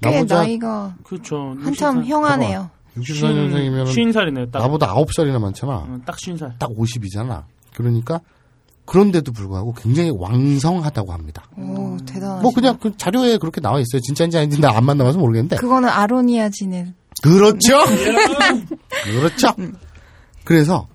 [0.00, 1.54] 꽤 나보다 나이가 그렇죠.
[1.60, 2.70] 한참 형하네요.
[2.96, 4.50] 64년생이면 쉰 살이네요.
[4.50, 4.58] 딱.
[4.60, 5.72] 나보다 9살이나 많잖아.
[5.74, 6.56] 어, 딱쉰 살.
[6.58, 7.44] 딱 50이잖아.
[7.74, 8.20] 그러니까
[8.86, 11.44] 그런데도 불구하고 굉장히 왕성하다고 합니다.
[11.56, 12.42] 오, 대단하시다.
[12.42, 14.00] 뭐 그냥 그 자료에 그렇게 나와 있어요.
[14.00, 15.56] 진짜인지 아닌지 나 안 만나봐서 모르겠는데.
[15.56, 16.94] 그거는 아로니아 진을.
[17.22, 17.84] 그렇죠.
[19.04, 19.48] 그렇죠.
[20.44, 20.88] 그래서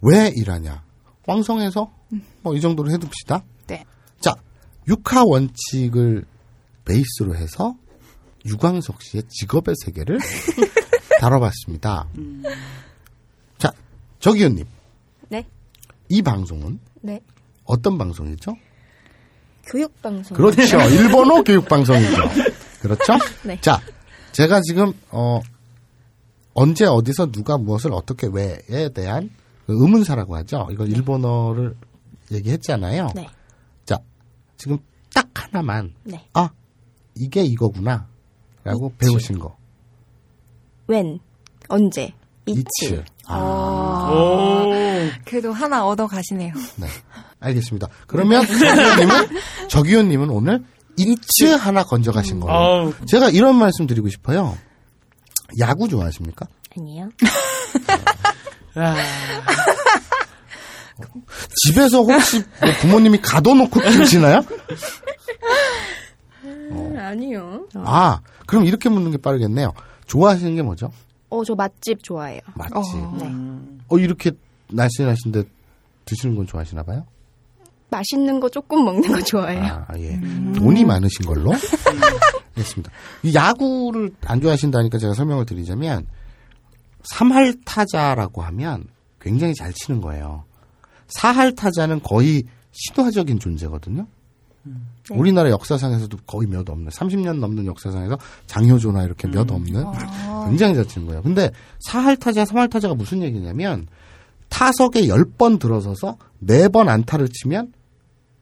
[0.00, 0.82] 왜 일하냐?
[1.26, 1.90] 왕성해서
[2.42, 3.42] 뭐 이 정도로 해둡시다.
[3.68, 3.84] 네.
[4.20, 4.34] 자,
[4.88, 6.24] 육하 원칙을
[6.84, 7.74] 베이스로 해서
[8.46, 10.18] 유광석 씨의 직업의 세계를
[11.20, 12.08] 다뤄봤습니다.
[13.58, 13.70] 자,
[14.18, 14.66] 저기요님.
[15.28, 15.46] 네.
[16.08, 17.20] 이 방송은 네.
[17.64, 18.56] 어떤 방송이죠?
[19.64, 20.36] 교육 방송.
[20.36, 20.80] 그렇죠.
[20.90, 22.16] 일본어 교육 방송이죠.
[22.80, 23.12] 그렇죠?
[23.44, 23.60] 네.
[23.60, 23.80] 자,
[24.32, 25.40] 제가 지금 어
[26.54, 29.30] 언제 어디서 누가 무엇을 어떻게 왜에 대한
[29.66, 30.68] 그 의문사라고 하죠.
[30.72, 31.76] 이걸 일본어를
[32.32, 33.10] 얘기했잖아요.
[33.14, 33.28] 네.
[33.84, 33.98] 자,
[34.56, 34.78] 지금
[35.14, 36.28] 딱 하나만 네.
[36.32, 36.50] 아
[37.14, 38.08] 이게 이거구나
[38.64, 39.56] 라고 배우신 거.
[40.88, 41.18] when.
[41.68, 42.12] 언제.
[42.46, 43.04] 이츠.
[43.28, 44.70] 아, 오.
[45.24, 46.52] 그래도 하나 얻어 가시네요.
[46.76, 46.86] 네.
[47.40, 47.88] 알겠습니다.
[48.06, 49.28] 그러면 저기요님은
[49.68, 50.64] 저기요님은 오늘
[50.96, 52.56] 이츠 하나 건져 가신 거예요.
[52.56, 52.92] 아우.
[53.06, 54.56] 제가 이런 말씀 드리고 싶어요.
[55.60, 56.46] 야구 좋아하십니까?
[56.76, 57.10] 아니요.
[58.78, 58.96] 야.
[61.66, 64.42] 집에서 혹시 뭐 부모님이 가둬놓고 키우시나요?
[66.72, 67.66] 음, 아니요.
[67.74, 69.72] 아, 그럼 이렇게 묻는 게 빠르겠네요.
[70.06, 70.90] 좋아하시는 게 뭐죠?
[71.30, 72.40] 어, 저 맛집 좋아해요.
[72.54, 73.00] 맛집.
[73.18, 73.34] 네.
[73.88, 74.32] 어, 이렇게
[74.70, 75.44] 날씬하신데
[76.04, 77.06] 드시는 건 좋아하시나 봐요?
[77.90, 79.84] 맛있는 거 조금 먹는 거 좋아해요.
[79.86, 80.18] 아, 예.
[80.56, 81.52] 돈이 많으신 걸로?
[82.56, 82.90] 알겠습니다.
[83.22, 86.06] 이 야구를 안 좋아하신다니까 제가 설명을 드리자면,
[87.12, 88.86] 3할 타자라고 하면
[89.20, 90.44] 굉장히 잘 치는 거예요.
[91.18, 94.06] 4할 타자는 거의 신화적인 존재거든요.
[95.10, 99.84] 우리나라 역사상에서도 거의 몇 없는, 30년 넘는 역사상에서 장효조나 이렇게 몇 없는
[100.48, 101.22] 굉장히 잘 치는 거예요.
[101.22, 101.50] 근데
[101.88, 103.88] 4할 타자, 3할 타자가 무슨 얘기냐면
[104.48, 107.72] 타석에 10번 들어서서 4번 안타를 치면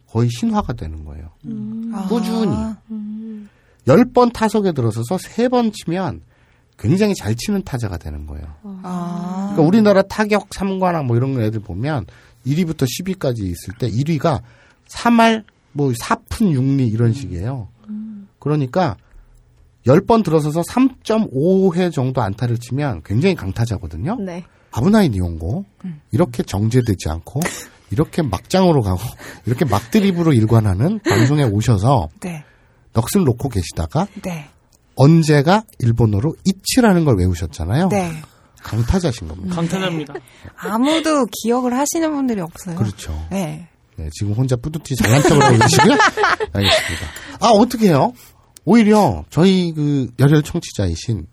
[0.08, 1.30] 거의 신화가 되는 거예요.
[2.08, 2.54] 꾸준히.
[3.86, 6.22] 10번 타석에 들어서서 3번 치면
[6.78, 8.46] 굉장히 잘 치는 타자가 되는 거예요.
[8.62, 12.06] 그러니까 우리나라 타격 3관왕 뭐 이런 애들 보면
[12.46, 14.40] 1위부터 10위까지 있을 때 1위가
[14.88, 17.68] 3할 뭐 4푼 6리 이런 식이에요.
[18.38, 18.96] 그러니까
[19.86, 24.16] 10번 들어서서 3.5회 정도 안타를 치면 굉장히 강타자거든요.
[24.20, 24.44] 네.
[24.72, 25.64] 아브나이 니온고
[26.12, 27.40] 이렇게 정제되지 않고
[27.90, 29.00] 이렇게 막장으로 가고
[29.46, 32.44] 이렇게 막드립으로 일관하는 방송에 오셔서 네.
[32.92, 34.48] 넋을 놓고 계시다가 네.
[34.94, 37.88] 언제가 일본어로 이치라는 걸 외우셨잖아요.
[37.88, 38.12] 네.
[38.62, 39.56] 강타자신 겁니다.
[39.56, 40.14] 강타자입니다.
[40.56, 42.76] 아무도 기억을 하시는 분들이 없어요.
[42.76, 43.26] 그렇죠.
[43.30, 43.68] 네.
[44.00, 45.92] 네, 지금 혼자 뿌듯이 잘난 척을 하고 계시고요.
[46.54, 47.06] 알겠습니다.
[47.40, 48.12] 아, 어떻게 해요?
[48.64, 51.26] 오히려 저희 그 열혈 청취자이신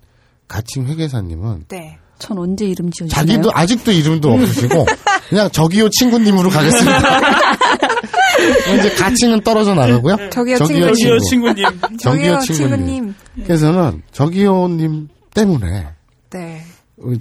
[0.49, 1.98] 가칭 회계사님은 네.
[2.19, 3.26] 전 언제 이름 지어주나요?
[3.26, 4.85] 자기도 아직도 이름도 없으시고
[5.30, 6.99] 그냥 저기요 친구님으로 가겠습니다.
[8.80, 10.30] 이제 가칭은 떨어져 나가고요.
[10.31, 10.95] 저기요 저기요 친구.
[10.95, 11.53] 친구.
[11.53, 11.98] 친구님.
[11.99, 13.14] 저기요 친구님.
[13.44, 15.88] 그래서는 저기요님 때문에
[16.31, 16.64] 네.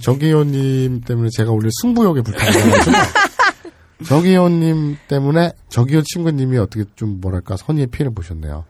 [0.01, 2.91] 저기요님 때문에 제가 오늘 승부욕에 불타가지고
[4.05, 8.65] 저기요님 때문에 저기요 친구님이 어떻게 좀 뭐랄까 선의의 피해를 보셨네요.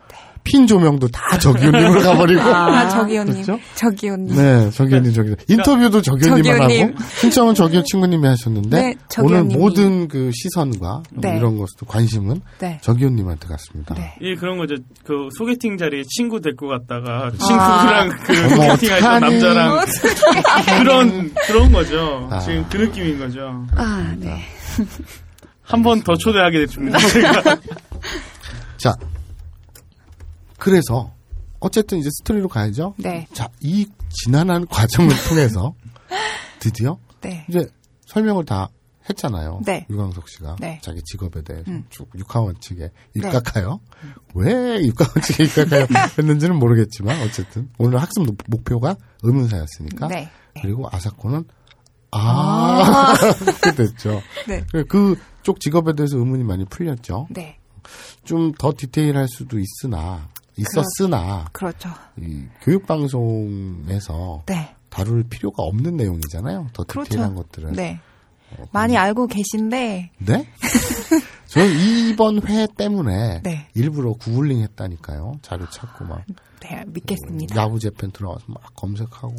[0.50, 2.40] 핀 조명도 다 저기요님으로 가버리고.
[2.42, 3.34] 아, 저기요님.
[3.44, 3.60] 그렇죠?
[3.76, 4.34] 저기요님.
[4.34, 6.96] 네, 저기요님, 저기 인터뷰도 저기요님만 저기요님.
[6.96, 9.44] 하고 신청은 저기요 친구님이 하셨는데 네, 오늘.
[9.44, 11.36] 모든 그 시선과 네.
[11.36, 12.80] 이런 것도 관심은 네.
[12.82, 13.96] 저기요님한테 갔습니다.
[14.22, 14.76] 예, 그런 거죠.
[15.04, 17.46] 그 소개팅 자리에 친구 데리고 갔다가 그렇죠.
[17.46, 19.28] 친구랑 그 어머, 소개팅 할 때.
[19.28, 19.86] 남자랑
[20.80, 22.30] 그런 그런 거죠.
[22.32, 22.40] 아.
[22.40, 23.66] 지금 그 느낌인 거죠.
[23.76, 24.46] 아, 네.
[25.64, 26.98] 한 번 더 초대하게 됐습니다.
[27.00, 27.44] 제가.
[28.78, 28.96] 자,
[30.58, 31.14] 그래서
[31.60, 32.94] 어쨌든 이제 스토리로 가야죠.
[32.98, 33.28] 네.
[33.34, 35.74] 자, 이 지난한 과정을 통해서
[36.60, 37.46] 드디어 네.
[37.50, 37.68] 이제
[38.08, 38.70] 설명을 다
[39.10, 39.62] 했잖아요.
[39.66, 39.86] 네.
[39.90, 40.80] 유광석 씨가 네.
[40.84, 41.86] 자기 직업에 대해서 음.
[41.90, 43.80] 쭉 육하원칙에 입각하여
[44.36, 45.88] 왜 육하원칙에 입각하여
[46.18, 50.30] 했는지는 모르겠지만 어쨌든 오늘 학습 노- 목표가 의문사였으니까 네.
[50.62, 51.46] 그리고 아사코는
[52.12, 54.22] 아, 그렇게 됐죠.
[54.48, 54.64] 네.
[54.88, 57.28] 그쪽 직업에 대해서 의문이 많이 풀렸죠.
[57.32, 57.58] 네.
[58.24, 60.28] 좀 더 디테일할 수도 있으나
[60.58, 61.90] 있었으나 그렇죠.
[62.18, 64.76] 이 교육 방송에서 네.
[64.90, 66.68] 다룰 필요가 없는 내용이잖아요.
[66.74, 67.10] 더 그렇죠.
[67.10, 67.74] 디테일한 것들은.
[67.74, 68.00] 네.
[68.72, 70.48] 많이 알고 계신데 네?
[71.48, 73.68] 저는 이번 회 때문에 네.
[73.74, 75.40] 일부러 구글링 했다니까요.
[75.42, 76.24] 자료 찾고 막
[76.62, 77.56] 네, 믿겠습니다.
[77.56, 79.36] 야구 재팬 들어가서 막 검색하고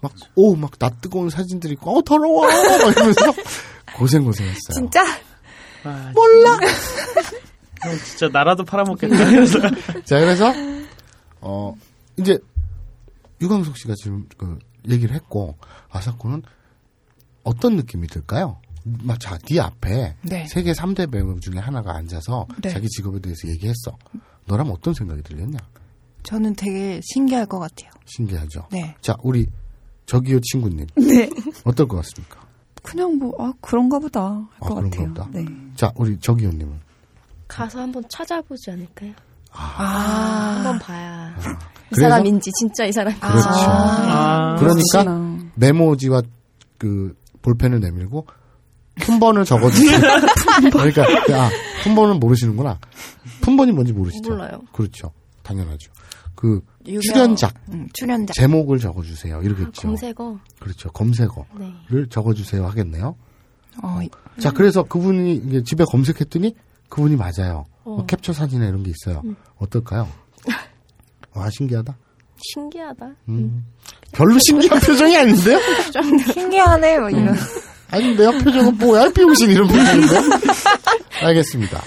[0.00, 3.32] 막오막나 뜨거운 사진들이 있고 어 더러워 막 이러면서
[3.96, 4.74] 고생 고생했어요.
[4.74, 5.02] 진짜
[5.84, 6.58] 아, 몰라.
[7.82, 9.16] 형 진짜 나라도 팔아먹겠다.
[10.04, 10.52] 자 그래서
[11.40, 11.74] 어
[12.16, 12.38] 이제
[13.40, 14.58] 유광석 씨가 지금 그
[14.88, 15.56] 얘기를 했고
[15.90, 16.42] 아사코는
[17.44, 18.60] 어떤 느낌이 들까요?
[18.84, 20.46] 막 자, 네 앞에 네.
[20.46, 22.70] 세계 3대 배우 중에 하나가 앉아서 네.
[22.70, 23.96] 자기 직업에 대해서 얘기했어.
[24.46, 25.58] 너라면 어떤 생각이 들겠냐?
[26.22, 27.90] 저는 되게 신기할 것 같아요.
[28.06, 28.66] 신기하죠.
[28.70, 28.94] 네.
[29.00, 29.46] 자, 우리
[30.06, 30.86] 저기요 친구님.
[30.96, 31.28] 네.
[31.64, 32.40] 어떨 것 같습니까?
[32.82, 34.20] 그냥 뭐, 아, 그런가 보다.
[34.22, 35.08] 할 아, 것 같아요.
[35.08, 35.28] 보다.
[35.32, 35.44] 네.
[35.76, 36.80] 자, 우리 저기요님은.
[37.48, 39.12] 가서 한번 찾아보지 않을까요?
[39.52, 40.54] 아.
[40.56, 41.42] 한번 봐야 이
[41.94, 42.08] 그래서?
[42.08, 43.20] 사람인지 진짜 이 사람인지.
[43.20, 43.48] 그렇죠.
[43.50, 45.38] 아, 그러니까 그렇구나.
[45.56, 46.22] 메모지와
[46.78, 48.26] 그 볼펜을 내밀고
[49.02, 50.00] 품번을 적어주세요.
[50.72, 51.02] 그러니까
[51.34, 51.50] 아
[51.82, 52.78] 품번은 모르시는구나.
[53.42, 54.30] 품번이 뭔지 모르시죠?
[54.30, 54.62] 몰라요.
[54.72, 55.12] 그렇죠.
[55.42, 55.92] 당연하죠.
[56.42, 58.34] 그 유명- 출연작 음, 출연작.
[58.34, 59.40] 제목을 적어주세요.
[59.42, 59.82] 이러겠죠.
[59.82, 60.40] 검색어.
[60.58, 60.90] 그렇죠.
[60.90, 62.04] 검색어를 네.
[62.10, 63.14] 적어주세요 하겠네요.
[63.80, 64.00] 어,
[64.40, 66.56] 자 그래서 그분이 집에 검색했더니
[66.88, 67.66] 그분이 맞아요.
[67.84, 67.90] 어.
[67.94, 69.22] 뭐 캡처 사진에 이런 게 있어요.
[69.24, 69.36] 음.
[69.58, 70.08] 어떨까요?
[71.32, 71.96] 와 신기하다.
[72.54, 73.10] 신기하다.
[73.28, 73.64] 음.
[74.10, 75.60] 별로 신기한 표정이 아닌데요?
[76.32, 77.36] 신기하네, 뭐 이런.
[77.92, 80.16] 아니 내 표정은 뭐야 비용신 이런 표정인데
[81.22, 81.80] 알겠습니다.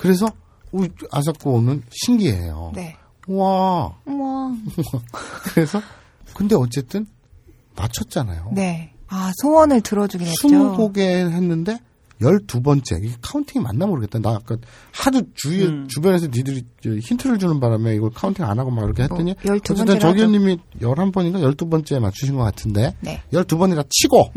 [0.00, 0.26] 그래서
[0.70, 2.72] 우리 아사코는 신기해요.
[2.74, 2.94] 네.
[3.28, 4.56] 와 우와.
[5.44, 5.80] 그래서
[6.34, 7.06] 근데 어쨌든
[7.76, 8.52] 맞췄잖아요.
[8.54, 8.92] 네.
[9.08, 10.48] 아, 소원을 들어주긴 했죠.
[10.48, 11.78] 스무 곡에 했는데
[12.22, 13.04] 12번째.
[13.04, 14.20] 이게 카운팅이 맞나 모르겠다.
[14.20, 14.56] 나 아까
[14.92, 15.86] 하도 주위, 음.
[15.88, 19.34] 주변에서 니들이 저 힌트를 주는 바람에 이걸 counting 안 하고 막 이렇게 했더니.
[19.34, 19.98] 뭐12 어쨌든 번째라도.
[20.00, 22.94] 저기님이 11번인가 12번째 맞추신 것 같은데.
[23.00, 23.20] 네.
[23.32, 24.30] 12번이라 치고.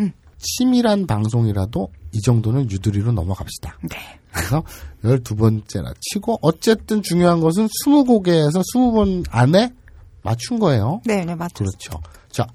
[0.45, 3.79] 치밀한 방송이라도 이 정도는 유두리로 넘어갑시다.
[3.89, 4.19] 네.
[4.31, 4.63] 그래서
[5.03, 9.73] 12번째나 치고 어쨌든 중요한 것은 20곡에서 20번 안에
[10.21, 11.01] 맞춘 거예요.
[11.05, 11.63] 네, 네, 맞죠.
[11.63, 11.99] 그렇죠.
[12.29, 12.45] 자,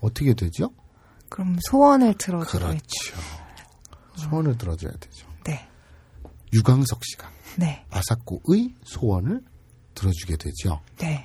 [0.00, 0.70] 어떻게 되죠?
[1.28, 2.58] 그럼 소원을 들어줘야죠.
[2.58, 3.16] 그렇죠.
[4.16, 5.26] 소원을 들어줘야 되죠.
[5.44, 5.66] 네.
[6.52, 7.84] 유광석 씨가 네.
[7.90, 9.42] 아사코의 소원을
[9.94, 10.80] 들어주게 되죠.
[10.98, 11.24] 네.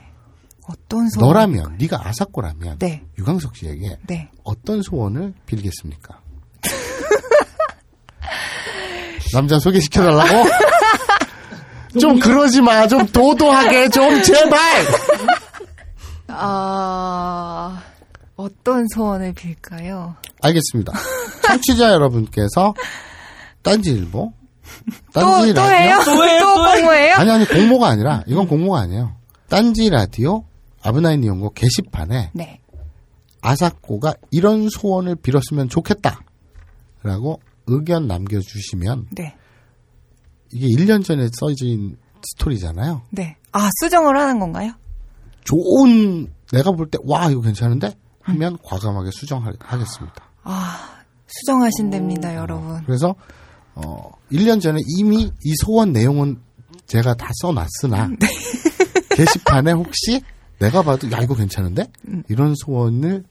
[0.68, 1.28] 어떤 소원?
[1.28, 3.04] 너라면, 네가 아사코라면 네.
[3.18, 4.30] 유광석 씨에게 네.
[4.44, 6.20] 어떤 소원을 빌겠습니까?
[9.34, 10.50] 남자 소개시켜달라고?
[12.00, 12.88] 좀 그러지 마.
[12.88, 14.60] 좀 도도하게 좀 제발.
[16.28, 17.82] 아,
[18.36, 20.16] 어떤 소원을 빌까요?
[20.42, 20.94] 알겠습니다.
[21.44, 22.74] 청취자 여러분께서
[23.62, 24.34] 딴지일보
[25.14, 25.98] 또, 딴지 또 라디오 해요?
[26.40, 27.16] 또 공모해요?
[27.16, 29.16] 아니 아니 공모가 아니라 이건 공모가 아니에요.
[29.48, 30.44] 딴지 라디오
[30.86, 32.60] 아브나인 이용고 게시판에 네.
[33.41, 39.36] 아사코가 이런 소원을 빌었으면 좋겠다라고 의견 남겨주시면 네.
[40.52, 43.02] 이게 1년 전에 써진 스토리잖아요.
[43.12, 43.38] 네.
[43.52, 44.72] 아, 수정을 하는 건가요?
[45.44, 50.16] 좋은 내가 볼 때 와 이거 괜찮은데 하면 과감하게 수정하겠습니다.
[50.44, 52.84] 아, 수정하신답니다, 여러분.
[52.86, 53.16] 그래서
[53.76, 56.40] 어 1년 전에 이미 이 소원 내용은
[56.88, 58.28] 제가 다 써놨으나 네.
[59.16, 60.22] 게시판에 혹시
[60.60, 61.91] 내가 봐도 야 이거 괜찮은데
[62.30, 63.23] 이런 소원을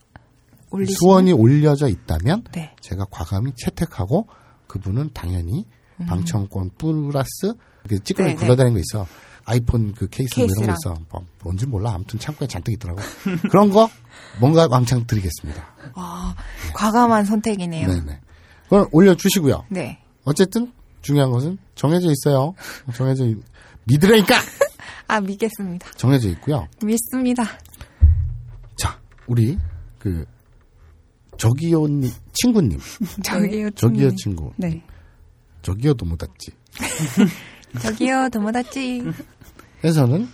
[0.71, 0.97] 올리시면?
[0.99, 2.75] 소원이 올려져 있다면 네.
[2.81, 4.27] 제가 과감히 채택하고
[4.67, 5.67] 그분은 당연히
[6.01, 6.07] 음.
[6.07, 9.07] 방청권 플러스 이렇게 찌끄러 네, 굴러다니는 거 있어
[9.45, 10.73] 아이폰 그 케이스 뭐 이런 거.
[10.73, 13.01] 있어 뭐 뭔지 몰라 아무튼 창고에 잔뜩 있더라고
[13.51, 13.89] 그런 거
[14.41, 15.65] 뭔가 왕창 드리겠습니다
[15.95, 16.35] 아,
[16.75, 17.87] 과감한 선택이네요.
[17.89, 18.21] 네네
[18.65, 20.01] 그걸 올려주시고요 네.
[20.25, 20.73] 어쨌든
[21.03, 22.55] 중요한 것은 정해져 있어요.
[22.95, 23.37] 정해져 있,
[23.85, 24.35] 믿으라니까
[25.15, 25.93] 아, 믿겠습니다.
[25.93, 26.67] 정해져 있고요.
[26.83, 27.45] 믿습니다.
[28.75, 29.57] 자, 우리
[30.01, 30.25] 그
[31.39, 32.81] 저기요 님 친구님,
[33.23, 34.17] 저기요, 저기요 친구님.
[34.17, 34.83] 친구, 네.
[35.63, 36.51] 저기요도 못했지.
[37.81, 39.05] 저기요, 도모다치.
[39.85, 40.29] 해서는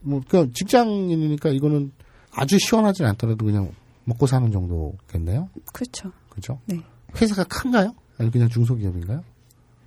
[0.00, 1.92] 뭐그 직장인이니까 이거는
[2.32, 3.70] 아주 시원하진 않더라도 그냥
[4.04, 5.48] 먹고 사는 정도겠네요.
[5.72, 6.10] 그렇죠.
[6.28, 6.58] 그죠?
[6.66, 6.80] 네.
[7.20, 7.94] 회사가 큰가요?
[8.18, 9.22] 아니 그냥 중소기업인가요?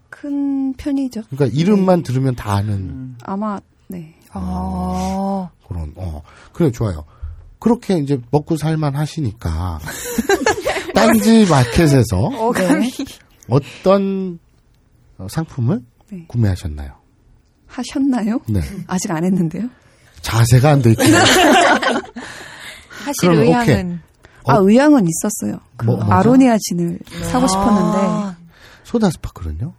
[0.09, 1.23] 큰 편이죠.
[1.29, 3.59] 그러니까 이름만 들으면 다 아는 아마
[3.89, 4.16] 네.
[4.33, 5.49] 어.
[5.67, 6.21] 그런 어
[6.53, 7.03] 그래 좋아요.
[7.59, 9.79] 그렇게 이제 먹고 살만 하시니까
[10.93, 12.91] 딴지 마켓에서 어감이.
[13.49, 14.39] 어떤
[15.17, 15.81] 어, 상품을
[16.11, 16.25] 네.
[16.27, 16.93] 구매하셨나요?
[17.67, 18.39] 하셨나요?
[18.47, 18.61] 네.
[18.87, 19.67] 아직 안 했는데요.
[20.21, 21.17] 자세가 안 돼 있구나.
[23.05, 24.01] 하실 의향은.
[24.45, 25.59] 아 의향은 있었어요.
[25.75, 26.01] 그 뭐?
[26.03, 26.99] 아로니아 진을
[27.29, 28.35] 사고 싶었는데 아,
[28.83, 29.73] 소다 스파클은요?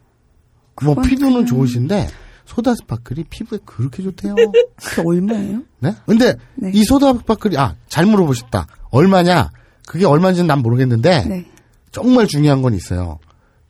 [0.85, 2.09] 뭐 피부는 좋으신데
[2.49, 4.35] 소다 스파클이 피부에 그렇게 좋대요.
[4.35, 5.63] 그게 얼마예요?
[5.81, 5.95] 네?
[6.07, 6.71] 근데 네.
[6.75, 8.67] 이 소다 스파클이 아 잘 물어보셨다.
[8.91, 9.51] 얼마냐?
[9.87, 11.47] 그게 얼마인지는 난 모르겠는데 네.
[11.93, 13.19] 정말 중요한 건 있어요.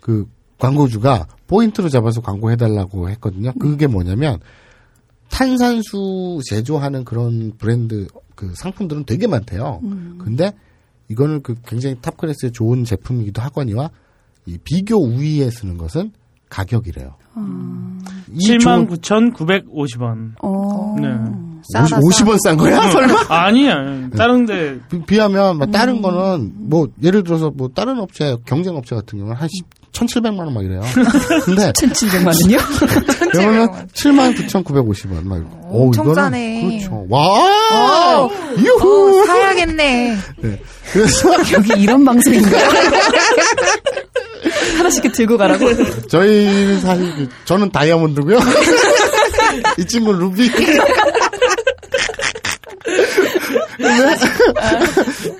[0.00, 0.26] 그
[0.58, 3.52] 광고주가 포인트로 잡아서 광고 해달라고 했거든요.
[3.54, 4.38] 그게 뭐냐면
[5.30, 9.80] 탄산수 제조하는 그런 브랜드 그 상품들은 되게 많대요.
[10.18, 10.52] 근데
[11.08, 13.90] 이거는 그 굉장히 top class의 좋은 제품이기도 하거니와
[14.46, 16.12] 이 비교 우위에 쓰는 것은
[16.48, 17.16] 가격이래요.
[18.32, 20.32] 이 좋은- 79,950원.
[20.42, 20.96] 어.
[21.00, 21.08] 네.
[21.80, 22.88] 50, 50 원 싼 거야?
[22.90, 23.24] 설마?
[23.28, 23.74] 아니야.
[24.16, 29.18] 다른데 비- 비하면 뭐 다른 거는 뭐 예를 들어서 뭐 다른 업체 경쟁 업체 같은
[29.18, 29.48] 경우는 한
[29.92, 30.80] 1,700만 원 막 이래요.
[31.44, 32.58] 근데 1,700만 원이요?
[33.32, 35.38] 그러면 79,950원 막.
[35.64, 36.78] 어, 엄청 이거는 싸네.
[36.78, 37.06] 그렇죠.
[37.10, 38.24] 와!
[38.24, 39.20] 어, 유후!
[39.22, 40.16] 어, 사야겠네.
[40.40, 40.60] 네.
[40.92, 42.68] 그래서 여기 이런 방송인가요?
[44.78, 45.66] 하나씩 들고 가라고?
[46.08, 48.38] 저희는 사실 그- 저는 다이아몬드고요.
[49.78, 50.50] 이 친구는 루비.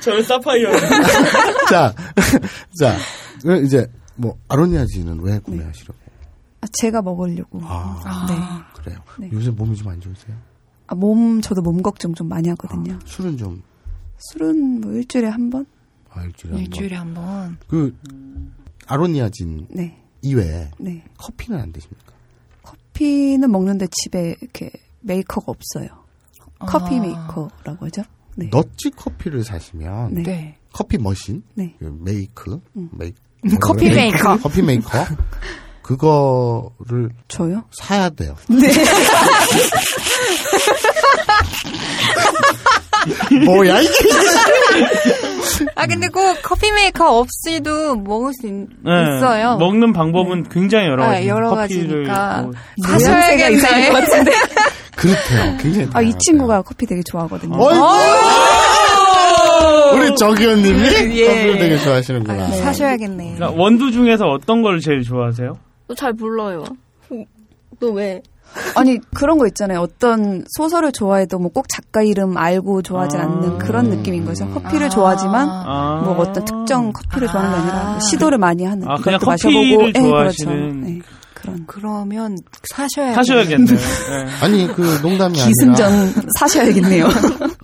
[0.00, 0.70] 저는 사파이어.
[1.70, 1.94] 자,
[2.80, 2.96] 자,
[3.64, 5.98] 이제 뭐 아로니아지는 왜 구매하시려고?
[6.60, 7.60] 아, 제가 먹으려고.
[7.62, 8.34] 아, 네.
[8.82, 8.98] 그래요.
[9.18, 9.30] 네.
[9.32, 10.36] 요새 몸이 좀 안 좋으세요?
[10.88, 12.98] 아, 몸 저도 몸 걱정 좀 많이 하거든요.
[13.04, 13.62] 술은 좀
[14.18, 15.66] 술은 뭐 일주일에 한 번?
[16.10, 16.60] 아, 일주일에 한 번.
[16.64, 17.56] 일주일에 한 번.
[17.68, 17.94] 그
[18.89, 20.02] 아로니아진 네.
[20.23, 21.05] 이외에 네.
[21.19, 22.12] 커피는 안 드십니까?
[22.62, 24.70] 커피는 먹는데 집에 이렇게
[25.01, 25.89] 메이커가 없어요.
[26.59, 27.01] 커피 아.
[27.02, 28.02] 메이커라고 하죠?
[28.36, 28.48] 네.
[28.51, 30.23] 너찌 커피를 사시면 네.
[30.23, 30.56] 네.
[30.73, 31.74] 커피 머신, 네.
[31.78, 32.60] 그 메이크,
[32.93, 33.12] 메이
[33.60, 34.36] 커피 메이커.
[34.39, 34.89] 커피 메이커
[35.82, 37.62] 그거를 저요?
[37.70, 38.36] 사야 돼요.
[38.48, 38.56] 네.
[43.47, 43.93] 뭐야 이게?
[45.74, 48.52] 아 근데 꼭 커피 메이커 없이도 먹을 수 있,
[48.84, 51.28] 네, 어요 먹는 방법은 굉장히 여러 아, 가지.
[51.28, 52.42] 여러 커피를 가지니까.
[52.42, 52.52] 뭐
[52.86, 53.56] 사셔야겠네.
[53.56, 54.30] 이상할 것 같은데.
[54.96, 55.56] 그렇대요.
[55.60, 55.88] 굉장히.
[55.94, 57.56] 아, 이 친구가 커피 되게 좋아하거든요.
[59.94, 61.26] 우리 정기현님이 예.
[61.26, 62.50] 커피를 되게 좋아하시는구나.
[62.50, 63.34] 사셔야겠네.
[63.36, 65.56] 그러니까 원두 중에서 어떤 걸 제일 좋아하세요?
[65.88, 66.64] 또잘 몰라요.
[67.80, 68.20] 너 왜?
[68.74, 69.80] 아니 그런 거 있잖아요.
[69.80, 73.22] 어떤 소설을 좋아해도 뭐 꼭 작가 이름 알고 좋아하지 아.
[73.22, 74.48] 않는 그런 느낌인 거죠.
[74.50, 74.88] 커피를 아.
[74.90, 76.02] 좋아하지만 아.
[76.04, 80.00] 뭐 어떤 특정 커피를 좋아하는 게 아니라 뭐 시도를 많이 하는 아, 그냥 커피를 예,
[80.00, 80.86] 좋아하시는 그렇죠.
[80.86, 81.00] 네,
[81.34, 82.36] 그런 그러면
[82.70, 83.66] 사셔야 사셔야겠네요.
[83.76, 84.44] 네.
[84.44, 85.46] 아니, 그 농담이 아니라.
[85.46, 87.08] 기승전 사셔야겠네요.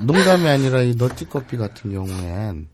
[0.02, 2.66] 농담이 아니라 이 너티 커피 같은 경우엔,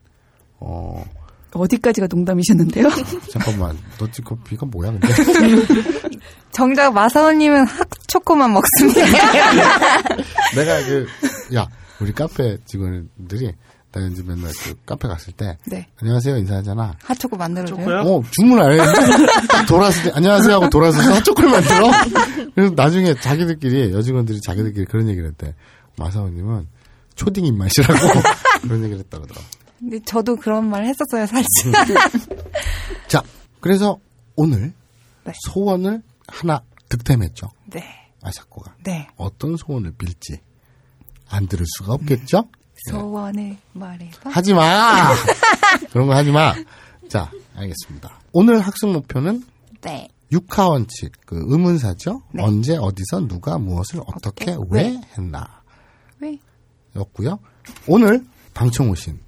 [0.61, 1.05] 어,
[1.53, 2.89] 어디까지가 농담이셨는데요?
[3.31, 5.09] 잠깐만, 너티 커피가 뭐야, 근데?
[6.53, 9.01] 정작 마사오님은 핫초코만 먹습니다.
[10.55, 11.07] 내가 그,
[11.55, 11.67] 야,
[12.01, 13.53] 우리 카페 직원들이,
[13.93, 15.89] 나 이제 맨날 그 카페 갔을 때, 네.
[16.01, 16.95] 안녕하세요 인사하잖아.
[17.03, 18.01] 핫초코 만들어줘요.
[18.03, 21.91] 어, 주문 안 했는데, 딱 돌아왔을 때, 안녕하세요 하고 돌아서서 핫초코를 만들어?
[22.55, 25.55] 그래서 나중에 자기들끼리, 여직원들이 자기들끼리 그런 얘기를 했대.
[25.99, 26.69] 마사오님은
[27.17, 27.99] 초딩 입맛이라고
[28.63, 29.47] 그런 얘기를 했다 그러더라고.
[29.81, 31.73] 근데 저도 그런 말 했었어요, 사실.
[33.09, 33.23] 자,
[33.61, 33.99] 그래서
[34.37, 34.73] 오늘
[35.25, 35.33] 네.
[35.49, 37.49] 소원을 하나 득템했죠.
[37.71, 37.83] 네.
[38.23, 38.77] 아사코가.
[38.85, 39.09] 네.
[39.17, 40.41] 어떤 소원을 빌지
[41.29, 42.49] 안 들을 수가 없겠죠?
[42.91, 44.31] 소원을 말해봐.
[44.31, 45.15] 하지 마!
[45.93, 46.55] 그런 거 하지 마!
[47.09, 48.21] 자, 알겠습니다.
[48.33, 49.45] 오늘 학습 목표는
[49.81, 50.09] 네.
[50.33, 52.23] 육하 원칙, 그 의문사죠?
[52.33, 52.43] 네.
[52.43, 55.01] 언제, 어디서, 누가, 무엇을, 어떻게, 어떻게, 왜 왜.
[55.17, 55.63] 했나.
[56.21, 56.39] 왜?
[56.97, 57.39] 였고요.
[57.87, 58.25] 오늘
[58.55, 59.19] 방청 오신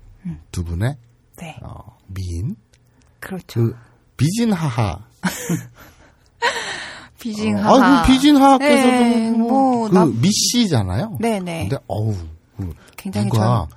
[0.50, 0.94] 두 분의
[1.38, 1.56] 네.
[1.62, 2.56] 어, 미인,
[3.20, 3.60] 그렇죠.
[3.60, 3.76] 그
[4.16, 4.98] 비진 하하.
[7.18, 7.74] 비징하하.
[8.00, 11.18] 아, 그 비진 하하께서도 네, 뭐, 뭐, 그 나- 미씨잖아요.
[11.20, 11.68] 네네.
[11.68, 12.14] 근데 어우,
[12.56, 13.68] 그 굉장히 누가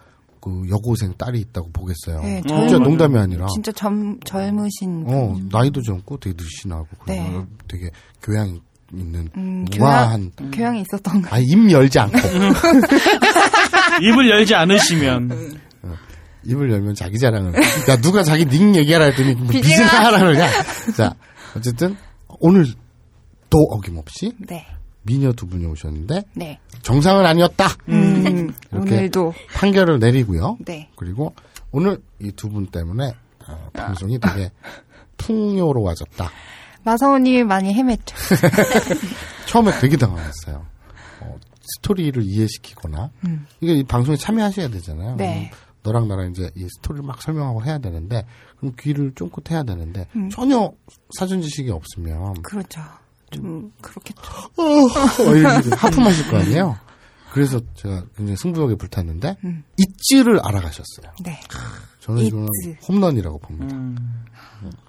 [0.42, 2.22] 그 여고생 딸이 있다고 보겠어요.
[2.24, 3.46] 네, 진짜 젊은- 농담이 아니라.
[3.54, 5.06] 진짜 젊, 젊으신.
[5.08, 5.50] 어, 분.
[5.52, 7.40] 나이도 젊고 되게 늘씬하고 네.
[7.68, 7.90] 되게
[8.22, 8.60] 교양
[8.94, 11.36] 있는 음, 우아한 교양, 교양이 있었던 거.
[11.36, 12.18] 아, 입 열지 않고
[14.02, 15.60] 입을 열지 않으시면
[16.46, 17.54] 입을 열면 자기 자랑을
[17.90, 20.48] 야 누가 자기 닉 얘기하라 했더니 뭐 비징하- 비징하라 그러냐.
[20.96, 21.16] 자,
[21.56, 21.96] 어쨌든
[22.40, 22.66] 오늘
[23.50, 24.66] 또 어김없이 네.
[25.04, 26.60] 미녀 두 분이 오셨는데 네.
[26.82, 27.68] 정상은 아니었다.
[27.90, 29.34] 음, 이렇게 오늘도.
[29.54, 30.58] 판결을 내리고요.
[30.66, 30.90] 네.
[30.96, 31.34] 그리고
[31.72, 33.14] 오늘 이 두 분 때문에
[33.48, 34.52] 어, 방송이 되게
[35.18, 36.30] 풍요로워졌다.
[36.84, 38.14] 마사오님이 많이 헤맸죠.
[39.48, 40.66] 처음에 되게 당황했어요.
[41.22, 41.36] 어,
[41.76, 43.46] 스토리를 이해시키거나 음.
[43.62, 45.16] 이게 이 방송에 참여하셔야 되잖아요.
[45.16, 45.50] 네.
[45.52, 48.26] 그럼 너랑 나랑 이제 이 스토리를 막 설명하고 해야 되는데
[48.58, 50.30] 그럼 귀를 쫑긋 해야 되는데 음.
[50.30, 50.72] 전혀
[51.18, 52.82] 사전 지식이 없으면 그렇죠.
[53.32, 54.22] 좀, 그렇겠죠.
[54.58, 56.78] 어, 이렇게 하품하실 거 아니에요.
[57.32, 59.64] 그래서 제가 굉장히 승부욕에 불탔는데 음.
[59.78, 61.12] 이치를 알아가셨어요.
[61.24, 61.40] 네.
[62.00, 62.78] 저는 이거는 이츠.
[62.88, 63.76] 홈런이라고 봅니다.
[63.76, 64.24] 음.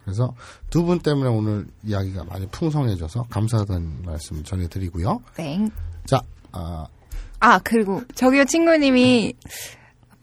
[0.05, 0.32] 그래서
[0.70, 5.20] 두 분 때문에 오늘 이야기가 많이 풍성해져서 감사하다는 말씀 전해드리고요.
[5.36, 5.66] 네.
[6.06, 6.20] 자,
[6.52, 6.86] 아,
[7.40, 9.35] 아, 그리고 저기요 친구님이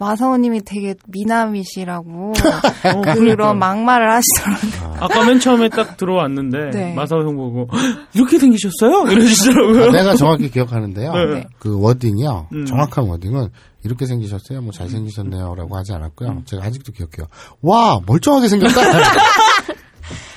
[0.04, 2.34] 마사오님이 되게 미남이시라고
[3.16, 4.98] 그런 막말을 하시더라고요.
[5.00, 6.94] 아까 맨 처음에 딱 들어왔는데 네.
[6.94, 9.08] 마사오 형 보고 "헉, 이렇게 생기셨어요?
[9.12, 9.84] 이러시더라고요.
[9.86, 11.14] 아, 내가 정확히 기억하는데요.
[11.14, 11.48] 네.
[11.60, 12.48] 그 워딩이요.
[12.54, 12.66] 음.
[12.66, 13.50] 정확한 워딩은
[13.84, 14.62] 이렇게 생기셨어요?
[14.62, 16.44] 뭐 잘생기셨네요라고 하지 않았고요.
[16.46, 17.28] 제가 아직도 기억해요.
[17.62, 18.82] 와 멀쩡하게 생겼다.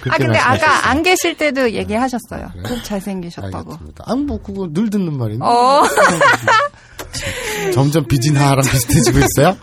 [0.08, 0.70] 아, 근데 말씀하셨어요.
[0.70, 2.48] 아까 안 계실 때도 얘기하셨어요.
[2.66, 3.56] 꼭 잘생기셨다고.
[3.70, 4.04] 알겠습니다.
[4.06, 5.44] 아니 뭐 그거 늘 듣는 말인데.
[5.44, 5.82] 어.
[7.72, 9.56] 점점 비진하랑 비슷해지고 있어요.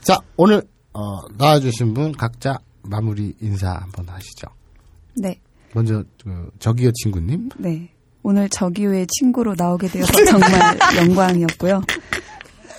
[0.00, 4.48] 자 오늘 어, 나와주신 분 각자 마무리 인사 한번 하시죠.
[5.16, 5.38] 네.
[5.74, 7.50] 먼저 그 저기요 친구님.
[7.58, 7.90] 네.
[8.22, 10.50] 오늘 저기요의 친구로 나오게 되어서 정말
[10.98, 11.82] 영광이었고요.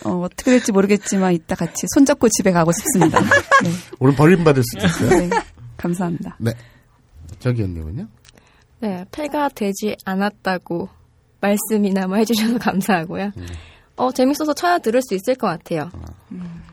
[0.05, 3.19] 어, 어떻게 될지 모르겠지만 이따 같이 손잡고 집에 가고 싶습니다.
[3.21, 3.69] 네.
[3.99, 5.09] 오늘 버림받을 수도 있어요.
[5.21, 5.29] 네.
[5.77, 6.37] 감사합니다.
[6.39, 6.51] 네.
[7.39, 8.07] 저기요님은요?
[8.79, 10.89] 네, 폐가 되지 않았다고
[11.41, 13.31] 말씀이나마 해주셔서 감사하고요.
[13.97, 15.89] 어, 재밌어서 찾아 들을 수 있을 것 같아요.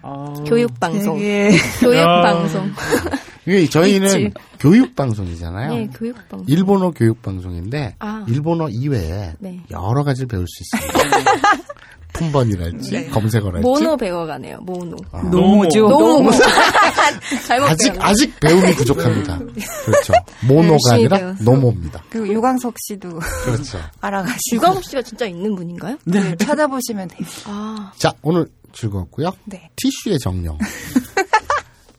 [0.03, 1.19] 아, 교육방송.
[1.19, 2.71] 되게 교육방송.
[3.47, 4.31] 이게 저희는 있지.
[4.59, 5.75] 교육 방송이잖아요.
[5.75, 6.47] 네, 교육방송.
[6.49, 8.25] 일본어 교육 방송인데 아.
[8.29, 9.61] 일본어 이외에 네.
[9.71, 11.33] 여러 가지를 배울 수 있습니다.
[12.15, 14.97] 품번이랄지 검색어랄지 모노 배워가네요, 모노.
[15.13, 15.89] 아, 노모죠.
[15.89, 16.31] 노모.
[17.47, 18.05] 잘못 아직 배웠네.
[18.05, 19.39] 아직 배움이 부족합니다.
[19.85, 20.13] 그렇죠.
[20.47, 21.45] 모노가 아니라 배웠어.
[21.45, 22.05] 노모입니다.
[22.09, 23.79] 그리고 유광석 씨도 그렇죠.
[24.01, 25.99] 알아가시고 유광석 씨가 진짜 있는 분인가요?
[26.05, 27.29] 네, 찾아보시면 돼요.
[27.47, 29.31] 아, 자 오늘 즐거웠고요.
[29.45, 29.71] 네.
[29.77, 30.57] 티슈의 정령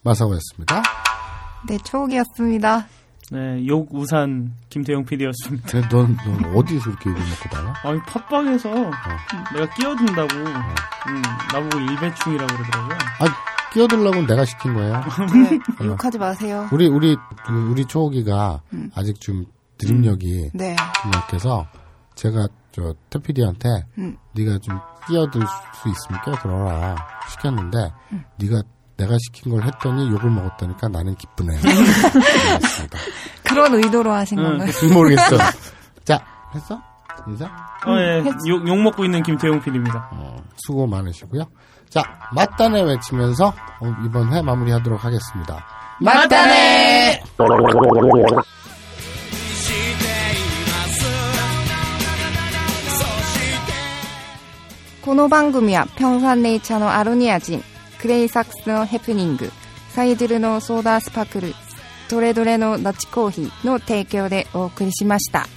[0.03, 0.81] 마사오였습니다.
[1.67, 2.87] 네, 초옥이었습니다.
[3.31, 5.67] 네, 욕 우산 김태용 PD였습니다.
[5.67, 7.73] 근데 넌, 넌 어디서 그렇게 욕을 먹고 다녀?
[7.83, 8.69] 아니 팟빵에서
[9.53, 11.21] 내가 끼어든다고 음,
[11.53, 12.97] 나보고 일배충이라고 그러더라고요.
[13.19, 15.01] 아 끼어들려고 내가 시킨 거예요.
[15.33, 15.85] 네, 어.
[15.87, 16.69] 욕하지 마세요.
[16.71, 17.15] 우리 우리
[17.69, 18.61] 우리 초호기가
[18.95, 19.45] 아직 좀
[19.77, 20.75] 드립력이 네.
[21.01, 21.67] 좀 약해서
[22.15, 24.17] 제가 저 태피디한테 음.
[24.33, 26.95] 네가 좀 끼어들 수 있으면 끼어들어라
[27.29, 27.91] 시켰는데
[28.39, 28.61] 네가
[28.96, 31.58] 내가 시킨 걸 했더니 욕을 먹었다니까 나는 기쁘네요.
[31.58, 32.98] 알겠습니다.
[33.44, 34.68] 그런 의도로 하신 건가요?
[34.92, 35.36] 모르겠어.
[36.04, 36.24] 자
[36.54, 36.80] 했어?
[37.26, 37.46] 인사?
[37.86, 38.22] 어, 예.
[38.46, 40.10] 욕, 욕 먹고 있는 김태용 PD입니다.
[40.56, 41.44] 수고 많으시고요.
[41.88, 42.02] 자
[42.32, 43.48] 맞다네 외치면서
[43.80, 45.66] 어, 이번 회 마무리하도록 하겠습니다.
[46.00, 47.22] 맞다네!
[55.02, 57.62] この番組はピョンファンネイチャーのアロニア人、
[58.05, 59.49] クレイサックスのヘプニング、
[59.89, 61.55] サイドルのソーダースパクル、
[62.07, 65.47] トレドレのダチコーヒーの提供でお送りしました。